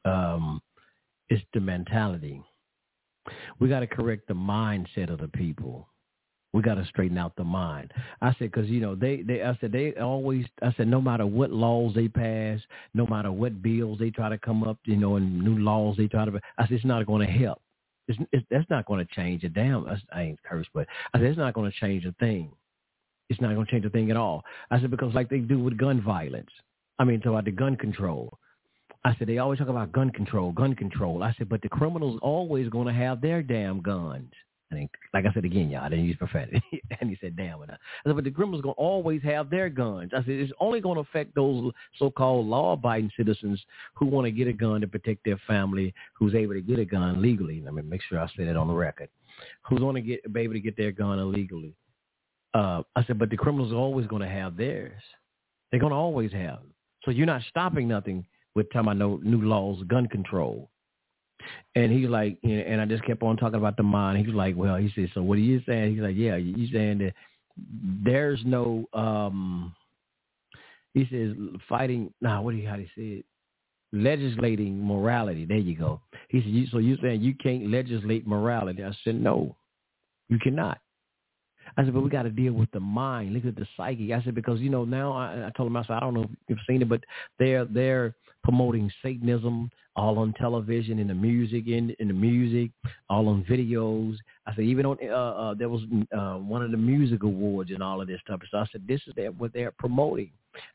[0.04, 0.60] um,
[1.28, 2.42] it's the mentality.
[3.58, 5.88] We got to correct the mindset of the people.
[6.54, 7.92] We got to straighten out the mind.
[8.22, 11.26] I said, because you know they, they, I said they always, I said no matter
[11.26, 12.60] what laws they pass,
[12.94, 16.06] no matter what bills they try to come up, you know, and new laws they
[16.06, 17.60] try to, I said it's not going to help.
[18.06, 19.84] It's, it's, that's not going to change a damn.
[20.12, 22.52] I ain't cursed, but I said it's not going to change a thing.
[23.28, 24.44] It's not going to change a thing at all.
[24.70, 26.50] I said because like they do with gun violence.
[27.00, 28.38] I mean, about the gun control.
[29.04, 31.24] I said they always talk about gun control, gun control.
[31.24, 34.30] I said, but the criminals always going to have their damn guns.
[34.74, 36.62] I mean, like I said again, y'all, I didn't use profanity.
[37.00, 37.70] and he said, damn it.
[37.70, 40.10] I said, but the criminals going to always have their guns.
[40.12, 43.62] I said, it's only going to affect those so-called law-abiding citizens
[43.94, 46.84] who want to get a gun to protect their family, who's able to get a
[46.84, 47.62] gun legally.
[47.64, 49.08] Let me make sure I say that on the record.
[49.68, 51.74] Who's going to get be able to get their gun illegally.
[52.52, 55.02] Uh, I said, but the criminals are always going to have theirs.
[55.70, 56.60] They're going to always have.
[57.04, 60.70] So you're not stopping nothing with talking about no new laws, gun control.
[61.74, 64.24] And he's like, and I just kept on talking about the mind.
[64.24, 65.94] He's like, well, he said, so what are you saying?
[65.94, 67.14] He's like, yeah, you saying that
[68.04, 69.74] there's no, um,
[70.92, 71.36] he says
[71.68, 72.12] fighting.
[72.20, 73.24] Nah, what do you how do you say it?
[73.92, 75.44] Legislating morality.
[75.44, 76.00] There you go.
[76.28, 78.82] He said, you, so you're saying you can't legislate morality?
[78.84, 79.56] I said, no,
[80.28, 80.78] you cannot.
[81.76, 83.32] I said, but we got to deal with the mind.
[83.32, 84.14] Look at the psyche.
[84.14, 86.24] I said, because you know now I, I told him I said I don't know
[86.24, 87.00] if you've seen it, but
[87.38, 88.14] they're they're
[88.44, 92.70] promoting Satanism all on television, in the music, in in the music,
[93.08, 94.16] all on videos.
[94.46, 95.82] I said even on uh, uh there was
[96.16, 98.40] uh, one of the music awards and all of this stuff.
[98.50, 100.30] So I said this is what they're promoting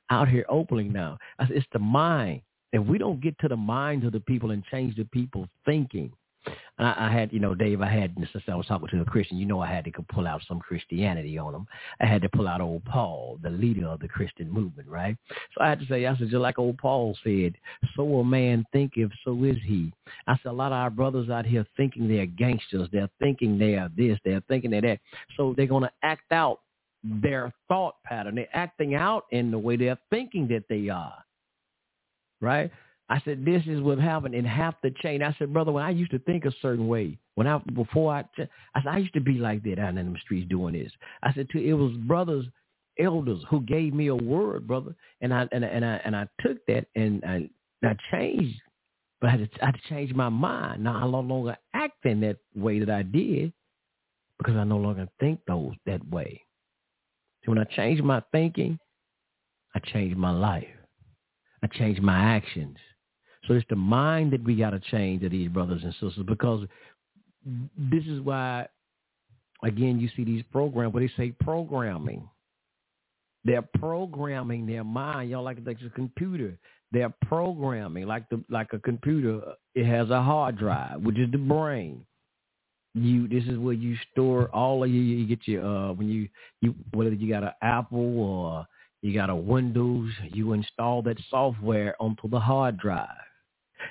[0.10, 1.18] out here openly now.
[1.38, 2.42] I said it's the mind.
[2.72, 6.12] If we don't get to the minds of the people and change the people's thinking,
[6.46, 9.06] and I, I had, you know, Dave, I had, since I was talking to a
[9.06, 11.68] Christian, you know I had to pull out some Christianity on them.
[12.00, 15.18] I had to pull out old Paul, the leader of the Christian movement, right?
[15.54, 17.56] So I had to say, I said, just like old Paul said,
[17.96, 19.92] so a man thinketh, so is he.
[20.28, 22.88] I said, a lot of our brothers out here thinking they're gangsters.
[22.92, 24.18] They're thinking they are this.
[24.24, 25.00] They're thinking they're that.
[25.36, 26.60] So they're going to act out
[27.04, 28.36] their thought pattern.
[28.36, 31.24] They're acting out in the way they're thinking that they are,
[32.42, 32.72] right?
[33.12, 35.24] I said, this is what happened in half the chain.
[35.24, 38.20] I said, brother, when I used to think a certain way, when I, before I,
[38.20, 40.92] I said, I used to be like that out in the streets doing this.
[41.24, 42.46] I said, it was brothers,
[43.00, 44.96] elders who gave me a word, brother.
[45.22, 47.50] And I, and, I, and I, and I took that and I,
[47.84, 48.62] I changed,
[49.20, 50.84] but I had, to, I had to change my mind.
[50.84, 53.54] Now I no longer act in that way that I did
[54.38, 56.44] because I no longer think those that way.
[57.44, 58.78] So when I changed my thinking,
[59.74, 60.68] I changed my life.
[61.64, 62.78] I changed my actions.
[63.48, 66.68] So it's the mind that we got to change of these brothers and sisters because
[67.78, 68.68] this is why,
[69.64, 72.28] again, you see these programs where they say programming.
[73.46, 76.58] They're programming their mind, know, like, like a computer.
[76.92, 79.42] They're programming like the like a computer.
[79.76, 82.04] It has a hard drive, which is the brain.
[82.96, 85.00] You this is where you store all of you.
[85.00, 86.28] You get your uh when you
[86.62, 88.66] you whether you got an Apple or
[89.02, 93.08] you got a Windows, you install that software onto the hard drive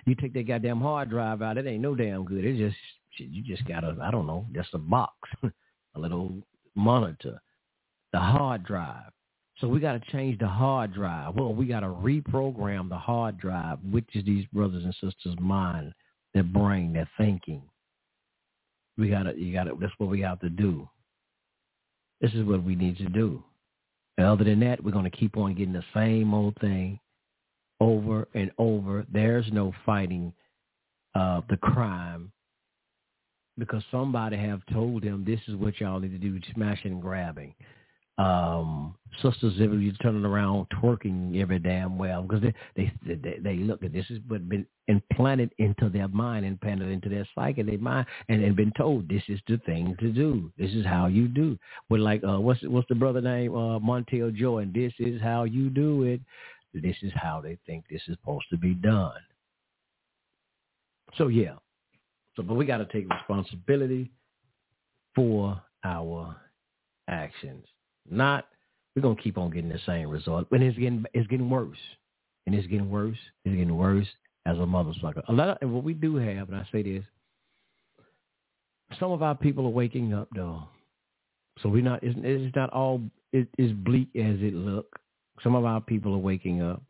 [0.07, 2.45] you take that goddamn hard drive out, it ain't no damn good.
[2.45, 2.77] It just
[3.17, 6.33] you just got a I don't know, just a box, a little
[6.75, 7.41] monitor,
[8.13, 9.11] the hard drive.
[9.61, 11.35] So we got to change the hard drive.
[11.35, 15.93] Well, we got to reprogram the hard drive, which is these brothers and sisters' mind,
[16.33, 17.63] their brain, their thinking.
[18.97, 19.75] We gotta, you gotta.
[19.81, 20.89] That's what we have to do.
[22.21, 23.43] This is what we need to do.
[24.17, 26.99] And other than that, we're gonna keep on getting the same old thing
[27.81, 29.07] over and over.
[29.13, 30.33] There's no fighting
[31.15, 32.33] uh, the crime
[33.59, 37.55] because somebody have told them this is what y'all need to do: smashing and grabbing.
[38.19, 43.57] Um, Sister Zibby, you turning around twerking every damn well because they, they they they
[43.59, 47.79] look at this is what been implanted into their mind, implanted into their psyche, their
[47.79, 50.53] mind, and and been told this is the thing to do.
[50.59, 51.57] This is how you do.
[51.89, 53.55] But like, uh, what's what's the brother name?
[53.55, 54.73] Uh, Montel Jordan.
[54.75, 56.21] This is how you do it.
[56.75, 59.13] This is how they think this is supposed to be done.
[61.17, 61.55] So yeah.
[62.37, 64.11] So, but we got to take responsibility
[65.15, 66.37] for our
[67.09, 67.65] actions.
[68.09, 68.47] Not
[68.95, 71.79] we're gonna keep on getting the same result, but it's getting it's getting worse,
[72.47, 73.17] and it's getting worse.
[73.45, 74.07] It's getting worse
[74.47, 75.23] as a motherfucker.
[75.29, 77.05] A lot of and what we do have, and I say this,
[78.99, 80.65] some of our people are waking up though.
[81.63, 82.03] So we're not.
[82.03, 83.03] It's, it's not all
[83.33, 84.99] it, as bleak as it look.
[85.43, 86.83] Some of our people are waking up.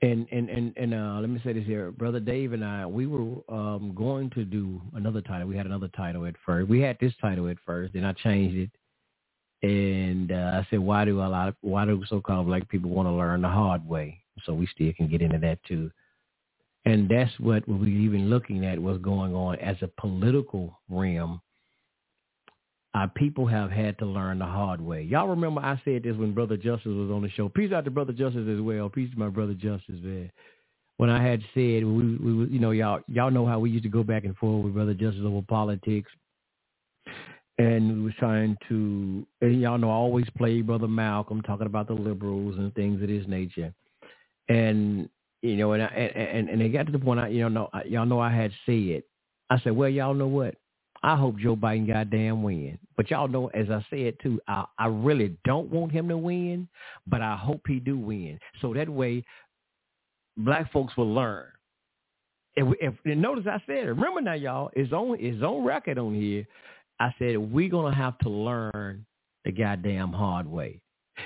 [0.00, 3.08] And and and and uh, let me say this here, brother Dave and I, we
[3.08, 5.48] were um, going to do another title.
[5.48, 6.68] We had another title at first.
[6.68, 8.70] We had this title at first, then I changed it
[9.62, 13.08] and uh, I said, why do a lot of why do so-called black people want
[13.08, 14.20] to learn the hard way?
[14.44, 15.90] So we still can get into that too.
[16.84, 21.40] And that's what we're even looking at what's going on as a political realm.
[22.94, 25.02] Our people have had to learn the hard way.
[25.02, 27.48] Y'all remember I said this when Brother Justice was on the show.
[27.48, 28.88] Peace out to Brother Justice as well.
[28.88, 30.30] Peace to my brother Justice, man.
[30.96, 33.90] When I had said we, we, you know, y'all, y'all know how we used to
[33.90, 36.10] go back and forth with Brother Justice over politics
[37.58, 41.88] and we was trying to and y'all know I always play Brother Malcolm talking about
[41.88, 43.72] the liberals and things of this nature.
[44.48, 45.08] And
[45.42, 48.06] you know, and I, and and it got to the point I you know y'all
[48.06, 49.02] know I had said
[49.50, 50.56] I said, well, y'all know what?
[51.02, 52.78] I hope Joe Biden goddamn win.
[52.96, 56.68] But y'all know, as I said too, I, I really don't want him to win,
[57.06, 58.38] but I hope he do win.
[58.60, 59.24] So that way,
[60.36, 61.46] black folks will learn.
[62.56, 66.14] If, if and notice I said, remember now, y'all, it's on it's on record on
[66.14, 66.46] here
[67.00, 69.06] I said we're gonna have to learn
[69.44, 70.80] the goddamn hard way.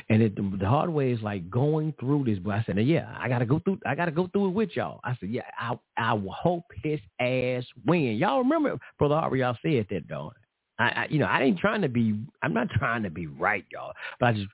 [0.08, 2.38] And it, the hard way is like going through this.
[2.38, 3.78] But I said, yeah, I gotta go through.
[3.86, 5.00] I gotta go through it with y'all.
[5.04, 8.16] I said, yeah, I I hope his ass win.
[8.16, 10.32] Y'all remember, brother Harvey, y'all said that, don't?
[10.78, 12.18] I, I you know I ain't trying to be.
[12.42, 13.92] I'm not trying to be right, y'all.
[14.18, 14.48] But I just,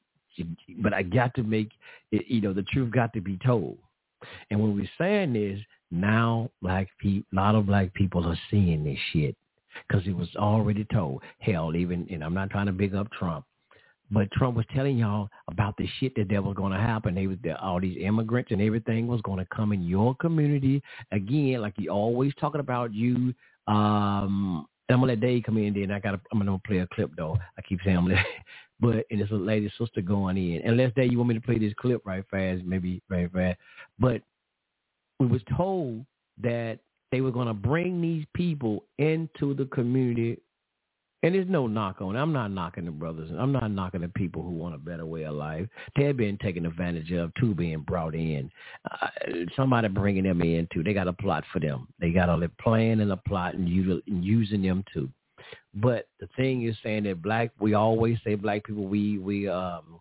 [0.82, 1.70] but I got to make
[2.12, 2.26] it.
[2.28, 3.78] You know, the truth got to be told.
[4.51, 5.61] And when we're saying this
[5.91, 9.36] now, black people, a lot of black people are seeing this shit
[9.86, 11.22] because it was already told.
[11.39, 13.45] Hell, even, and I'm not trying to big up Trump,
[14.11, 17.14] but Trump was telling y'all about the shit that, that was going to happen.
[17.14, 20.82] They was all these immigrants and everything was going to come in your community
[21.12, 23.34] again, like he always talking about you.
[23.66, 25.74] Um, I'm gonna let Dave come in.
[25.74, 26.18] Then I got.
[26.32, 27.36] I'm gonna play a clip though.
[27.59, 28.09] I keep saying, I'm
[28.80, 30.62] but and it's a lady sister going in.
[30.64, 33.59] Unless Dave, you want me to play this clip right fast, maybe right fast.
[33.98, 34.22] But
[35.20, 36.06] we was told
[36.40, 36.78] that
[37.11, 40.38] they were to bring these people into the community.
[41.23, 42.16] And there's no knock on.
[42.16, 43.31] I'm not knocking the brothers.
[43.37, 45.66] I'm not knocking the people who want a better way of life.
[45.97, 48.51] They're being taken advantage of too, being brought in.
[48.89, 49.09] Uh,
[49.57, 50.85] somebody bringing them in too.
[50.85, 51.89] They got a plot for them.
[51.99, 55.09] They got a plan and a plot and, and using them too.
[55.75, 60.01] But the thing is saying that black, we always say black people, we we um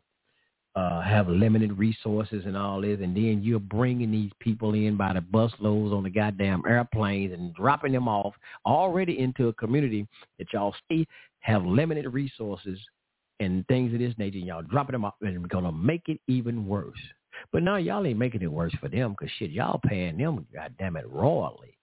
[0.77, 5.11] uh, have limited resources and all this, and then you're bringing these people in by
[5.11, 10.07] the busloads on the goddamn airplanes and dropping them off already into a community
[10.37, 11.07] that y'all see
[11.39, 12.77] have limited resources
[13.39, 14.37] and things of this nature.
[14.37, 16.99] And y'all dropping them off and to make it even worse.
[17.51, 20.95] But now y'all ain't making it worse for them because shit, y'all paying them, goddamn
[20.95, 21.75] it, royally.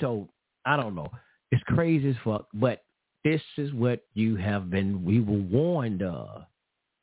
[0.00, 0.28] So
[0.64, 1.10] I don't know.
[1.50, 2.84] It's crazy as fuck, but
[3.24, 6.44] this is what you have been, we were warned of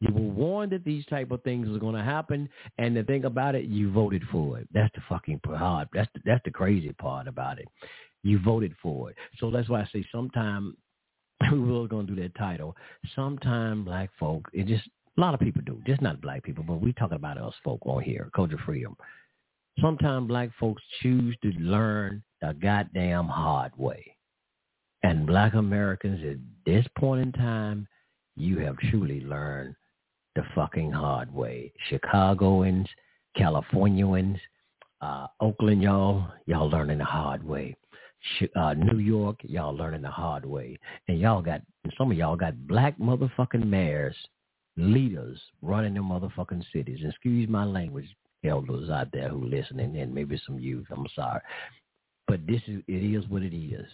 [0.01, 2.49] you were warned that these type of things was going to happen,
[2.79, 4.67] and the thing about it, you voted for it.
[4.73, 5.89] That's the fucking hard.
[5.93, 7.67] That's the, that's the crazy part about it.
[8.23, 9.15] You voted for it.
[9.37, 10.75] So that's why I say sometime
[11.51, 12.75] we were going to do that title.
[13.15, 14.87] Sometime black folk, it just
[15.17, 17.81] a lot of people do, just not black people, but we talking about us folk
[17.85, 18.95] on here, culture freedom.
[19.79, 24.15] Sometimes black folks choose to learn the goddamn hard way.
[25.03, 27.87] And black Americans at this point in time,
[28.35, 29.75] you have truly learned
[30.35, 31.71] the fucking hard way.
[31.89, 32.87] Chicagoans,
[33.35, 34.37] Californians,
[35.01, 37.75] uh, Oakland, y'all, y'all learning the hard way.
[38.55, 40.77] Uh, New York, y'all learning the hard way.
[41.07, 41.61] And y'all got,
[41.97, 44.15] some of y'all got black motherfucking mayors,
[44.77, 46.99] leaders running the motherfucking cities.
[47.03, 48.07] Excuse my language,
[48.45, 50.85] elders out there who listening and maybe some youth.
[50.91, 51.41] I'm sorry.
[52.27, 53.87] But this is, it is what it is.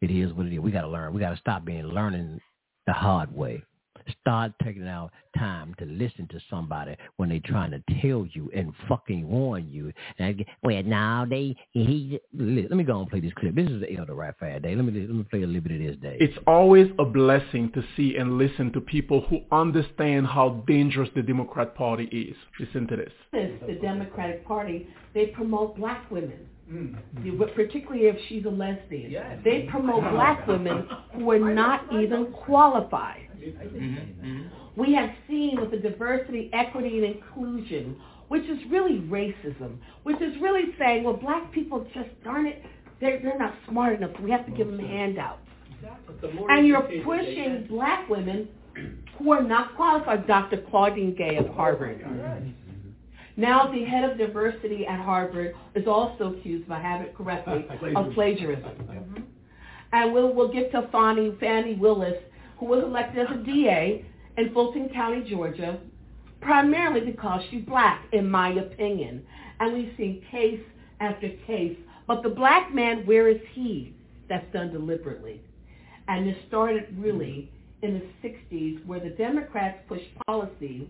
[0.00, 0.60] It is what it is.
[0.60, 1.12] We got to learn.
[1.12, 2.40] We got to stop being learning
[2.86, 3.62] the hard way.
[4.20, 8.72] Start taking out time to listen to somebody when they're trying to tell you and
[8.88, 9.92] fucking warn you.
[10.18, 12.20] And I well, now they he.
[12.34, 13.54] Let me go and play this clip.
[13.54, 14.74] This is the Elder Right Fad Day.
[14.74, 16.16] Let me let me play a little bit of this day.
[16.20, 21.22] It's always a blessing to see and listen to people who understand how dangerous the
[21.22, 22.36] Democrat Party is.
[22.58, 23.12] Listen to this.
[23.32, 26.48] This, the Democratic Party, they promote black women.
[26.70, 26.96] Mm.
[27.24, 29.42] You- but Particularly if she's a lesbian.
[29.44, 33.25] They promote black women who are not even qualified.
[33.40, 34.80] Mm-hmm.
[34.80, 37.96] We have seen with the diversity, equity, and inclusion,
[38.28, 42.62] which is really racism, which is really saying, well, black people just, darn it,
[43.00, 44.18] they're, they're not smart enough.
[44.20, 45.40] We have to give them handouts.
[46.48, 48.48] And you're pushing black women
[49.18, 50.26] who are not qualified.
[50.26, 50.62] Dr.
[50.70, 52.04] Claudine Gay of Harvard.
[53.36, 57.66] Now the head of diversity at Harvard is also accused, if I have it correctly,
[57.96, 59.24] of plagiarism.
[59.92, 62.16] And we'll, we'll get to Fani, Fani Willis,
[62.58, 64.04] who was elected as a DA
[64.36, 65.78] in Fulton County, Georgia,
[66.40, 69.24] primarily because she's black, in my opinion.
[69.60, 70.60] And we've seen case
[71.00, 71.76] after case.
[72.06, 73.94] But the black man, where is he?
[74.28, 75.40] That's done deliberately.
[76.08, 77.50] And this started really
[77.82, 80.88] in the 60s where the Democrats pushed policy,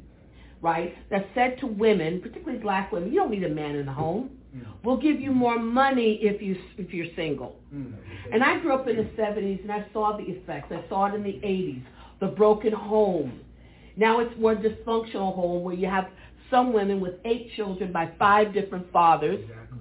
[0.61, 3.93] right, that said to women, particularly black women, you don't need a man in the
[3.93, 4.31] home.
[4.57, 4.67] Mm.
[4.83, 7.57] We'll give you more money if you if you're single.
[7.75, 7.95] Mm.
[8.33, 10.73] And I grew up in the 70s and I saw the effects.
[10.73, 11.83] I saw it in the 80s,
[12.21, 13.41] the broken home.
[13.97, 16.09] Now it's more dysfunctional home where you have
[16.51, 19.41] some women with eight children by five different fathers.
[19.43, 19.79] Exactly.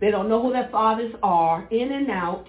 [0.00, 2.46] They don't know who their fathers are, in and out.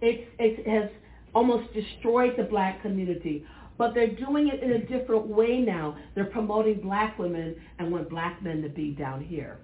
[0.00, 0.90] It, it has
[1.34, 3.44] almost destroyed the black community.
[3.76, 5.96] But they're doing it in a different way now.
[6.16, 9.58] They're promoting black women and want black men to be down here.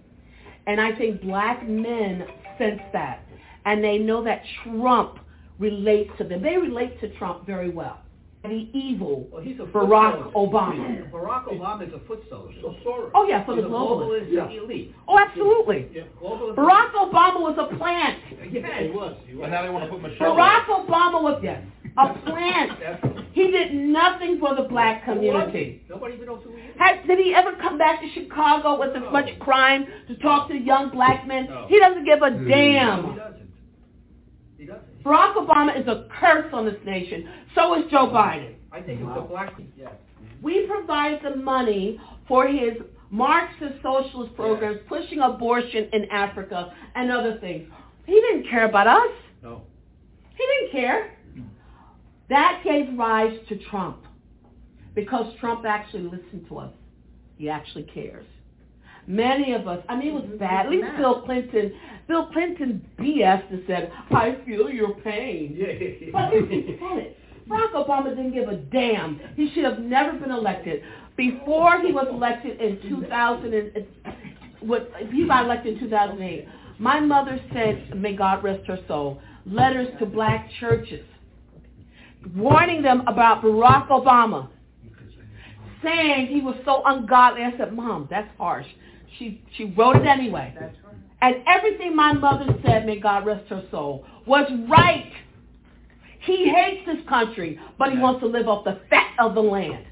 [0.67, 2.27] And I think black men
[2.59, 3.21] sense that.
[3.67, 5.19] And they know that Trump
[5.59, 6.43] relates to them.
[6.43, 8.01] They relate to Trump very well.
[8.43, 10.53] The evil Well, he's a Barack soldier.
[10.53, 11.11] Obama.
[11.11, 12.61] Barack Obama is a foot soldier.
[13.15, 14.29] Oh, yeah, for He's the a globalists.
[14.31, 14.95] globalist elite.
[15.09, 15.89] Oh, absolutely.
[16.21, 18.19] Globalist Barack Obama was a plant.
[18.53, 19.17] Yeah, he was.
[19.27, 19.45] He was.
[19.45, 20.37] But now they want to put Michelle.
[20.37, 21.63] Barack Obama was, yes,
[21.97, 22.73] a plant.
[23.33, 25.83] He did nothing for the black community.
[25.89, 26.75] Nobody even knows who he is.
[26.79, 30.55] Has, did he ever come back to Chicago with as much crime to talk to
[30.55, 31.49] young black men?
[31.69, 32.45] He doesn't give a hmm.
[32.45, 33.17] He damn.
[33.17, 33.51] doesn't.
[34.59, 35.05] He doesn't.
[35.05, 37.29] Barack Obama is a curse on this nation.
[37.55, 38.55] So is Joe Biden.
[38.73, 39.55] I think it's the black.
[39.77, 39.91] Yeah.
[40.43, 42.73] We provide the money for his
[43.11, 47.69] Marxist socialist programs, pushing abortion in Africa and other things.
[48.07, 49.13] He didn't care about us.
[49.43, 49.63] No.
[50.37, 51.17] He didn't care.
[52.35, 53.99] That gave rise to Trump
[54.97, 56.73] because Trump actually listened to us.
[57.39, 58.27] He actually cares.
[59.07, 60.67] Many of us, I mean, it was bad.
[60.67, 61.73] At least Bill Clinton,
[62.09, 66.11] Bill Clinton BS and said, I feel your pain.
[66.13, 67.19] But at least he said it.
[67.49, 69.21] Barack Obama didn't give a damn.
[69.37, 70.83] He should have never been elected.
[71.17, 73.87] Before he was elected in 2000, and,
[74.59, 76.49] what, he got elected in 2008,
[76.81, 81.07] my mother sent, may God rest her soul, letters to black churches
[82.35, 84.49] warning them about Barack Obama,
[85.83, 87.43] saying he was so ungodly.
[87.43, 88.67] I said, Mom, that's harsh.
[89.19, 90.55] She, she wrote it anyway.
[91.21, 95.11] And everything my mother said, may God rest her soul, was right.
[96.21, 99.87] He hates this country, but he wants to live off the fat of the land.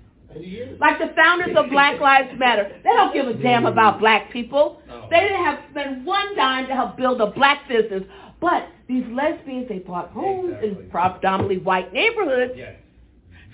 [0.81, 2.81] Like the founders of Black Lives Matter.
[2.83, 4.81] They don't give a damn about black people.
[5.11, 8.03] They didn't have spent one dime to help build a black business.
[8.43, 12.55] But these lesbians, they bought homes in predominantly white neighborhoods.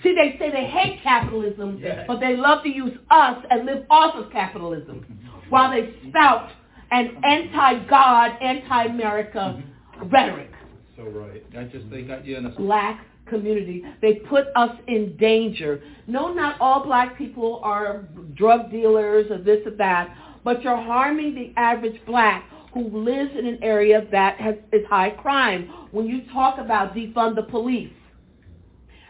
[0.01, 4.15] See, they say they hate capitalism, but they love to use us and live off
[4.15, 5.49] of capitalism mm-hmm.
[5.49, 6.49] while they spout
[6.91, 10.09] an anti-God, anti-America mm-hmm.
[10.09, 10.51] rhetoric.
[10.97, 11.45] So right.
[11.57, 13.83] I just they got you in a Black community.
[14.01, 15.83] They put us in danger.
[16.07, 18.05] No, not all black people are
[18.35, 22.43] drug dealers or this or that, but you're harming the average black
[22.73, 25.69] who lives in an area that has is high crime.
[25.91, 27.91] When you talk about defund the police,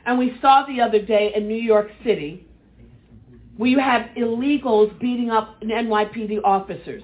[0.05, 2.47] and we saw the other day in New York City,
[3.57, 7.03] where you have illegals beating up NYPD officers.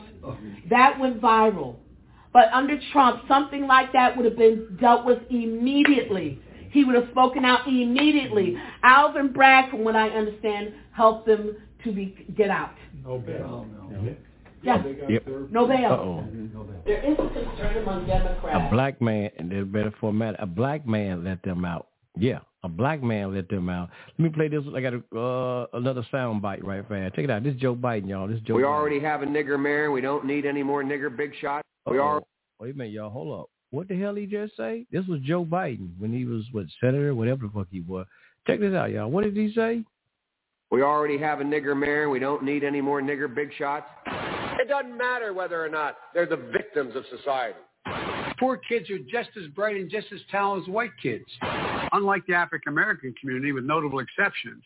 [0.70, 1.76] That went viral.
[2.32, 6.40] But under Trump, something like that would have been dealt with immediately.
[6.72, 8.58] He would have spoken out immediately.
[8.84, 12.74] Alvin Bragg, from what I understand, helped them to be get out.
[13.04, 13.66] No bail.
[14.66, 14.84] Yeah.
[15.08, 15.28] Yep.
[15.52, 15.92] No bail.
[15.92, 16.24] Uh-oh.
[16.86, 18.68] There is a concern among Democrats.
[18.68, 20.36] A black man, and there's better format.
[20.40, 21.88] A black man let them out.
[22.18, 23.90] Yeah, a black man let them out.
[24.18, 24.64] Let me play this.
[24.74, 27.16] I got a, uh, another sound bite right fast.
[27.16, 27.44] Check it out.
[27.44, 28.28] This is Joe Biden, y'all.
[28.28, 28.56] This is Joe.
[28.56, 28.68] We Biden.
[28.68, 29.92] already have a nigger mayor.
[29.92, 31.62] We don't need any more nigger big shot.
[31.86, 32.04] We Uh-oh.
[32.06, 32.24] are.
[32.60, 33.10] Wait a minute, y'all.
[33.10, 33.50] Hold up.
[33.72, 34.86] What the hell he just say?
[34.92, 38.06] This was Joe Biden when he was what senator, whatever the fuck he was.
[38.48, 39.12] Check this out, y'all.
[39.12, 39.84] What did he say?
[40.72, 42.10] We already have a nigger mayor.
[42.10, 43.86] We don't need any more nigger big shots.
[44.62, 47.58] It doesn't matter whether or not they're the victims of society.
[48.40, 51.26] Poor kids are just as bright and just as talented as white kids.
[51.92, 54.64] Unlike the African American community, with notable exceptions.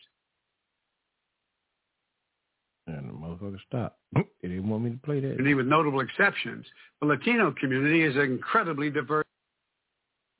[2.86, 3.98] And the motherfucker stopped.
[4.42, 5.36] They didn't want me to play that.
[5.36, 6.64] Community with notable exceptions.
[7.02, 9.26] The Latino community is incredibly diverse.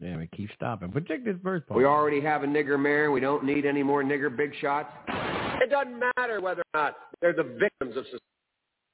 [0.01, 0.91] Damn, it keeps stopping.
[0.91, 1.77] But check this verse part.
[1.77, 3.11] We already have a nigger mayor.
[3.11, 4.89] We don't need any more nigger big shots.
[5.61, 8.30] It doesn't matter whether or not they're the victims of society.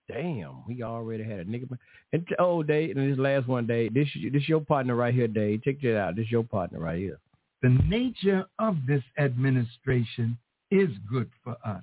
[0.09, 1.77] Damn, we already had a nigga.
[2.13, 3.93] And oh, Dave, and this last one, Dave.
[3.93, 5.65] This this your partner right here, Dave.
[5.65, 6.17] Check that out.
[6.17, 7.19] This your partner right here.
[7.63, 10.39] The nature of this administration
[10.71, 11.83] is good for us.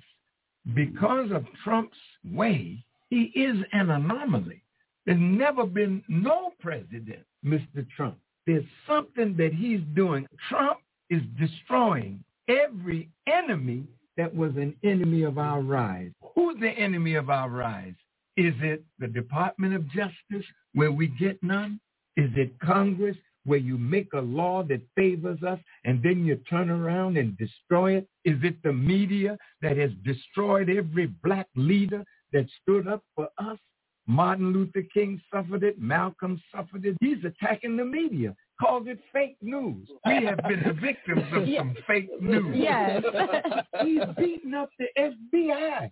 [0.74, 1.96] Because of Trump's
[2.32, 4.62] way, he is an anomaly.
[5.04, 7.86] There's never been no president, Mr.
[7.94, 8.16] Trump.
[8.46, 10.26] There's something that he's doing.
[10.48, 10.78] Trump
[11.10, 13.84] is destroying every enemy
[14.16, 16.12] that was an enemy of our rise.
[16.34, 17.94] Who's the enemy of our rise?
[18.36, 21.80] Is it the Department of Justice where we get none?
[22.16, 26.70] Is it Congress where you make a law that favors us and then you turn
[26.70, 28.08] around and destroy it?
[28.24, 32.02] Is it the media that has destroyed every black leader
[32.32, 33.58] that stood up for us?
[34.06, 35.80] Martin Luther King suffered it.
[35.80, 36.96] Malcolm suffered it.
[37.00, 38.34] He's attacking the media.
[38.60, 39.88] Called it fake news.
[40.06, 41.58] We have been the victims of Yes.
[41.60, 42.54] some fake news.
[42.56, 43.02] Yes.
[43.82, 45.90] He's beating up the FBI.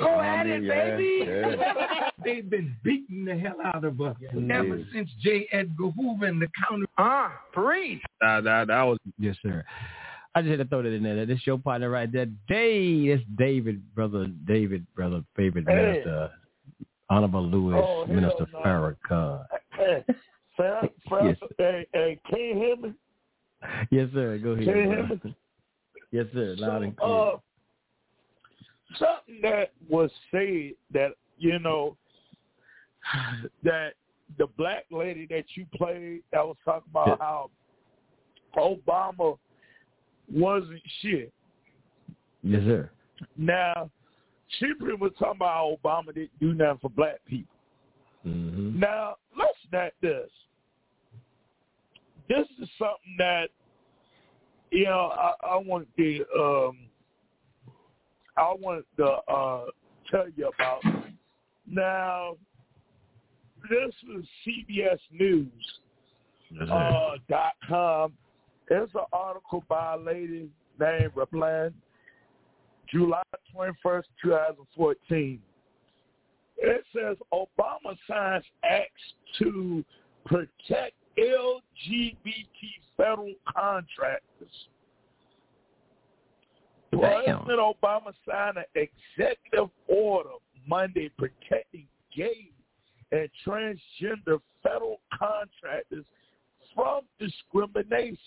[0.00, 1.24] Go at it, Yeah, baby.
[1.26, 2.10] yeah.
[2.24, 4.30] They've been beating the hell out of us Yeah.
[4.56, 5.48] ever since J.
[5.52, 6.86] Edgar Hoover and the counter.
[6.98, 7.98] Ah, Paris.
[8.20, 9.64] That, that, that was yes, sir.
[10.34, 11.26] I just had to throw that in there.
[11.26, 13.10] This your partner right there, Dave.
[13.18, 14.26] That's David, brother.
[14.46, 15.74] David, brother, favorite Hey.
[15.76, 16.30] minister,
[17.10, 18.60] Honorable Louis, Oh, Minister no.
[18.60, 19.44] Farrakhan.
[19.72, 20.04] Hey,
[20.56, 21.36] Sam, Sam, Yes.
[21.58, 22.92] hey, hey, can you hear me?
[23.90, 24.38] Yes, sir.
[24.38, 24.64] Go ahead.
[24.64, 25.36] Can you hear me?
[26.12, 26.54] Yes, sir.
[26.58, 27.10] Loud and clear.
[27.14, 27.36] Uh,
[28.98, 31.96] something that was said that you know
[33.62, 33.94] that
[34.38, 37.50] the black lady that you played that was talking about how
[38.56, 39.38] Obama
[40.32, 41.32] wasn't shit.
[42.42, 42.90] yes, sir.
[43.36, 43.90] Now
[44.58, 47.54] she pretty much talking about how Obama didn't do nothing for black people.
[48.26, 48.78] Mm-hmm.
[48.78, 50.30] Now listen at this.
[52.28, 53.48] This is something that
[54.70, 56.78] you know I, I want to um
[58.36, 59.64] I want to uh
[60.10, 60.82] tell you about.
[61.66, 62.36] Now
[63.70, 65.52] this is CBS News
[66.70, 68.12] uh, dot com.
[68.68, 70.48] There's an article by a lady
[70.78, 71.72] named Raplan,
[72.90, 73.22] July
[73.54, 75.40] 21st, 2014.
[76.58, 79.02] It says Obama signs acts
[79.38, 79.84] to
[80.24, 82.34] protect LGBT
[82.96, 84.68] federal contractors.
[86.92, 90.30] President Obama signed an executive order
[90.66, 92.50] Monday protecting gay
[93.10, 96.04] and transgender federal contractors
[96.74, 98.18] from discrimination.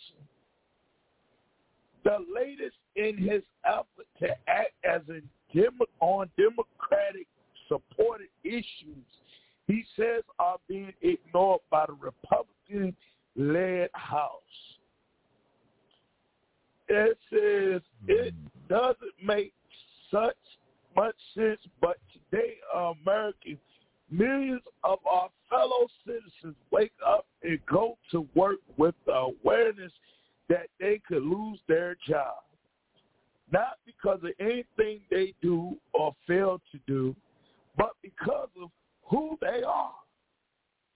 [2.03, 5.21] The latest in his effort to act as a
[5.53, 7.27] Demo- on Democratic
[7.67, 9.05] supported issues
[9.67, 12.95] he says are being ignored by the Republican
[13.35, 14.74] led House.
[16.88, 18.74] It says it mm-hmm.
[18.74, 19.53] doesn't make
[20.12, 20.36] such
[20.95, 23.60] much sense, but today Americans,
[24.10, 29.91] millions of our fellow citizens wake up and go to work with the awareness
[30.48, 32.36] that they could lose their job.
[33.52, 37.16] Not because of anything they do or fail to do,
[37.78, 38.70] but because of
[39.10, 39.91] who they are.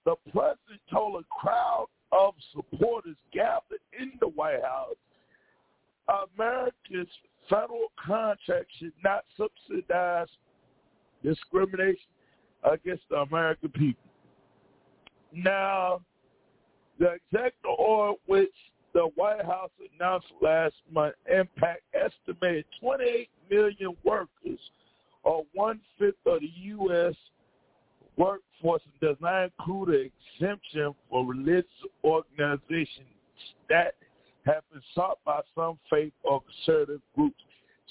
[0.06, 4.96] The president told a crowd of supporters gathered in the White House
[6.36, 7.08] America's
[7.50, 10.28] federal contracts should not subsidize
[11.24, 12.10] discrimination
[12.64, 14.10] against the American people.
[15.34, 16.02] Now,
[16.98, 18.54] the executive order which
[18.94, 24.60] the White House announced last month impact estimated 28 million workers,
[25.24, 27.14] or one-fifth of the U.S.
[28.18, 31.70] workforce, and does not include an exemption for religious
[32.04, 33.08] organizations
[33.70, 33.94] that
[34.46, 37.42] have been sought by some faith or conservative groups.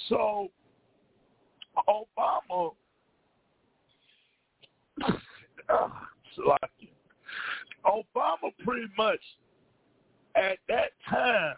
[0.09, 0.49] So
[1.89, 2.75] Obama,
[7.87, 9.21] Obama pretty much
[10.37, 11.57] at that time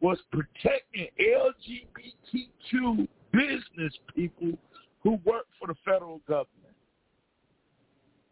[0.00, 4.52] was protecting LGBTQ business people
[5.02, 6.50] who work for the federal government.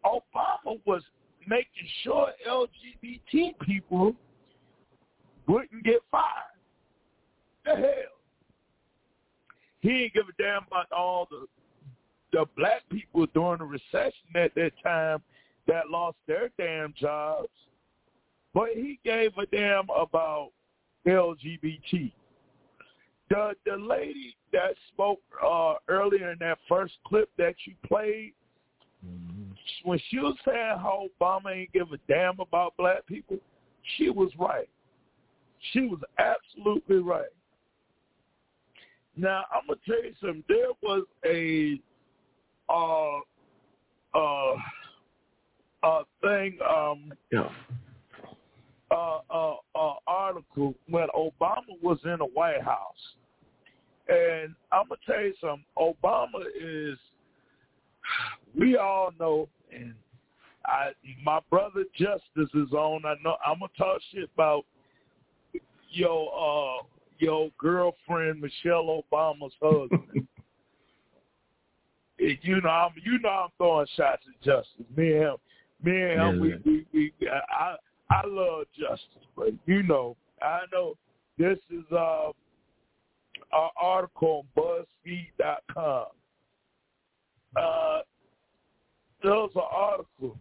[0.04, 1.02] Obama was
[1.46, 4.14] making sure LGBT people
[5.46, 6.24] wouldn't get fired.
[7.64, 8.14] The hell.
[9.80, 11.46] He ain't give a damn about all the
[12.32, 15.22] the black people during the recession at that time
[15.68, 17.48] that lost their damn jobs.
[18.52, 20.50] But he gave a damn about
[21.06, 22.12] LGBT.
[23.30, 28.32] The the lady that spoke uh, earlier in that first clip that you played,
[29.84, 33.38] when she was saying how Obama ain't give a damn about black people,
[33.96, 34.68] she was right.
[35.72, 37.24] She was absolutely right.
[39.16, 40.44] Now I'm gonna tell you something.
[40.48, 41.80] There was a
[42.68, 43.18] uh
[44.18, 44.54] uh
[45.82, 47.48] uh thing um Yeah.
[48.90, 53.14] uh, uh, uh, article when Obama was in the White House.
[54.08, 55.64] And I'm gonna tell you something.
[55.78, 56.98] Obama is.
[58.54, 59.94] We all know, and
[60.66, 60.90] I,
[61.24, 63.04] my brother Justice is on.
[63.06, 64.64] I know I'm gonna talk shit about
[65.94, 66.82] your uh,
[67.18, 70.26] your girlfriend Michelle Obama's husband.
[72.18, 74.86] you know, I'm you know I'm throwing shots at Justice.
[74.96, 75.36] Me and him,
[75.82, 77.76] me and him, we, we, we I
[78.10, 80.94] I love Justice, but you know, I know
[81.38, 82.30] this is uh
[83.52, 86.06] our article on BuzzFeed.com.
[87.56, 88.00] Uh,
[89.22, 90.38] there was an article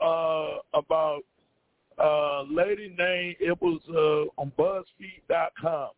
[0.00, 1.22] uh, about
[1.98, 5.90] a lady named, it was uh, on BuzzFeed.com.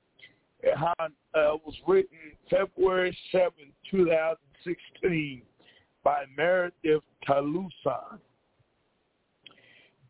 [0.62, 0.96] It uh,
[1.34, 2.18] was written
[2.48, 3.50] February 7,
[3.90, 5.42] 2016
[6.02, 8.18] by Meredith Talusan.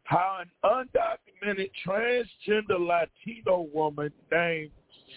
[0.05, 4.71] How an undocumented transgender Latino woman named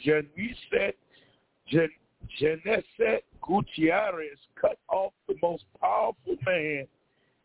[0.06, 0.94] Jennicet
[1.70, 1.90] Jan-
[2.42, 6.88] Jennicet Gutierrez cut off the most powerful man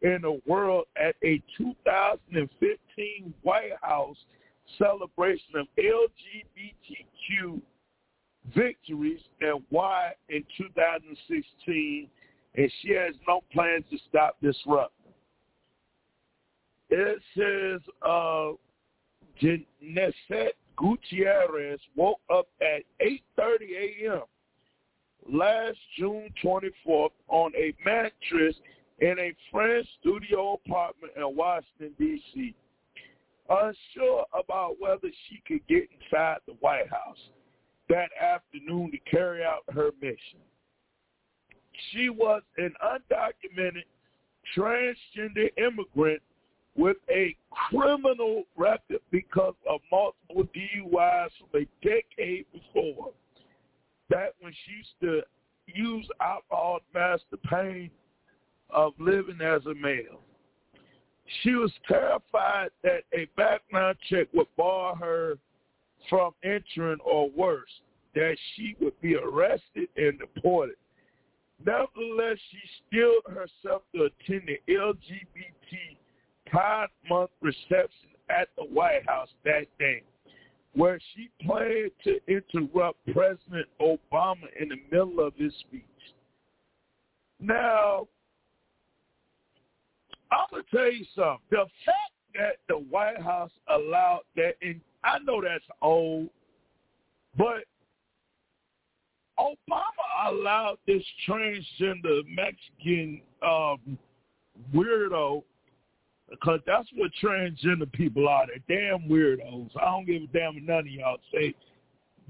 [0.03, 4.17] in the world at a 2015 White House
[4.79, 7.61] celebration of LGBTQ
[8.55, 12.09] victories and why in 2016,
[12.55, 15.13] and she has no plans to stop disrupting.
[16.91, 18.53] It says uh,
[19.41, 24.23] Jennicet Gutierrez woke up at 8.30 a.m.
[25.33, 28.57] last June 24th on a mattress
[29.03, 32.55] in a friend's studio apartment in Washington, D.C.,
[33.51, 37.19] unsure about whether she could get inside the White House
[37.89, 40.39] that afternoon to carry out her mission.
[41.91, 43.83] She was an undocumented
[44.57, 46.23] transgender immigrant
[46.77, 53.11] with a criminal record because of multiple DUIs from a decade before.
[54.11, 55.23] That when she used to
[55.67, 57.91] use alcohol to mask the pain
[58.73, 60.21] of living as a male.
[61.43, 65.39] She was terrified that a background check would bar her
[66.11, 67.71] from entering or worse,
[68.15, 70.77] that she would be arrested and deported.
[71.65, 72.59] Nevertheless, she
[72.89, 75.97] steeled herself to attend the LGBT
[76.47, 80.03] Pride Month reception at the White House that day,
[80.75, 85.83] where she planned to interrupt President Obama in the middle of his speech.
[87.41, 88.09] Now,
[90.33, 91.41] I'm to tell you something.
[91.51, 96.29] The fact that the White House allowed that, and I know that's old,
[97.37, 97.65] but
[99.39, 103.99] Obama allowed this transgender Mexican um,
[104.75, 105.43] weirdo
[106.31, 108.47] because that's what transgender people are.
[108.47, 109.71] They're damn weirdos.
[109.81, 111.55] I don't give a damn what none of y'all say.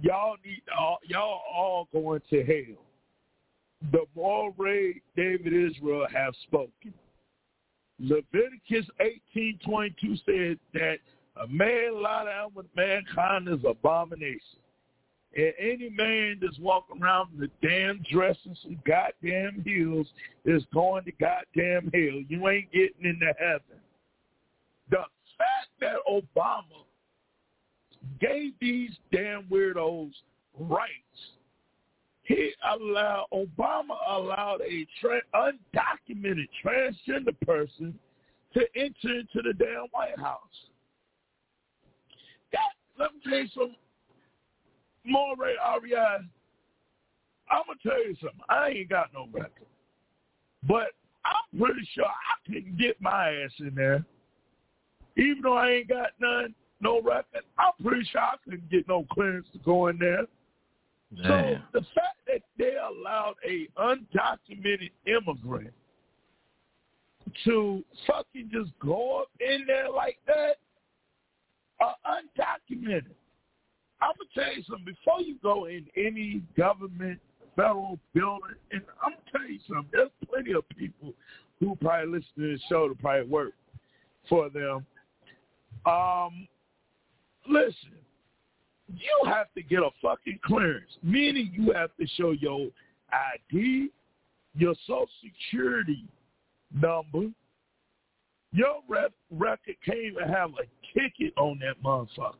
[0.00, 2.82] Y'all need all, y'all all going to hell.
[3.92, 6.94] The Moray David Israel have spoken.
[8.02, 10.98] Leviticus eighteen twenty two said that
[11.42, 14.58] a man lie down with mankind is abomination.
[15.34, 20.06] And any man that's walking around in the damn dress and some goddamn heels
[20.44, 22.22] is going to goddamn hell.
[22.28, 23.80] You ain't getting into heaven.
[24.90, 25.04] The
[25.38, 26.84] fact that Obama
[28.20, 30.12] gave these damn weirdos
[30.58, 30.90] rights,
[32.24, 37.98] he allowed Obama allowed a tra- undocumented transgender person
[38.54, 40.38] to enter into the damn White House.
[42.52, 42.60] That
[42.98, 43.76] let me tell you something.
[45.04, 46.18] More Ray REI,
[47.50, 48.40] I'm gonna tell you something.
[48.48, 49.66] I ain't got no record,
[50.66, 50.92] but
[51.24, 54.04] I'm pretty sure I can get my ass in there
[55.16, 59.06] even though I ain't got none, no record, I'm pretty sure I couldn't get no
[59.12, 60.26] clearance to go in there.
[61.16, 65.72] So the fact that they allowed a undocumented immigrant
[67.44, 70.56] to fucking just go up in there like that
[71.80, 73.14] are undocumented.
[74.00, 74.84] I'm gonna tell you something.
[74.84, 77.20] Before you go in any government,
[77.54, 79.88] federal building, and I'm gonna tell you something.
[79.92, 81.14] There's plenty of people
[81.60, 83.52] who probably listen to this show to probably work
[84.28, 84.84] for them.
[85.86, 86.48] Um,
[87.48, 88.01] listen,
[88.88, 92.68] you have to get a fucking clearance, meaning you have to show your
[93.50, 93.90] ID,
[94.54, 96.04] your social security
[96.74, 97.30] number.
[98.54, 102.34] Your rep record can't even have a ticket on that motherfucker.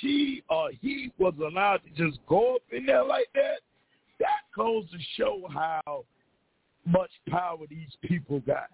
[0.00, 3.60] She or he was allowed to just go up in there like that.
[4.20, 6.04] That goes to show how
[6.86, 8.68] much power these people got.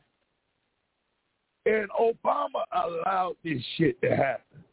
[1.66, 4.65] And Obama allowed this shit to happen.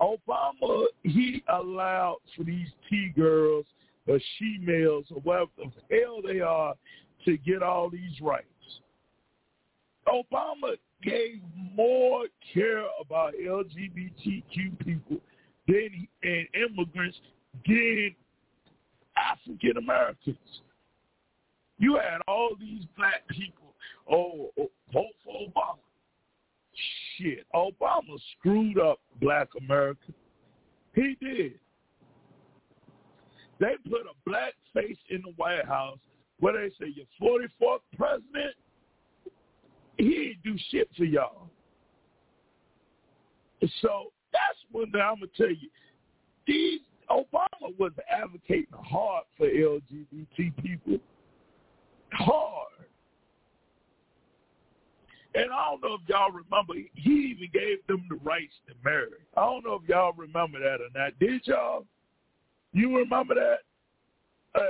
[0.00, 3.66] Obama, he allowed for these T-girls
[4.06, 6.74] or she-males or whatever the hell they are
[7.24, 8.46] to get all these rights.
[10.08, 11.40] Obama gave
[11.74, 15.18] more care about LGBTQ people
[15.68, 17.18] than and immigrants
[17.66, 18.14] than
[19.16, 20.36] African Americans.
[21.78, 23.74] You had all these black people,
[24.10, 25.78] oh, oh, vote for Obama.
[27.20, 30.12] Shit, Obama screwed up black America.
[30.94, 31.58] He did.
[33.58, 35.98] They put a black face in the White House
[36.40, 38.54] where they say, your 44th president,
[39.98, 41.50] he ain't do shit for y'all.
[43.82, 45.68] So that's thing I'm going to tell you.
[46.46, 46.80] These
[47.10, 50.98] Obama was advocating hard for LGBT people.
[52.12, 52.68] Hard.
[55.34, 59.06] And I don't know if y'all remember, he even gave them the rights to marry.
[59.36, 61.18] I don't know if y'all remember that or not.
[61.20, 61.86] Did y'all?
[62.72, 63.58] You remember that?
[64.54, 64.60] Uh,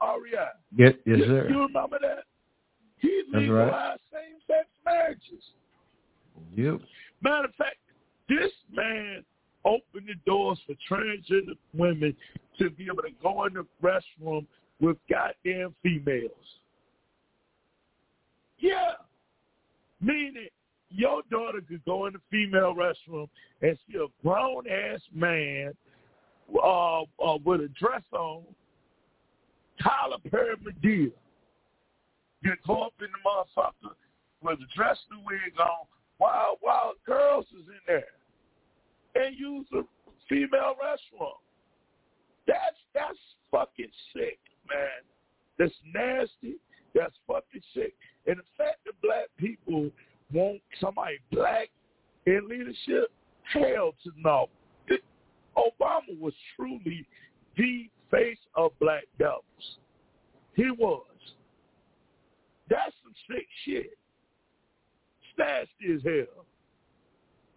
[0.00, 0.52] Aria?
[0.76, 1.48] Yes, yes, you, sir.
[1.48, 2.24] You remember that?
[2.98, 4.00] He legalized right.
[4.12, 5.44] same-sex marriages.
[6.54, 6.80] Yep.
[7.20, 7.76] Matter of fact,
[8.28, 9.24] this man
[9.64, 12.14] opened the doors for transgender women
[12.58, 14.46] to be able to go in the restroom
[14.80, 16.30] with goddamn females.
[18.58, 18.92] Yeah.
[20.04, 20.48] Meaning
[20.90, 23.28] your daughter could go in the female restroom
[23.62, 25.72] and see a grown ass man
[26.62, 28.42] uh, uh, with a dress on,
[29.82, 31.10] Tyler Perry Madea.
[32.42, 33.94] You go up in the motherfucker
[34.42, 35.86] with a dress and wig on,
[36.18, 38.04] while while girls is in there,
[39.14, 39.82] and use a
[40.28, 41.32] female restroom.
[42.46, 43.18] That's that's
[43.50, 45.02] fucking sick, man.
[45.58, 46.56] That's nasty.
[46.94, 47.94] That's fucking sick.
[48.26, 49.90] And the fact that black people
[50.32, 51.68] want somebody black
[52.26, 53.10] in leadership,
[53.52, 54.48] hell to no.
[55.56, 57.06] Obama was truly
[57.56, 59.78] the face of black devils.
[60.54, 61.02] He was.
[62.68, 63.98] That's some sick shit.
[65.38, 66.44] Nasty as hell.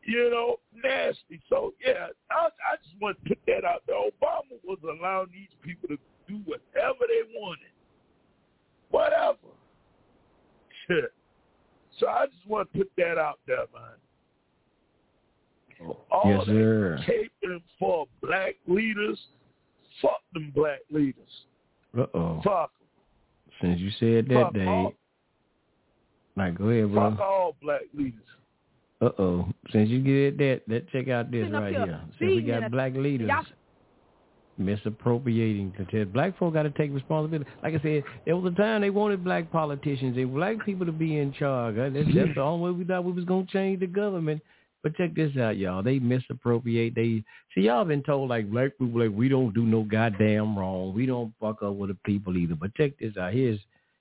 [0.04, 1.42] You know, nasty.
[1.50, 3.98] So yeah, I, I just want to put that out there.
[3.98, 5.98] Obama was allowing these people to
[6.28, 7.77] do whatever they wanted.
[8.92, 9.38] Whatever.
[12.00, 13.94] So I just want to put that out there, man.
[16.12, 16.98] All Yes, sir.
[16.98, 19.20] that caping for black leaders,
[20.02, 21.46] fuck them black leaders.
[21.98, 22.42] Uh-oh.
[22.44, 22.72] Fuck
[23.62, 24.68] Since you said that, Fuck Dave.
[24.68, 24.94] all-
[26.36, 27.12] Like, go ahead, bro.
[27.12, 28.22] Fuck all black leaders.
[29.02, 29.50] Uh-oh.
[29.72, 32.02] Since you get that, let check out this Sitting right here here.
[32.20, 33.46] Since we got black leaders Y'all-
[34.58, 37.50] misappropriating because black folk got to take responsibility.
[37.64, 40.92] Like I said, there was a time they wanted black politicians, they black people to
[40.92, 41.76] be in charge.
[41.76, 44.42] That's, that's the only way we thought we was gonna change the government.
[44.84, 45.84] But check this out, y'all.
[45.84, 46.96] They misappropriate.
[46.96, 47.24] They
[47.54, 50.94] see y'all been told like black people like we don't do no goddamn wrong.
[50.94, 52.56] We don't fuck up with the people either.
[52.56, 53.34] But check this out.
[53.34, 53.60] Here's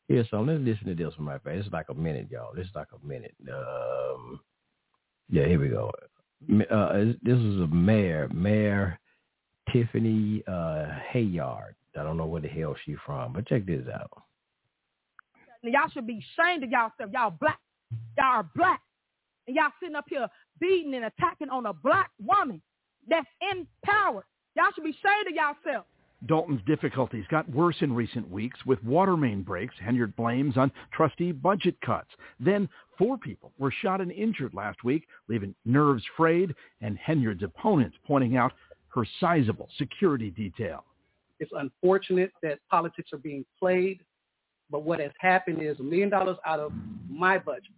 [0.09, 0.65] here's something.
[0.65, 1.55] Let's listen to this one right back.
[1.55, 2.55] It's like a minute, y'all.
[2.55, 3.35] This is like a minute.
[3.53, 4.41] Um,
[5.31, 5.91] yeah, here we go.
[6.70, 9.01] Uh, this is a mayor, Mayor
[9.73, 11.75] Tiffany uh, Henyard.
[11.99, 14.11] I don't know where the hell she from, but check this out.
[15.63, 17.11] Y'all should be ashamed of y'allself.
[17.13, 17.59] Y'all black.
[18.17, 18.81] Y'all are black.
[19.47, 20.29] And y'all sitting up here
[20.61, 22.61] beating and attacking on a black woman
[23.09, 24.25] that's in power.
[24.57, 25.87] Y'all should be ashamed of yourself.
[26.25, 29.75] Dolton's difficulties got worse in recent weeks with water main breaks.
[29.85, 32.09] Henyard blames on trustee budget cuts.
[32.41, 32.69] Then
[32.99, 38.37] four people were shot and injured last week, leaving nerves frayed and Henyard's opponents pointing
[38.37, 38.53] out
[38.97, 40.85] her sizable security detail.
[41.39, 44.01] It's unfortunate that politics are being played,
[44.70, 46.73] but what has happened is a million dollars out of
[47.09, 47.73] my budget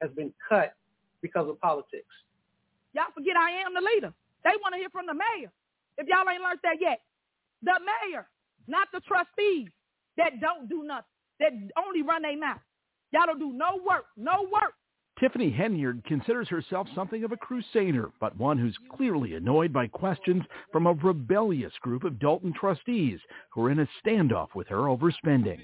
[0.00, 0.74] has been cut
[1.20, 2.06] because of politics.
[2.94, 4.14] Y'all forget I am the leader.
[4.44, 5.50] They want to hear from the mayor.
[5.98, 7.00] If y'all ain't learned that yet.
[7.62, 8.26] The mayor,
[8.66, 9.68] not the trustees
[10.16, 11.04] that don't do nothing,
[11.40, 12.60] that only run their mouth.
[13.12, 14.74] Y'all don't do no work, no work.
[15.20, 20.42] Tiffany Henyard considers herself something of a crusader, but one who's clearly annoyed by questions
[20.72, 23.20] from a rebellious group of Dolton trustees
[23.52, 25.60] who are in a standoff with her over spending.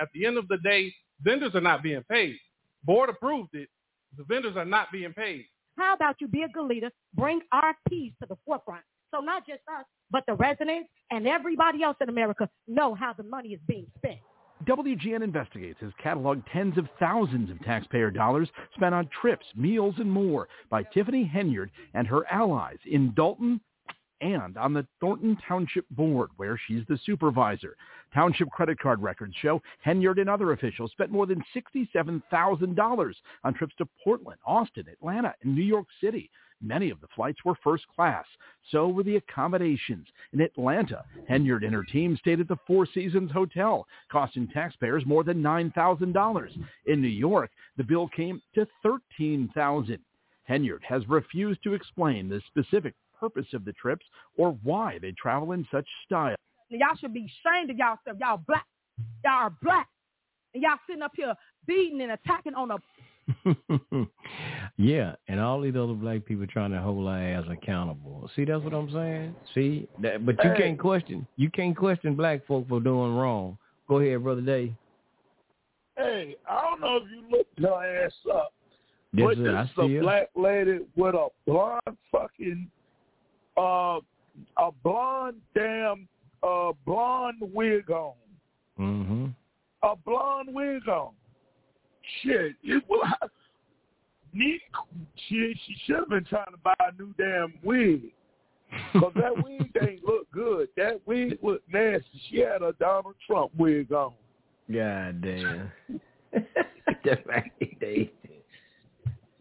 [0.00, 2.36] At the end of the day, vendors are not being paid.
[2.84, 3.68] Board approved it.
[4.16, 5.44] The vendors are not being paid.
[5.76, 9.44] How about you be a good leader, bring our peace to the forefront, so not
[9.44, 13.60] just us, but the residents and everybody else in America know how the money is
[13.66, 14.20] being spent.
[14.66, 20.10] WGN Investigates has cataloged tens of thousands of taxpayer dollars spent on trips, meals, and
[20.10, 23.60] more by Tiffany Henyard and her allies in Dolton
[24.20, 27.74] and on the Thornton Township Board, where she's the supervisor.
[28.12, 33.14] Township credit card records show Henyard and other officials spent more than $67,000
[33.44, 36.30] on trips to Portland, Austin, Atlanta, and New York City.
[36.62, 38.24] Many of the flights were first class.
[38.70, 40.06] So were the accommodations.
[40.32, 45.24] In Atlanta, Henyard and her team stayed at the Four Seasons Hotel, costing taxpayers more
[45.24, 46.50] than $9,000.
[46.86, 49.98] In New York, the bill came to $13,000.
[50.48, 54.04] Henyard has refused to explain the specific purpose of the trips
[54.36, 56.36] or why they travel in such style.
[56.68, 57.96] Y'all should be ashamed of y'all.
[58.18, 58.66] Y'all black.
[59.24, 59.88] Y'all are black.
[60.54, 61.34] And y'all sitting up here
[61.66, 62.78] beating and attacking on a
[64.76, 68.30] yeah, and all these other black people trying to hold our ass accountable.
[68.36, 69.34] See, that's what I'm saying.
[69.54, 70.56] See, that, but you Hey.
[70.58, 71.26] can't question.
[71.36, 73.58] You can't question black folk for doing wrong.
[73.88, 74.72] Go ahead, brother Day.
[75.96, 78.52] Hey, I don't know if you looked your ass up,
[79.12, 80.00] Yes, but this is a her.
[80.00, 81.80] black lady with a blonde
[82.12, 82.70] fucking,
[83.58, 83.98] uh,
[84.56, 86.08] a blonde damn,
[86.42, 88.14] uh, blonde wig on.
[88.78, 89.26] Mm-hmm.
[89.82, 91.10] A blonde wig on.
[92.22, 93.02] Shit, it will.
[94.32, 94.60] Need,
[95.28, 98.12] she she should have been trying to buy a new damn wig.
[98.92, 100.68] Cause that wig ain't look good.
[100.76, 102.06] That wig look nasty.
[102.30, 104.12] She had a Donald Trump wig on.
[104.72, 105.72] God damn.
[107.04, 108.12] That's right, Day.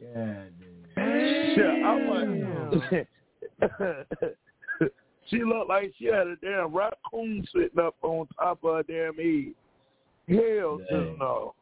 [0.02, 0.52] God
[0.96, 2.08] Shit, I'm
[2.90, 3.08] like,
[5.30, 9.16] she looked like she had a damn raccoon sitting up on top of her damn
[9.16, 9.54] head.
[10.28, 10.80] Hell
[11.20, 11.54] no.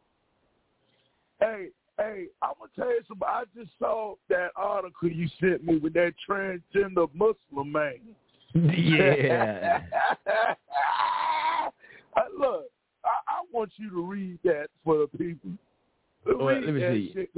[1.39, 3.27] Hey, hey, I'm gonna tell you something.
[3.27, 7.99] I just saw that article you sent me with that transgender Muslim man.
[8.53, 9.81] Yeah.
[12.15, 12.65] I, look,
[13.05, 15.51] I, I want you to read that for the people.
[16.25, 17.13] Well, let me see.
[17.13, 17.29] shit,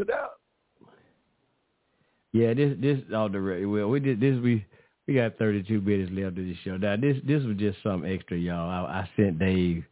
[2.32, 4.66] Yeah, this this all the re- well we did this we
[5.08, 6.78] we got 32 minutes left of the show.
[6.78, 8.70] Now this this was just something extra, y'all.
[8.70, 9.84] I, I sent Dave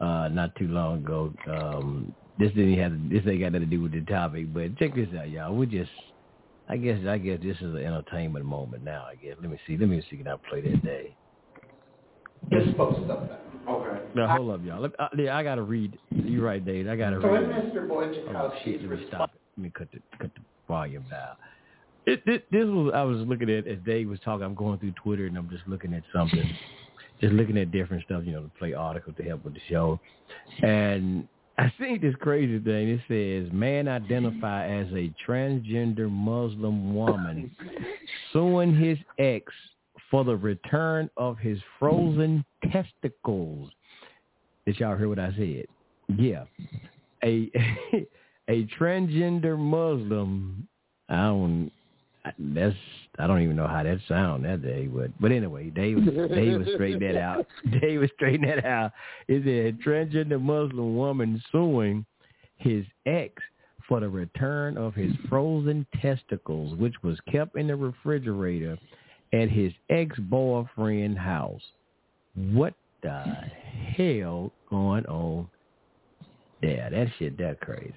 [0.00, 1.34] uh not too long ago.
[1.46, 4.94] Um this didn't have this ain't got nothing to do with the topic, but check
[4.94, 5.54] this out, y'all.
[5.54, 5.90] We just
[6.68, 9.04] I guess I guess this is an entertainment moment now.
[9.04, 11.14] I guess let me see let me see can I play that day.
[12.50, 13.38] This is supposed to.
[13.68, 14.00] Okay.
[14.14, 14.80] Now hold up, y'all.
[14.80, 15.96] Let, uh, yeah, I gotta read.
[16.10, 16.88] You're right, Dave.
[16.88, 17.48] I gotta So read.
[17.48, 17.88] when Mr.
[18.34, 18.80] Oh shit!
[18.82, 19.40] Let me stop it.
[19.56, 21.36] Let me cut the cut the volume down.
[22.06, 24.44] It, it, this was I was looking at as Dave was talking.
[24.44, 26.42] I'm going through Twitter and I'm just looking at something,
[27.20, 30.00] just looking at different stuff, you know, to play articles to help with the show.
[30.62, 31.28] And
[31.60, 32.88] I seen this crazy thing.
[32.88, 37.50] It says man identify as a transgender Muslim woman
[38.32, 39.52] suing his ex
[40.10, 43.70] for the return of his frozen testicles.
[44.64, 45.66] Did y'all hear what I said?
[46.16, 46.44] Yeah.
[47.22, 47.50] A
[48.48, 50.66] a transgender Muslim.
[51.10, 51.70] I don't.
[52.38, 52.76] That's
[53.20, 56.68] I don't even know how that sound that day, but but anyway, Dave Dave was
[56.74, 57.46] straighten that out.
[57.80, 58.92] Dave was straighten that out.
[59.28, 62.04] Is a transgender Muslim woman suing
[62.56, 63.34] his ex
[63.88, 68.78] for the return of his frozen testicles, which was kept in the refrigerator
[69.32, 71.62] at his ex-boyfriend's house.
[72.34, 73.24] What the
[73.96, 75.48] hell going on
[76.62, 76.88] there?
[76.90, 77.94] That shit that crazy.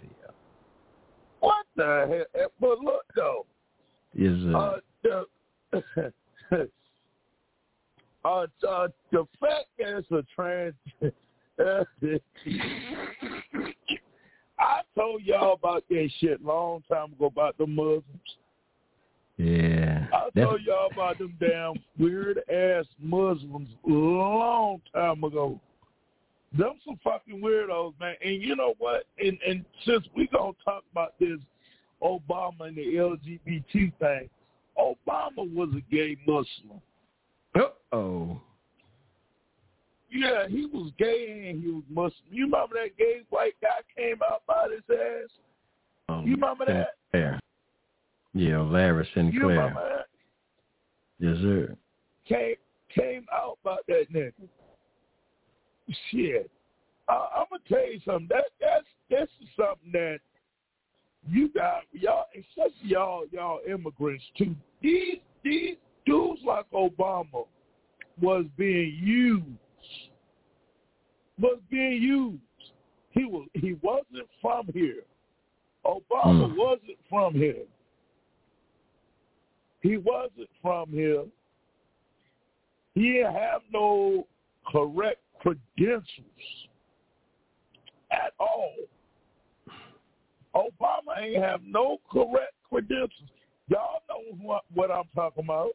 [1.39, 2.47] What the hell?
[2.59, 3.45] But look though,
[4.15, 5.25] Is uh, uh, the
[8.25, 10.73] uh, uh, the fact that it's a trans.
[14.59, 18.03] I told y'all about that shit long time ago about the Muslims.
[19.37, 20.07] yeah.
[20.13, 25.59] I That's, told y'all about them damn weird ass Muslims long time ago.
[26.57, 28.15] Them some fucking weirdos, man.
[28.23, 29.05] And you know what?
[29.19, 31.39] And and since we gonna talk about this
[32.01, 34.29] Obama and the LGBT thing,
[34.77, 36.81] Obama was a gay Muslim.
[37.91, 38.41] oh.
[40.11, 42.13] Yeah, he was gay and he was Muslim.
[42.29, 45.29] You remember that gay white guy came out by his ass?
[46.09, 46.89] Um, You remember that?
[47.11, 47.39] Sinclair.
[48.35, 49.47] Yeah, Larry You Sinclair.
[49.47, 50.05] remember that?
[51.19, 51.75] Yes, sir.
[52.27, 52.55] came
[52.93, 54.33] came out by that nigga.
[56.11, 56.49] Shit,
[57.07, 58.27] uh, I'm gonna tell you something.
[58.29, 60.19] That that's this is something that
[61.29, 64.55] you got y'all, especially y'all y'all immigrants too.
[64.81, 65.75] These these
[66.05, 67.45] dudes like Obama
[68.21, 69.45] was being used.
[71.39, 72.71] Was being used.
[73.11, 75.03] He was he wasn't from here.
[75.85, 76.57] Obama Mm.
[76.57, 77.65] wasn't from here.
[79.81, 81.25] He wasn't from here.
[82.95, 84.27] He didn't have no
[84.71, 86.67] correct credentials
[88.11, 88.73] at all.
[90.55, 93.29] Obama ain't have no correct credentials.
[93.67, 95.71] Y'all know what, what I'm talking about.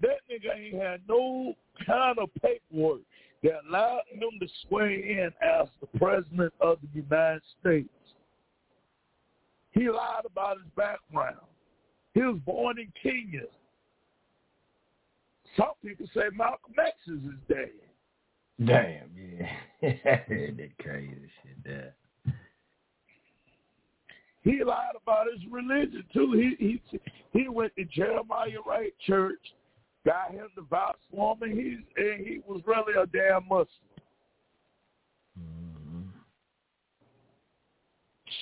[0.00, 1.54] That nigga ain't had no
[1.86, 3.00] kind of paperwork
[3.42, 7.88] that allowed him to swear in as the president of the United States.
[9.72, 11.36] He lied about his background.
[12.14, 13.46] He was born in Kenya.
[15.56, 18.66] Some people say Malcolm X is his dad.
[18.66, 19.48] Damn, yeah.
[19.82, 21.94] that crazy shit there.
[24.42, 26.32] He lied about his religion too.
[26.32, 27.00] He he
[27.32, 29.40] he went to Jeremiah Wright Church,
[30.04, 33.68] got him to vouch for him, and he's and he was really a damn Muslim.
[35.38, 36.08] Mm-hmm.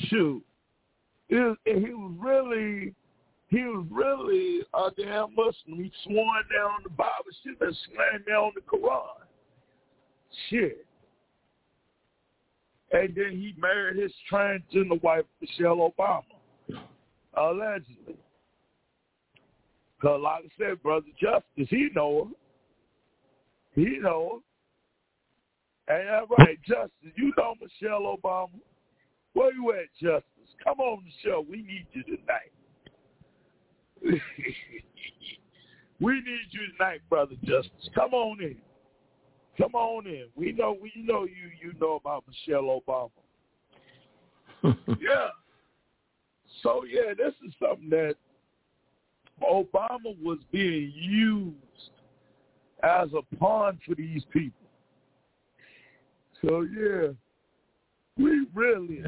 [0.06, 0.42] Shoot,
[1.28, 2.94] it, and he was really
[3.48, 5.84] he was really a damn Muslim.
[5.84, 7.10] He swore down on the Bible,
[7.44, 9.26] shit, and slammed down on the Quran.
[10.48, 10.86] Shit.
[12.92, 16.22] And then he married his transgender wife, Michelle Obama,
[17.34, 18.16] allegedly.
[19.96, 23.80] Because like I said, Brother Justice, he know her.
[23.82, 24.42] He know
[25.88, 25.94] her.
[25.94, 27.12] Ain't that right, Justice?
[27.16, 28.50] You know Michelle Obama.
[29.34, 30.24] Where you at, Justice?
[30.64, 31.44] Come on the show.
[31.48, 32.52] We need you tonight.
[36.00, 37.88] we need you tonight, Brother Justice.
[37.94, 38.56] Come on in.
[39.60, 40.26] Come on in.
[40.36, 43.10] We know we know you you know about Michelle Obama.
[45.00, 45.28] yeah.
[46.62, 48.14] So yeah, this is something that
[49.42, 51.54] Obama was being used
[52.82, 54.66] as a pawn for these people.
[56.42, 57.08] So yeah,
[58.16, 59.02] we really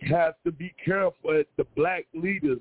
[0.00, 2.60] have to be careful at the black leaders,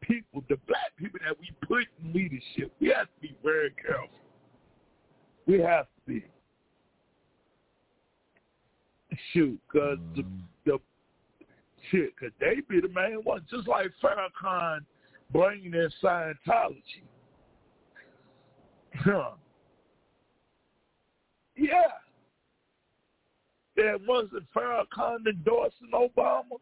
[0.00, 2.72] people, the black people that we put in leadership.
[2.80, 4.08] We have to be very careful.
[5.46, 6.24] We have to be.
[9.32, 10.38] Shoot, because the, mm-hmm.
[10.64, 10.78] the
[11.90, 14.80] shit, because they be the main one, just like Farrakhan
[15.32, 17.02] bringing in Scientology.
[18.94, 19.30] Huh.
[21.56, 21.82] Yeah.
[23.76, 26.58] And wasn't Farrakhan endorsing Obama?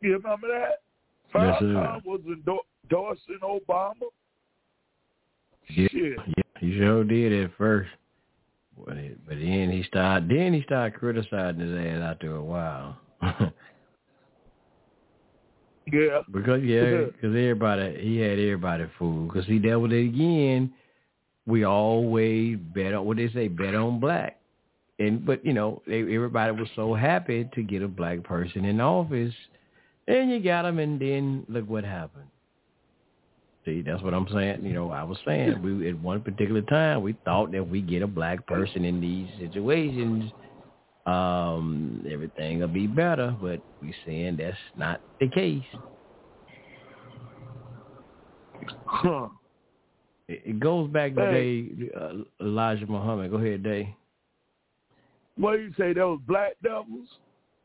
[0.00, 0.82] You remember that?
[1.34, 2.00] Yes, sir.
[2.04, 4.08] Was endorsing Obama.
[5.70, 6.18] Yeah, Shit.
[6.26, 7.90] yeah, he sure did at first.
[8.86, 12.98] But, it, but then he started then he started criticizing his ass after a while.
[15.92, 16.20] Yeah.
[16.32, 19.28] because yeah, because everybody he had everybody fooled.
[19.28, 20.72] Because he dealt with it again.
[21.46, 24.40] We always bet on what they say, bet on black.
[24.98, 28.80] And but you know they, everybody was so happy to get a black person in
[28.80, 29.34] office,
[30.08, 32.28] and you got him, and then look what happened.
[33.64, 34.64] See, that's what I'm saying.
[34.64, 38.02] You know, I was saying we at one particular time we thought that we get
[38.02, 40.30] a black person in these situations,
[41.06, 43.34] um, everything will be better.
[43.40, 45.62] But we saying that's not the case.
[48.84, 49.28] Huh.
[50.28, 51.62] It, it goes back to Hey.
[51.62, 52.12] Dave, uh,
[52.44, 53.30] Elijah Muhammad.
[53.30, 53.86] Go ahead, Dave.
[55.36, 55.94] What do you say?
[55.94, 57.08] Those black devils?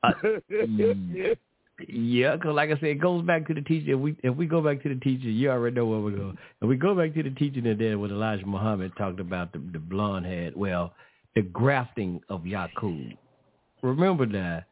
[0.02, 0.12] Uh,
[1.88, 3.94] Yeah, because like I said, it goes back to the teacher.
[3.94, 6.34] If we if we go back to the teacher, you already know where we go.
[6.62, 9.60] If we go back to the teaching that there when Elijah Muhammad talked about the,
[9.72, 10.94] the blonde head, well,
[11.36, 13.00] the grafting of Yakub.
[13.82, 14.66] Remember that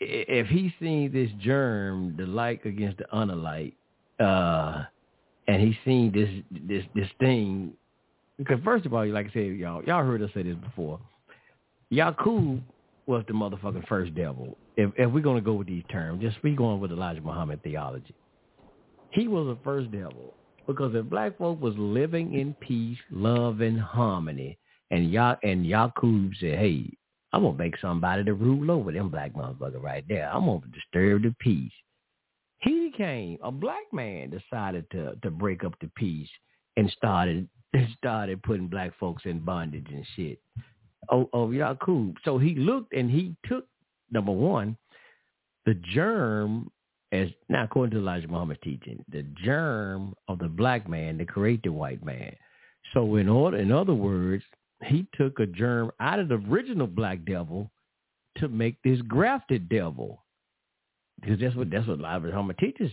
[0.00, 3.74] if he seen this germ, the like against the unalike,
[4.20, 4.84] uh,
[5.46, 6.28] and he seen this
[6.68, 7.72] this this thing,
[8.38, 10.98] because first of all, like I said, y'all y'all heard us say this before.
[11.90, 12.60] Yakub
[13.06, 14.56] was the motherfucking first devil.
[14.78, 18.14] If if we're gonna go with these terms, just we going with Elijah Muhammad theology.
[19.10, 20.34] He was the first devil
[20.68, 24.56] because if black folk was living in peace, love, and harmony,
[24.92, 26.96] and Ya and Yakub said, "Hey,
[27.32, 30.30] I'm gonna make somebody to rule over them black motherfucker right there.
[30.32, 31.72] I'm gonna disturb the peace."
[32.58, 36.30] He came, a black man decided to to break up the peace
[36.76, 37.48] and started
[37.96, 40.38] started putting black folks in bondage and shit
[41.10, 42.14] oh, oh, of, of Yakub.
[42.24, 43.66] So he looked and he took
[44.10, 44.76] number one,
[45.66, 46.70] the germ
[47.12, 51.62] as now according to Elijah Muhammad's teaching, the germ of the black man to create
[51.62, 52.34] the white man.
[52.94, 54.44] So in order in other words,
[54.84, 57.70] he took a germ out of the original black devil
[58.38, 60.24] to make this grafted devil.
[61.20, 62.92] Because that's what that's what of Homer teachers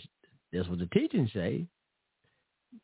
[0.52, 1.68] that's what the teachings say.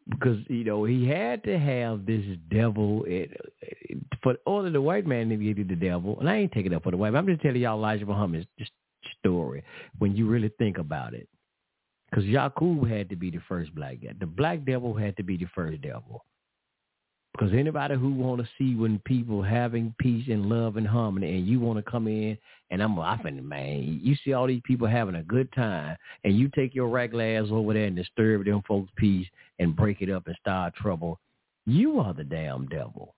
[0.09, 3.31] Because you know he had to have this devil it,
[4.21, 6.97] for order the white man get the devil, and I ain't taking up for the
[6.97, 7.13] white.
[7.13, 7.19] man.
[7.19, 8.47] I'm just telling y'all Elijah Muhammad's
[9.19, 9.63] story
[9.99, 11.27] when you really think about it.
[12.09, 14.13] Because Yakub had to be the first black guy.
[14.19, 16.25] The black devil had to be the first devil.
[17.33, 21.47] Because anybody who want to see when people having peace and love and harmony, and
[21.47, 22.37] you want to come in,
[22.71, 23.99] and I'm laughing, man.
[24.03, 27.47] You see all these people having a good time, and you take your regular ass
[27.49, 29.27] over there and disturb them folks' peace
[29.59, 31.19] and break it up and start trouble.
[31.65, 33.15] You are the damn devil.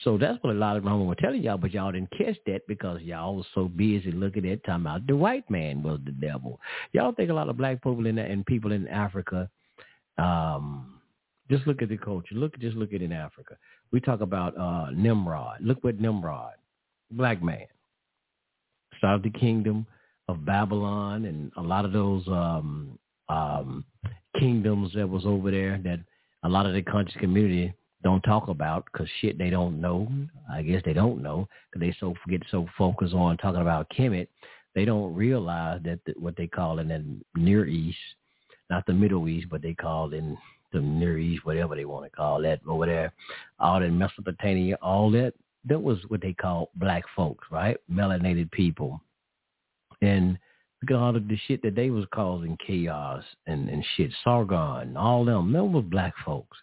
[0.00, 2.66] So that's what a lot of them were telling y'all, but y'all didn't catch that
[2.66, 6.60] because y'all was so busy looking at time out the white man was the devil.
[6.92, 9.48] Y'all think a lot of black people in and people in Africa,
[10.18, 10.93] um,
[11.50, 12.34] just look at the culture.
[12.34, 13.56] Look, just look at in Africa.
[13.92, 15.58] We talk about uh, Nimrod.
[15.60, 16.54] Look what Nimrod,
[17.10, 17.66] black man,
[18.98, 19.86] started the kingdom
[20.28, 22.98] of Babylon and a lot of those um,
[23.28, 23.84] um,
[24.38, 26.00] kingdoms that was over there that
[26.44, 27.72] a lot of the conscious community
[28.02, 30.08] don't talk about because shit they don't know.
[30.52, 34.28] I guess they don't know because they so get so focused on talking about Kemet,
[34.74, 37.04] they don't realize that the, what they call in the
[37.40, 37.98] Near East,
[38.70, 40.36] not the Middle East, but they call in
[40.80, 43.12] the Near East, whatever they want to call that over there,
[43.58, 45.34] all in Mesopotamia, all that
[45.66, 47.78] that was what they call black folks, right?
[47.90, 49.00] Melanated people,
[50.02, 50.38] and
[50.82, 54.10] look at all of the shit that they was causing chaos and and shit.
[54.22, 56.58] Sargon, all them, them was black folks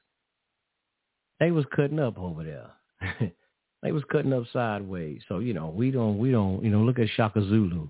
[1.42, 3.32] they was cutting up over there.
[3.82, 5.22] they was cutting up sideways.
[5.28, 7.90] So you know, we don't, we don't, you know, look at Shaka Zulu.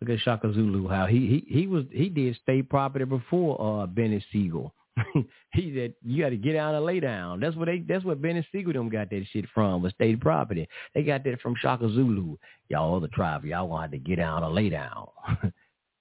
[0.00, 0.88] Look at Shaka Zulu.
[0.88, 4.74] How he he he was he did state property before uh Beanie Sigel.
[5.52, 7.40] he said you got to get down and lay down.
[7.40, 7.78] That's what they.
[7.78, 10.68] That's what Beanie Sigel them got that shit from was state property.
[10.94, 12.36] They got that from Shaka Zulu.
[12.68, 15.08] Y'all other tribe, y'all want to get down and lay down.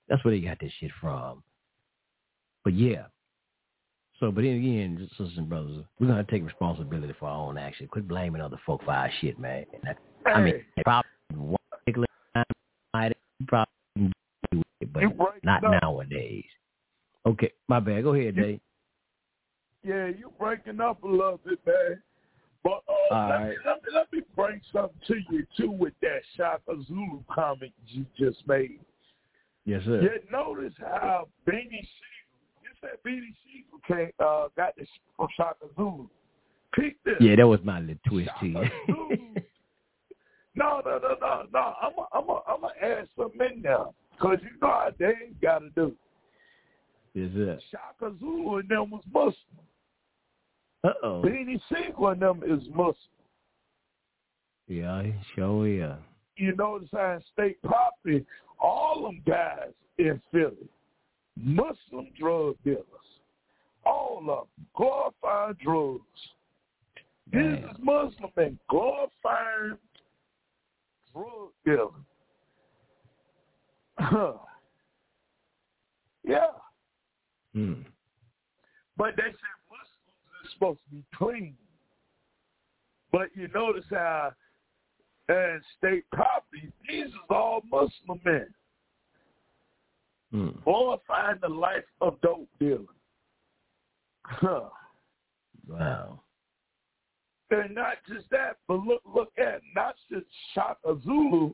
[0.10, 1.42] that's where they got this shit from.
[2.64, 3.06] But yeah,
[4.22, 7.88] so, but then again, sisters and brothers, we're gonna take responsibility for our own action.
[7.88, 9.66] Quit blaming other folk for our shit, man.
[10.26, 12.46] I, I mean, probably one particular time,
[12.94, 13.68] might probably
[14.52, 15.04] do it, but
[15.44, 16.46] not nowadays.
[17.26, 18.04] Okay, my bad.
[18.04, 18.60] Go ahead, Dave.
[19.84, 22.02] Yeah, you breaking up a little bit, man.
[22.64, 23.50] But uh, let, right.
[23.50, 27.74] me, let, me, let me bring something to you too with that Shaka Zulu comment
[27.88, 28.80] you just made.
[29.66, 30.02] Yes, sir.
[30.02, 34.88] You notice how Beanie Sigel, you said Beanie Sigel came, uh, got this
[35.18, 36.08] from Shaka Zulu.
[36.74, 37.16] Peep this.
[37.20, 38.70] Yeah, that was my little twist to you.
[40.54, 41.74] No, no, no, no, no.
[41.82, 45.14] I'm a, I'm a, I'm gonna add something in there because you know how they
[45.42, 45.96] got to do.
[47.14, 47.58] yes, sir.
[47.72, 49.36] Shaka Zulu and them was Muslim.
[50.84, 51.22] Uh oh.
[51.24, 52.96] Beanie Sigel and them is Muslim.
[54.68, 55.04] Yeah,
[55.36, 55.96] sure yeah.
[56.38, 58.26] You notice how in state property,
[58.60, 60.70] all them guys in Philly,
[61.38, 62.86] Muslim drug dealers,
[63.86, 66.02] all of them glorifying drugs.
[67.32, 69.78] This is Muslim and glorifying
[71.14, 72.06] drug dealing.
[74.00, 74.34] Huh.
[76.24, 76.48] yeah,
[77.54, 77.74] Hmm.
[78.98, 79.61] but they said
[80.62, 81.56] supposed to be clean.
[83.12, 84.32] But you notice how
[85.28, 88.54] in state property, these is all Muslim men
[90.32, 90.52] Hmm.
[90.64, 92.88] glorifying the life of dope dealing.
[94.24, 94.70] Huh.
[95.68, 96.22] Wow.
[97.50, 101.54] And not just that, but look look at not just Shaka Zulu,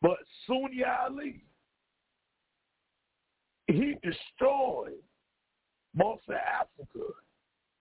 [0.00, 0.16] but
[0.46, 1.44] Sunni Ali.
[3.66, 5.02] He destroyed
[5.94, 7.12] most of Africa.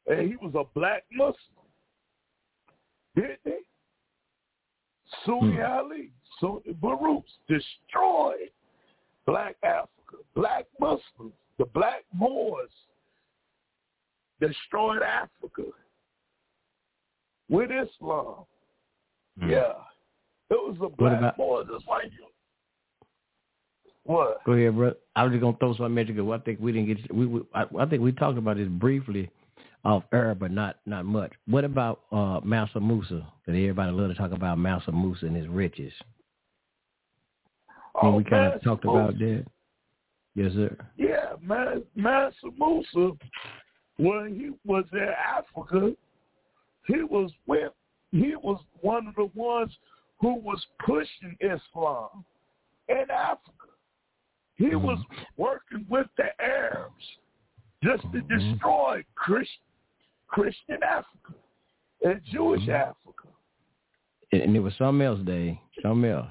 [0.08, 1.36] And he was a black Muslim.
[3.16, 3.58] Didn't he?
[5.26, 5.62] Sunni Hmm.
[5.62, 8.52] Ali, Sunni Baruch destroyed
[9.26, 12.70] black Africa, black Muslims, the black Moors
[14.40, 15.64] destroyed Africa
[17.50, 18.46] with Islam.
[19.42, 19.74] Yeah.
[20.50, 22.26] It was a black about- Moor just like you.
[24.04, 24.42] What?
[24.46, 24.94] Go ahead, bro.
[25.18, 27.14] I was just gonna throw something at you I think we didn't get.
[27.14, 29.30] We, we I, I think we talked about this briefly
[29.88, 31.32] off air, but not not much.
[31.48, 33.26] What about uh Mansa Musa?
[33.46, 35.94] That everybody love to talk about Mansa Musa and his riches.
[38.02, 39.46] Oh, we kind of talked about that.
[40.36, 40.78] Yes, sir.
[40.98, 43.12] Yeah, Mansa Musa,
[43.98, 45.96] when he was in Africa,
[46.86, 47.72] he was with,
[48.12, 49.72] he was one of the ones
[50.20, 52.24] who was pushing Islam
[52.88, 53.72] in Africa.
[54.58, 55.00] He was
[55.38, 57.04] working with the Arabs
[57.84, 59.50] just to destroy Christ,
[60.28, 61.34] Christian Africa
[62.04, 62.72] and Jewish mm-hmm.
[62.72, 63.28] Africa.
[64.32, 65.58] And, and it was something else, Dave.
[65.82, 66.28] Something else.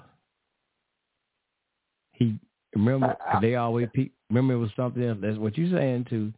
[2.12, 2.38] he
[2.74, 5.18] remember 'cause they always pe- remember it was something else.
[5.20, 6.32] That's what you're saying too.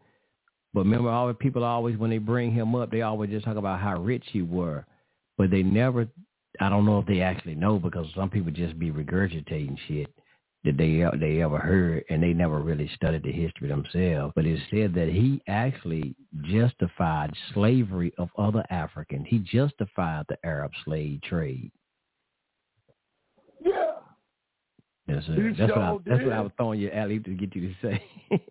[0.74, 3.56] But remember, all the people always when they bring him up, they always just talk
[3.56, 4.84] about how rich he were,
[5.36, 6.06] but they never.
[6.60, 10.12] I don't know if they actually know because some people just be regurgitating shit
[10.64, 14.32] that they they ever heard, and they never really studied the history themselves.
[14.36, 19.26] But it said that he actually justified slavery of other Africans.
[19.28, 21.70] He justified the Arab slave trade.
[23.64, 23.92] Yeah.
[25.06, 25.54] Yes, sir.
[25.58, 28.04] That's what I, that's what I was throwing you alley to get you to say.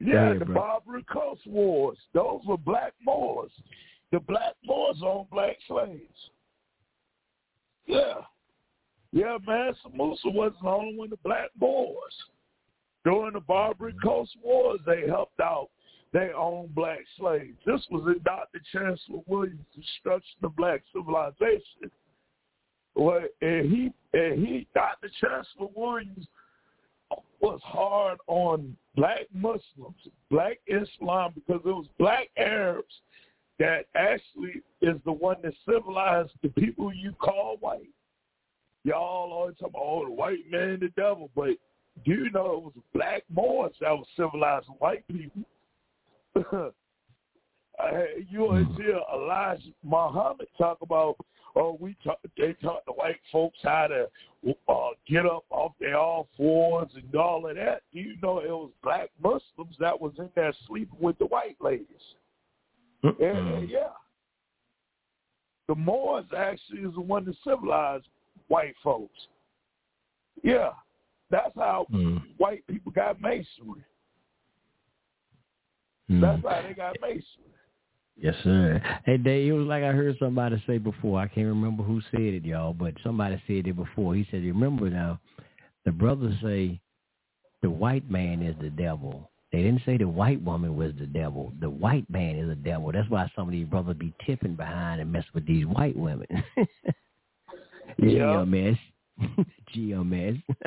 [0.00, 0.54] Yeah, ahead, the bro.
[0.54, 1.98] Barbary Coast Wars.
[2.14, 3.50] Those were black Moors.
[4.12, 6.00] The black Moors owned black slaves.
[7.86, 8.14] Yeah.
[9.10, 12.14] Yeah, Mansa Musa wasn't the only one the black Moors.
[13.04, 15.70] During the Barbary Coast Wars, they helped out
[16.12, 17.58] their own black slaves.
[17.66, 18.60] This was in Dr.
[18.72, 21.90] Chancellor Williams' Destruction of Black Civilization.
[22.94, 25.10] Well, and he and he Dr.
[25.20, 26.26] Chancellor Williams
[27.40, 32.92] was hard on black Muslims, black Islam, because it was black Arabs
[33.58, 37.88] that actually is the one that civilized the people you call white.
[38.84, 41.50] Y'all always talk about, oh, the white man, the devil, but
[42.04, 45.42] do you know it was black Moors that was civilizing white people?
[47.80, 47.90] Uh,
[48.28, 51.16] you always hear Elijah Muhammad talk about,
[51.54, 54.08] oh, we talk, they taught the white folks how to
[54.68, 57.82] uh, get up off their all fours and all of that.
[57.92, 61.56] Do you know it was black Muslims that was in there sleeping with the white
[61.60, 61.86] ladies?
[63.20, 63.90] Yeah, yeah.
[65.68, 68.08] The Moors actually is the one that civilized
[68.48, 69.28] white folks.
[70.42, 70.70] Yeah,
[71.30, 71.86] that's how
[72.38, 73.84] white people got masonry.
[76.10, 76.20] Mm-hmm.
[76.20, 77.24] That's how they got masonry.
[78.20, 78.82] Yes, sir.
[79.04, 81.20] Hey, Dave, it was like I heard somebody say before.
[81.20, 84.14] I can't remember who said it, y'all, but somebody said it before.
[84.16, 85.20] He said, remember now,
[85.84, 86.80] the brothers say
[87.62, 89.30] the white man is the devil.
[89.52, 91.52] They didn't say the white woman was the devil.
[91.60, 92.90] The white man is the devil.
[92.92, 96.26] That's why some of these brothers be tipping behind and mess with these white women.
[98.00, 98.78] GMS.
[99.74, 100.42] GMS.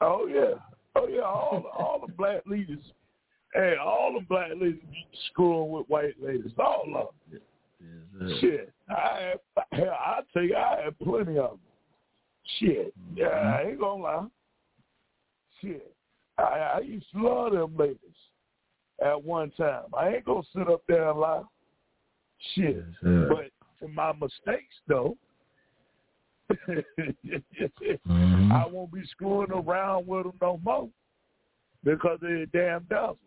[0.00, 0.54] Oh yeah,
[0.94, 1.22] oh yeah.
[1.22, 2.78] All all the black leaders,
[3.54, 4.80] hey, all the black ladies
[5.30, 6.52] screwing with white ladies.
[6.58, 7.40] All of them.
[8.40, 11.60] Shit, I have, hell, I tell you, I have plenty of them.
[12.58, 14.26] Shit, yeah, I ain't gonna lie.
[15.60, 15.94] Shit,
[16.38, 17.98] I, I used to love them ladies
[19.04, 19.84] at one time.
[19.96, 21.42] I ain't gonna sit up there and lie.
[22.54, 25.16] Shit, but for my mistakes though,
[28.08, 28.52] Mm-hmm.
[28.52, 30.88] I won't be screwing around with them no more
[31.84, 33.18] because they're damn devil.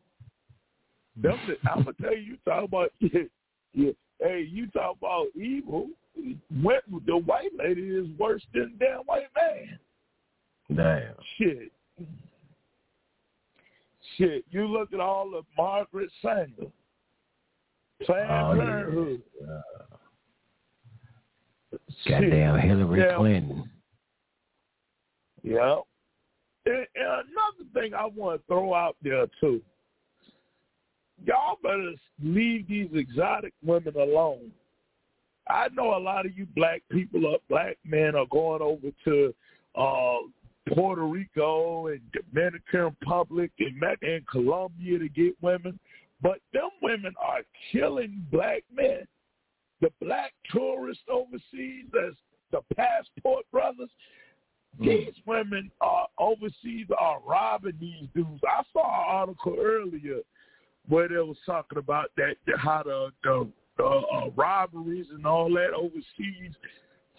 [1.15, 1.37] Them,
[1.69, 3.21] I'm gonna tell you, you talk about yeah,
[3.73, 3.91] yeah.
[4.19, 5.87] Hey, you talk about evil.
[6.61, 9.79] What the white lady is worse than the damn white man.
[10.75, 11.13] Damn.
[11.37, 11.71] Shit.
[14.17, 14.45] Shit.
[14.51, 16.69] You look at all of Margaret Sanger,
[18.05, 19.61] Planned Oh, yeah.
[22.07, 23.69] Goddamn Hillary Damn- Clinton.
[25.43, 25.79] Yeah.
[26.65, 29.61] And, and another thing I want to throw out there too.
[31.25, 34.51] Y'all better leave these exotic women alone.
[35.49, 39.33] I know a lot of you black people or black men are going over to
[39.75, 40.27] uh
[40.73, 45.79] Puerto Rico and Dominican Republic and and Colombia to get women,
[46.21, 47.41] but them women are
[47.71, 49.07] killing black men.
[49.81, 52.15] The black tourists overseas, that's
[52.51, 53.89] the passport brothers,
[54.79, 58.41] these women are overseas are robbing these dudes.
[58.47, 60.19] I saw an article earlier
[60.91, 66.53] where they was talking about that how the the, uh, robberies and all that overseas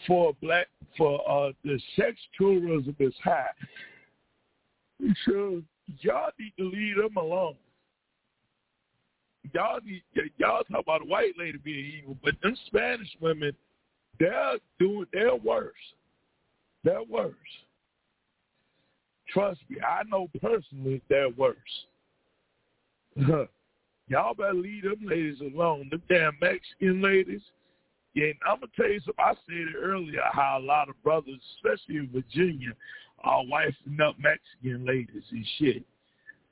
[0.06, 0.66] for black
[0.98, 3.46] for uh the sex tourism is high.
[5.24, 5.62] So
[6.00, 7.54] y'all need to leave them alone.
[9.54, 10.02] Y'all need
[10.36, 13.52] y'all talk about a white lady being evil, but them Spanish women,
[14.20, 15.72] they're doing they're worse.
[16.84, 17.32] They're worse.
[19.32, 21.56] Trust me, I know personally they're worse.
[24.12, 25.88] Y'all better leave them ladies alone.
[25.90, 27.40] Them damn Mexican ladies.
[28.12, 29.24] Yeah, and I'm gonna tell you something.
[29.24, 32.72] I said it earlier how a lot of brothers, especially in Virginia,
[33.24, 35.82] are wifing up Mexican ladies and shit.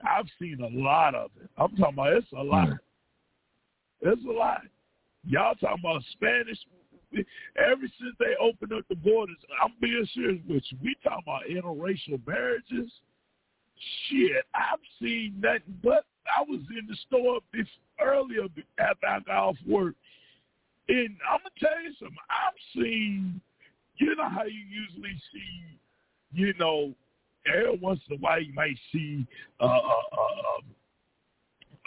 [0.03, 1.51] I've seen a lot of it.
[1.59, 2.70] I'm talking about it's a lot.
[4.01, 4.62] It's a lot.
[5.27, 6.57] Y'all talking about Spanish
[7.12, 10.78] ever since they opened up the borders, I'm being serious with you.
[10.82, 12.91] We talking about interracial marriages.
[14.09, 17.69] Shit, I've seen nothing but I was in the store this
[18.01, 18.47] earlier
[18.78, 19.94] after I got off work.
[20.89, 22.16] And I'm gonna tell you something.
[22.28, 23.40] I've seen
[23.97, 25.78] you know how you usually see
[26.32, 26.93] you know,
[27.47, 29.27] every once in a while you might see
[29.61, 30.61] uh, a, a,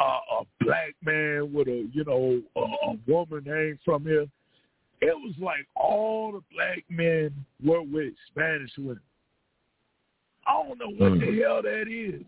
[0.04, 4.28] a, a black man with a, you know, a, a woman ain't from here.
[5.02, 7.34] It was like all the black men
[7.64, 9.02] were with Spanish women.
[10.46, 12.22] I don't know what the hell that is.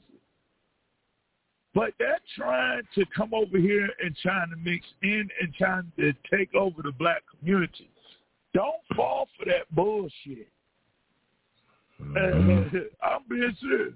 [1.75, 6.13] But they're trying to come over here and trying to mix in and trying to
[6.33, 7.89] take over the black community.
[8.53, 10.47] Don't fall for that bullshit.
[12.01, 12.77] Mm-hmm.
[13.03, 13.93] I'm being serious.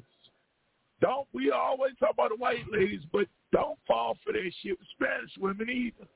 [1.02, 4.88] Don't we always talk about the white ladies, but don't fall for that shit with
[5.00, 6.08] Spanish women either.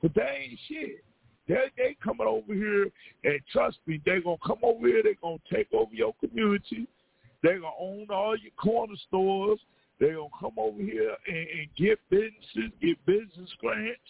[0.00, 1.04] But they ain't shit.
[1.48, 2.86] They they coming over here
[3.24, 6.86] and trust me, they gonna come over here, they gonna take over your community.
[7.42, 9.58] they gonna own all your corner stores.
[9.98, 14.00] They gonna come over here and, and get businesses, get business grants.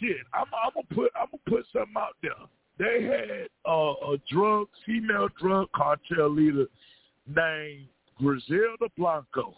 [0.00, 2.32] Shit, I'm I'm gonna put I'm gonna put something out there.
[2.78, 6.66] They had a drug female drug cartel leader
[7.26, 7.86] named
[8.18, 9.54] Griselda Blanco.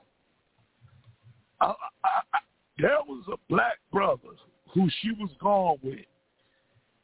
[1.61, 2.39] I, I, I,
[2.79, 4.37] there was a black brother
[4.75, 6.05] who she was gone with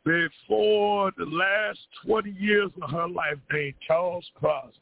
[0.05, 4.79] before the last 20 years of her life named Charles Crosby.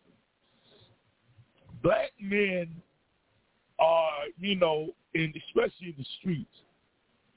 [1.82, 2.68] Black men
[3.81, 6.55] are, you know, in especially in the streets,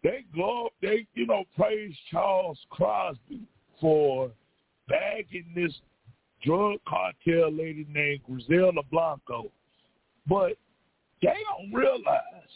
[0.03, 3.41] they go they, you know, praise Charles Crosby
[3.79, 4.31] for
[4.87, 5.73] bagging this
[6.43, 9.49] drug cartel lady named Griselda Blanco.
[10.27, 10.53] But
[11.21, 12.49] they don't realize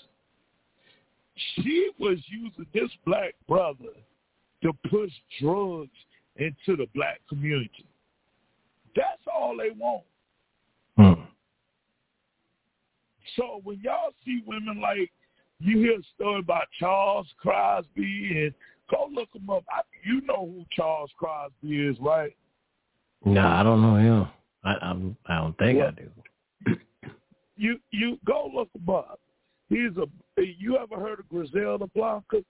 [1.55, 3.93] she was using this black brother
[4.63, 5.89] to push drugs
[6.37, 7.85] into the black community.
[8.95, 10.03] That's all they want.
[13.37, 15.09] So when y'all see women like
[15.59, 18.53] you hear a story about Charles Crosby and
[18.89, 19.63] go look him up.
[19.71, 22.35] I, you know who Charles Crosby is, right?
[23.25, 24.27] No, I don't know him.
[24.63, 26.75] I I'm, I don't think Well, I do.
[27.59, 29.19] You you go look him up.
[29.69, 30.05] He's a.
[30.39, 32.43] You ever heard of Griselda Blanco?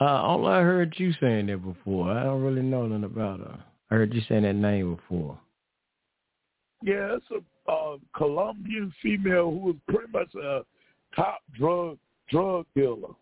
[0.00, 2.10] Uh, all I heard you saying that before.
[2.10, 3.62] I don't really know nothing about her.
[3.90, 5.38] I heard you saying that name before.
[6.82, 10.62] Yeah, it's a uh, Colombian female who was pretty much a
[11.14, 11.98] top drug
[12.30, 13.14] drug dealer.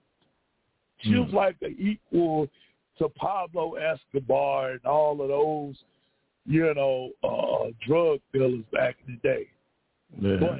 [1.01, 2.49] She was like an equal
[2.99, 5.77] to Pablo Escobar and all of those,
[6.45, 9.47] you know, uh, drug dealers back in the day.
[10.21, 10.37] Yeah.
[10.41, 10.59] But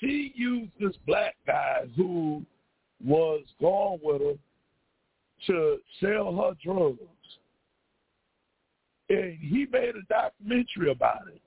[0.00, 2.42] she used this black guy who
[3.04, 4.34] was gone with her
[5.46, 6.98] to sell her drugs.
[9.10, 11.40] And he made a documentary about it.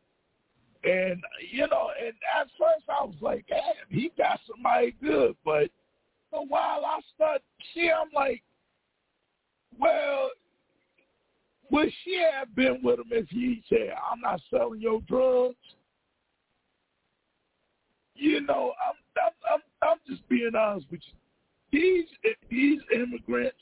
[0.87, 3.59] And, you know, and at first I was like, damn,
[3.89, 5.35] he got somebody good.
[5.43, 5.69] But
[6.31, 7.41] a while I start
[7.73, 8.41] see, I'm like,
[9.77, 10.29] well,
[11.69, 15.55] would she have been with him if he said, I'm not selling your drugs?
[18.15, 21.13] You know, I'm I'm I'm, I'm just being honest with you.
[21.71, 23.57] These these immigrants,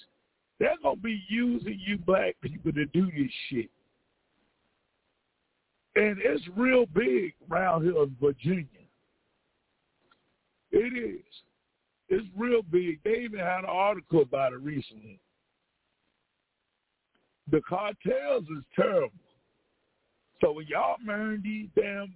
[0.60, 3.70] they're gonna be using you black people to do this shit.
[5.96, 8.66] And it's real big around here in Virginia.
[10.72, 11.26] It is.
[12.10, 13.00] It's real big.
[13.04, 15.20] They even had an article about it recently.
[17.50, 19.12] The cartels is terrible.
[20.42, 22.14] So when y'all marrying these damn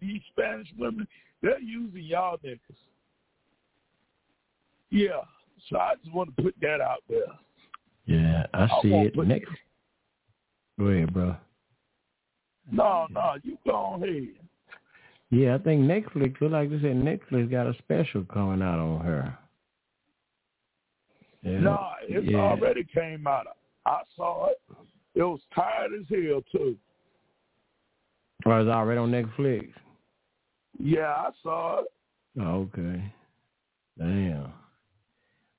[0.00, 1.08] these Spanish women,
[1.42, 2.58] they're using y'all niggas.
[4.90, 5.22] Yeah.
[5.68, 7.20] So I just want to put that out there.
[8.04, 9.50] Yeah, I see it next.
[10.78, 11.36] Go ahead, bro.
[12.70, 14.28] No, no, you go ahead.
[15.30, 16.40] Yeah, I think Netflix.
[16.40, 19.38] Like they said Netflix got a special coming out on her.
[21.42, 21.60] Yeah.
[21.60, 22.38] No, it's yeah.
[22.38, 23.46] already came out.
[23.84, 24.60] I saw it.
[25.14, 26.76] It was tired as hell too.
[28.44, 29.70] Or is it already on Netflix?
[30.78, 31.86] Yeah, I saw it.
[32.40, 33.12] Oh, okay.
[33.98, 34.52] Damn.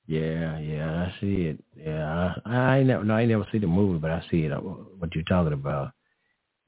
[0.06, 1.64] Yeah, yeah, I see it.
[1.76, 4.44] Yeah, I, I ain't never, no, I ain't never see the movie, but I see
[4.44, 4.50] it.
[4.50, 5.92] What you're talking about?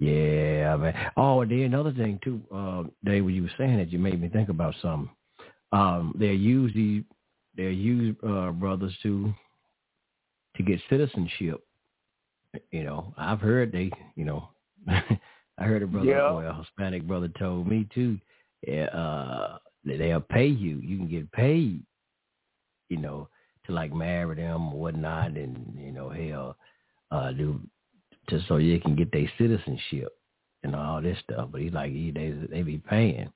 [0.01, 0.95] Yeah, man.
[1.19, 4.21] Oh, and then another thing too, uh, Dave, when you were saying that, you made
[4.21, 5.11] me think about something.
[5.73, 7.05] Um, they use these,
[7.55, 9.33] they're use uh, brothers to
[10.57, 11.61] to get citizenship.
[12.73, 14.49] You know, I've heard they, you know,
[14.89, 16.33] I heard a brother, Yeah.
[16.33, 18.19] well, a Hispanic brother told me too.
[18.67, 20.79] Yeah, uh, they'll pay you.
[20.79, 21.83] You can get paid,
[22.89, 23.29] you know,
[23.67, 26.57] to like marry them or whatnot, and you know, hell,
[27.11, 27.61] uh, do
[28.31, 30.09] to so you can get their citizenship
[30.63, 31.49] and all this stuff.
[31.53, 33.31] But he's like, he, they they be paying.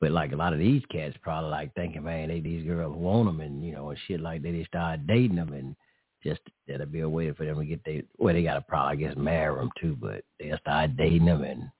[0.00, 3.26] But like a lot of these cats probably like thinking, man, they these girls want
[3.26, 4.52] them and you know and shit like that.
[4.52, 5.76] They start dating them and
[6.22, 9.06] just that'll be a way for them to get they well they got to probably
[9.06, 11.70] I guess marry them too, but they'll start dating them and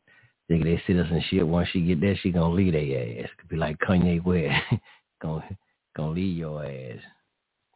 [0.49, 1.47] think they citizen shit.
[1.47, 3.31] Once she get there, she gonna leave their ass.
[3.39, 4.63] Could be like Kanye West,
[5.23, 5.45] gonna
[5.97, 6.99] gonna leave your ass.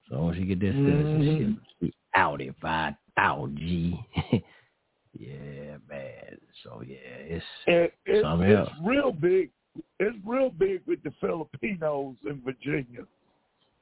[0.09, 1.23] So once you get this mm-hmm.
[1.23, 4.01] citizenship, she out at five thousand G.
[5.19, 6.39] yeah, man.
[6.62, 8.78] So yeah, it's it's, something it's else.
[8.85, 9.51] real big.
[10.01, 13.05] It's real big with the Filipinos in Virginia.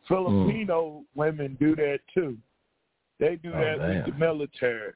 [0.09, 2.37] Filipino women do that too.
[3.19, 4.93] They do Oh, that with the military.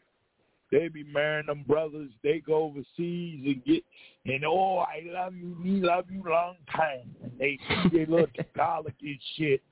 [0.70, 2.10] They be marrying them brothers.
[2.22, 3.82] They go overseas and get
[4.26, 7.14] and oh I love you, we love you long time.
[7.22, 7.58] And they
[7.92, 9.62] they little Tagalog and shit.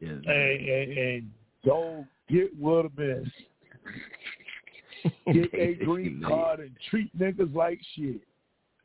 [0.00, 1.30] Yes, and, and, and
[1.64, 3.30] go get with them
[5.32, 8.20] get a green card and treat niggas like shit.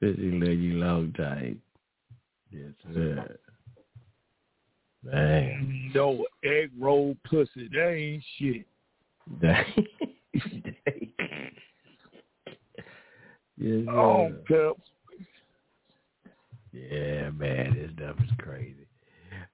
[0.01, 1.61] Let you long time.
[2.51, 3.37] Yes, sir.
[5.03, 5.91] Man.
[5.93, 7.69] No egg roll pussy.
[7.71, 8.65] That ain't shit.
[13.57, 14.33] yes, Oh.
[16.73, 18.87] Yeah, man, this stuff is crazy.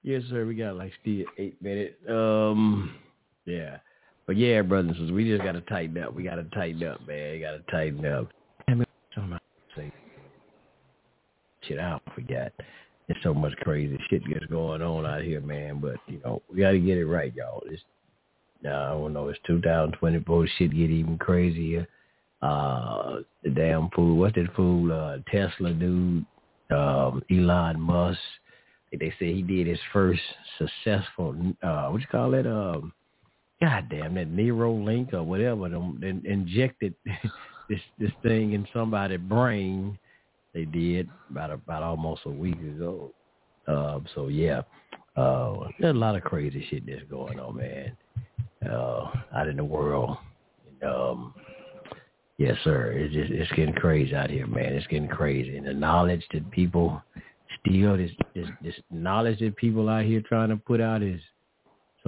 [0.02, 0.46] Yes, sir.
[0.46, 1.96] We got like still eight minutes.
[2.08, 2.94] Um,
[3.44, 3.78] yeah,
[4.28, 6.14] but yeah, brothers and sisters, we just gotta tighten up.
[6.14, 7.32] We gotta tighten up, man.
[7.32, 8.28] We gotta tighten up.
[8.68, 8.84] I mean,
[9.16, 9.38] I
[9.74, 9.90] say
[11.62, 12.52] shit I forgot.
[13.08, 15.80] There's so much crazy shit that's going on out here, man.
[15.80, 17.62] But you know, we gotta get it right, y'all.
[17.64, 17.82] It's
[18.66, 19.28] I don't know.
[19.28, 20.46] It's 2024.
[20.58, 21.88] Shit get even crazier.
[22.42, 24.18] Uh, the damn fool.
[24.18, 24.92] What's that fool?
[24.92, 26.26] Uh, Tesla dude.
[26.70, 28.20] Um, Elon Musk.
[28.92, 30.20] They say he did his first
[30.58, 31.34] successful.
[31.62, 32.46] Uh, what you call it?
[32.46, 32.92] Um,
[33.60, 35.68] God damn that Neuralink or whatever.
[35.68, 36.94] Them, injected
[37.68, 39.98] this this thing in somebody's brain.
[40.54, 43.12] They did about about almost a week ago.
[43.66, 44.62] Um, so yeah,
[45.16, 47.96] uh, there's a lot of crazy shit that's going on, man.
[48.64, 50.16] Uh, out in the world.
[50.80, 51.34] And, Um,
[52.38, 52.92] yes, sir.
[52.92, 54.74] It's just it's getting crazy out here, man.
[54.74, 57.02] It's getting crazy, and the knowledge that people
[57.60, 61.20] still this this this knowledge that people out here trying to put out is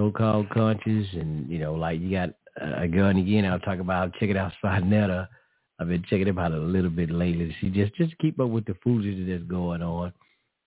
[0.01, 3.45] so-called conscious, and you know, like you got uh, again again.
[3.45, 5.29] I'll talk about check it out, Spinetta.
[5.79, 7.55] I've been checking him out a little bit lately.
[7.61, 10.13] See, just just keep up with the foolishness that's going on.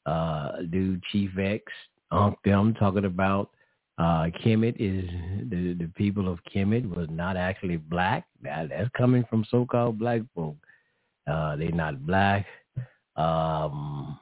[0.05, 1.63] Uh, dude, Chief X,
[2.11, 3.49] Unc them talking about
[3.97, 5.09] uh Kemet is
[5.49, 8.25] the the people of Kemet was not actually black.
[8.43, 10.57] That, that's coming from so-called black folk.
[11.25, 12.45] Uh, they're not black.
[13.15, 14.19] Um,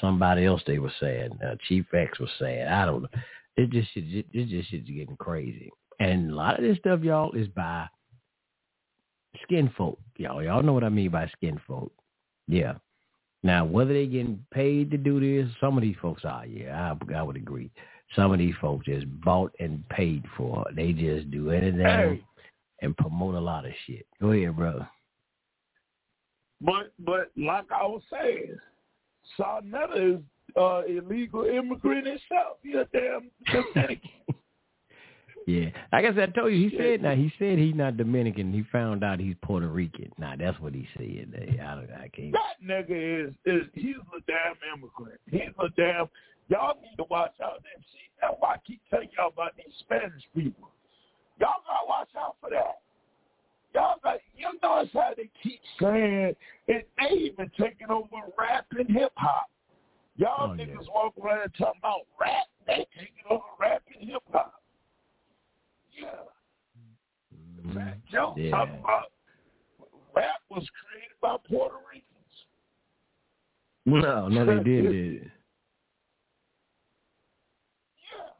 [0.00, 1.38] somebody else they were saying.
[1.44, 2.68] Uh, Chief X was saying.
[2.68, 3.08] I don't know.
[3.56, 5.70] It just it just, it just shit's getting crazy.
[6.00, 7.86] And a lot of this stuff, y'all, is by
[9.42, 9.98] skin folk.
[10.16, 11.92] Y'all, y'all know what I mean by skin folk.
[12.48, 12.74] Yeah.
[13.42, 16.46] Now, whether they getting paid to do this, some of these folks are.
[16.46, 17.70] Yeah, I, I would agree.
[18.14, 20.64] Some of these folks just bought and paid for.
[20.74, 22.24] They just do anything Hey.
[22.82, 24.06] and promote a lot of shit.
[24.20, 24.88] Go ahead, brother.
[26.60, 28.56] But but like I was saying,
[29.38, 30.20] Sarnetta is
[30.56, 32.58] uh illegal immigrant himself.
[32.62, 34.10] He a damn Dominican.
[35.44, 38.52] Yeah, like I said, I told you, he said now he said he's not Dominican.
[38.52, 40.12] He found out he's Puerto Rican.
[40.16, 41.58] Now that's what he said.
[41.60, 42.30] I, don't- I can't.
[42.32, 45.18] that nigga is is he's a damn immigrant.
[45.28, 46.06] He's a damn
[46.48, 49.74] y'all need to watch out and see that's why I keep telling y'all about these
[49.80, 50.70] Spanish people.
[51.40, 52.78] Y'all gotta watch out for that.
[53.74, 56.36] Y'all got you notice how they keep saying
[56.68, 58.06] it they even taking over
[58.38, 59.48] rap and hip hop.
[60.22, 64.62] Y'all oh, niggas walk around talking about rap, they taking over rap and hip hop.
[65.92, 66.06] Yeah.
[67.34, 67.76] Mm-hmm.
[67.76, 68.50] Fat Joe Yeah.
[68.50, 69.06] talking about
[70.14, 72.06] rap was created by Puerto Ricans.
[73.84, 74.92] No, no, they didn't.
[74.92, 75.32] did.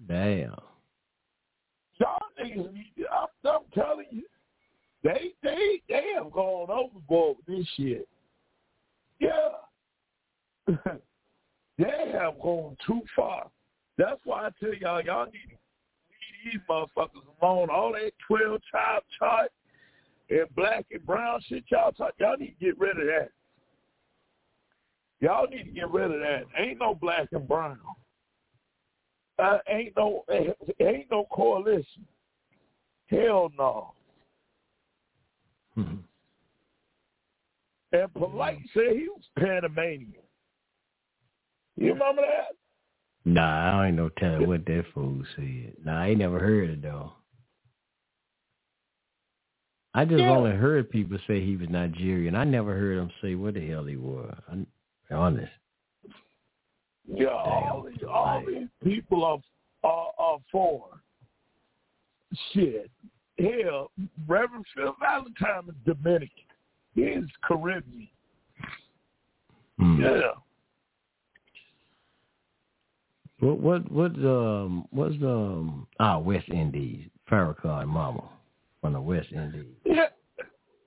[0.07, 0.55] Damn.
[1.99, 4.23] Y'all niggas need to, I'm, I'm telling you,
[5.03, 8.09] they they they have gone overboard with this shit.
[9.19, 9.49] Yeah.
[11.79, 13.49] they have gone too far.
[13.99, 17.69] That's why I tell y'all, y'all need to leave these motherfuckers alone.
[17.71, 19.51] All that 12 child chart
[20.31, 23.31] and black and brown shit y'all talk, y'all need to get rid of that.
[25.21, 26.45] Y'all need to get rid of that.
[26.59, 27.79] Ain't no black and brown.
[29.39, 30.25] Uh, ain't no
[30.81, 32.07] ain't no coalition.
[33.07, 33.93] Hell no.
[37.93, 40.15] And Polite said he was Panamanian.
[41.83, 42.55] You remember that?
[43.25, 45.75] Nah, I ain't no telling what that fool said.
[45.85, 47.13] Nah, I ain't never heard it though.
[49.95, 50.31] I just Yeah.
[50.31, 52.35] only heard people say he was Nigerian.
[52.35, 54.35] I never heard him say what the hell he was.
[54.49, 54.67] I'm
[55.11, 55.53] honest.
[57.05, 59.39] Yeah, all these all these people are
[59.83, 61.01] are, are foreign.
[62.53, 62.91] shit.
[63.39, 63.91] Hell,
[64.29, 66.45] Reverend Phil Valentine is Dominican.
[66.95, 68.09] He's is Caribbean.
[69.79, 70.01] Hmm.
[70.01, 70.33] Yeah.
[73.43, 78.23] What what what um what's the um ah West Indies Farrakhan mama
[78.81, 79.67] from the West Indies.
[79.85, 80.07] Yeah.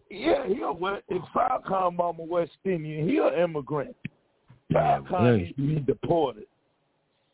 [0.10, 1.04] Yeah, he a West,
[1.36, 3.94] Farrakhan Mama West Indian, he an immigrant.
[4.70, 5.36] Yeah, Farrakhan yeah.
[5.36, 6.46] needs to be deported.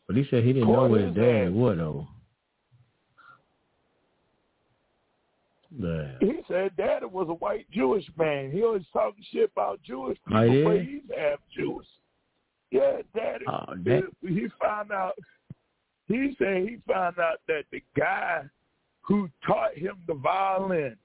[0.08, 2.08] But he said he didn't know where his dad was though.
[5.78, 6.08] Yeah.
[6.20, 8.52] He said daddy was a white Jewish man.
[8.52, 10.64] He always talking shit about Jewish people, Oh, yeah?
[10.64, 11.88] but he's half Jewish.
[12.72, 13.46] Yeah, daddy.
[13.48, 15.14] Oh, that- he, he found out.
[16.08, 18.44] He said he found out that the guy
[19.02, 20.98] who taught him the violin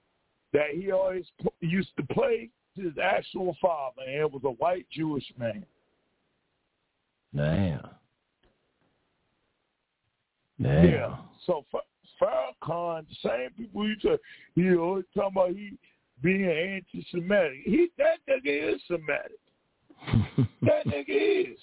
[0.53, 4.87] that he always p- used to play his actual father, and it was a white
[4.91, 5.65] Jewish man.
[7.35, 7.89] Damn.
[10.61, 10.85] Damn.
[10.89, 11.17] Yeah.
[11.47, 11.79] So Fa-
[12.21, 14.19] Farrakhan, the same people you said,
[14.55, 15.79] he always talking about he
[16.23, 17.61] being anti-Semitic.
[17.65, 19.39] He that nigga is Semitic.
[20.63, 21.59] That nigga is.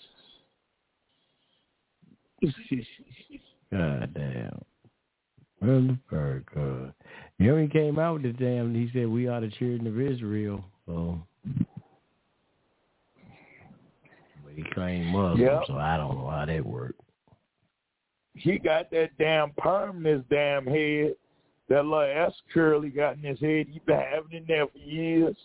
[3.71, 4.61] God damn.
[5.61, 6.93] Well, the Farrakhan.
[7.39, 8.73] You know he came out with the damn.
[8.75, 10.63] He said we are the children of Israel.
[10.85, 11.19] So.
[14.43, 15.63] But he claimed Muslim, Yep.
[15.67, 16.99] so I don't know how that worked.
[18.35, 21.15] he got that damn perm in his damn head.
[21.69, 23.67] That little S curl he got in his head.
[23.69, 25.37] He been having it in there for years.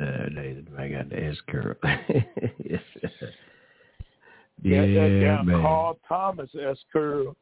[0.00, 1.74] Uh, they, I got the S curl.
[2.64, 2.80] yes.
[4.62, 5.62] Yeah, Yeah, that man.
[5.62, 7.36] Carl Thomas S curl.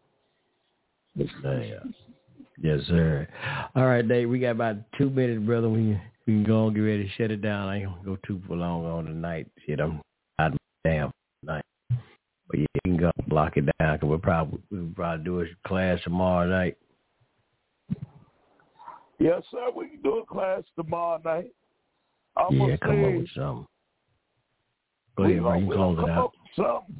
[2.61, 3.29] Yes, sir.
[3.75, 4.29] All right, Dave.
[4.29, 5.69] We got about two minutes, brother.
[5.69, 7.69] We we can go and get ready to shut it down.
[7.69, 9.49] I ain't gonna go too for long on tonight.
[9.65, 10.01] Shit, I'm
[10.39, 11.11] out of my damn
[11.43, 11.65] night.
[12.49, 13.99] But yeah, you can go block it down.
[13.99, 16.77] Cause we'll probably we'll probably do a class tomorrow night.
[19.19, 19.71] Yes, sir.
[19.75, 21.53] We can do a class tomorrow night.
[22.51, 23.67] Yeah, come up with something.
[25.17, 26.33] Go ahead, gonna- You close it out.
[26.57, 26.97] something.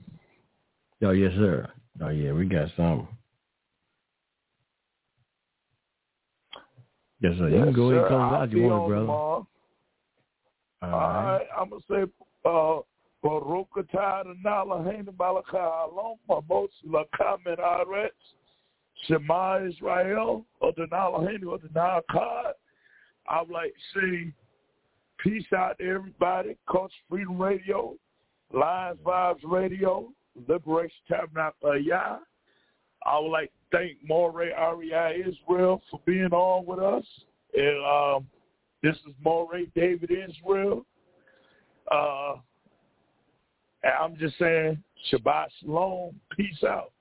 [1.03, 1.69] Oh yes, sir.
[2.03, 3.07] Oh yeah, we got something.
[7.21, 7.49] Yes, sir.
[7.49, 8.53] You Yes, can go ahead and close it I'll out.
[8.53, 9.01] You want it, brother?
[9.03, 9.47] tomorrow.
[10.81, 11.37] All right.
[11.39, 12.13] right, I'm gonna say
[12.45, 12.79] uh
[13.23, 18.11] Baruch atah Adonai Eloheinu melech haolam amos lakamen haaretz
[19.07, 22.53] Shema Israel Adonai Eloheinu Adonai Echad.
[23.29, 24.33] I would like to say
[25.19, 26.57] peace out to everybody.
[26.69, 27.97] Coach Freedom Radio,
[28.53, 30.11] Lions Vibes Radio,
[30.49, 32.19] Liberation Tabernacle of Yah.
[33.07, 37.05] I would like to thank Moray REI Israel for being on with us.
[37.55, 38.27] And um,
[38.83, 40.85] this is Moray David Israel.
[41.91, 42.35] Uh,
[43.83, 46.21] and I'm just saying, Shabbat Shalom.
[46.37, 46.93] Peace out.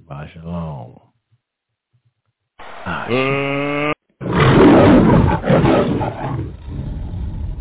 [0.00, 1.00] Shabbat shalom.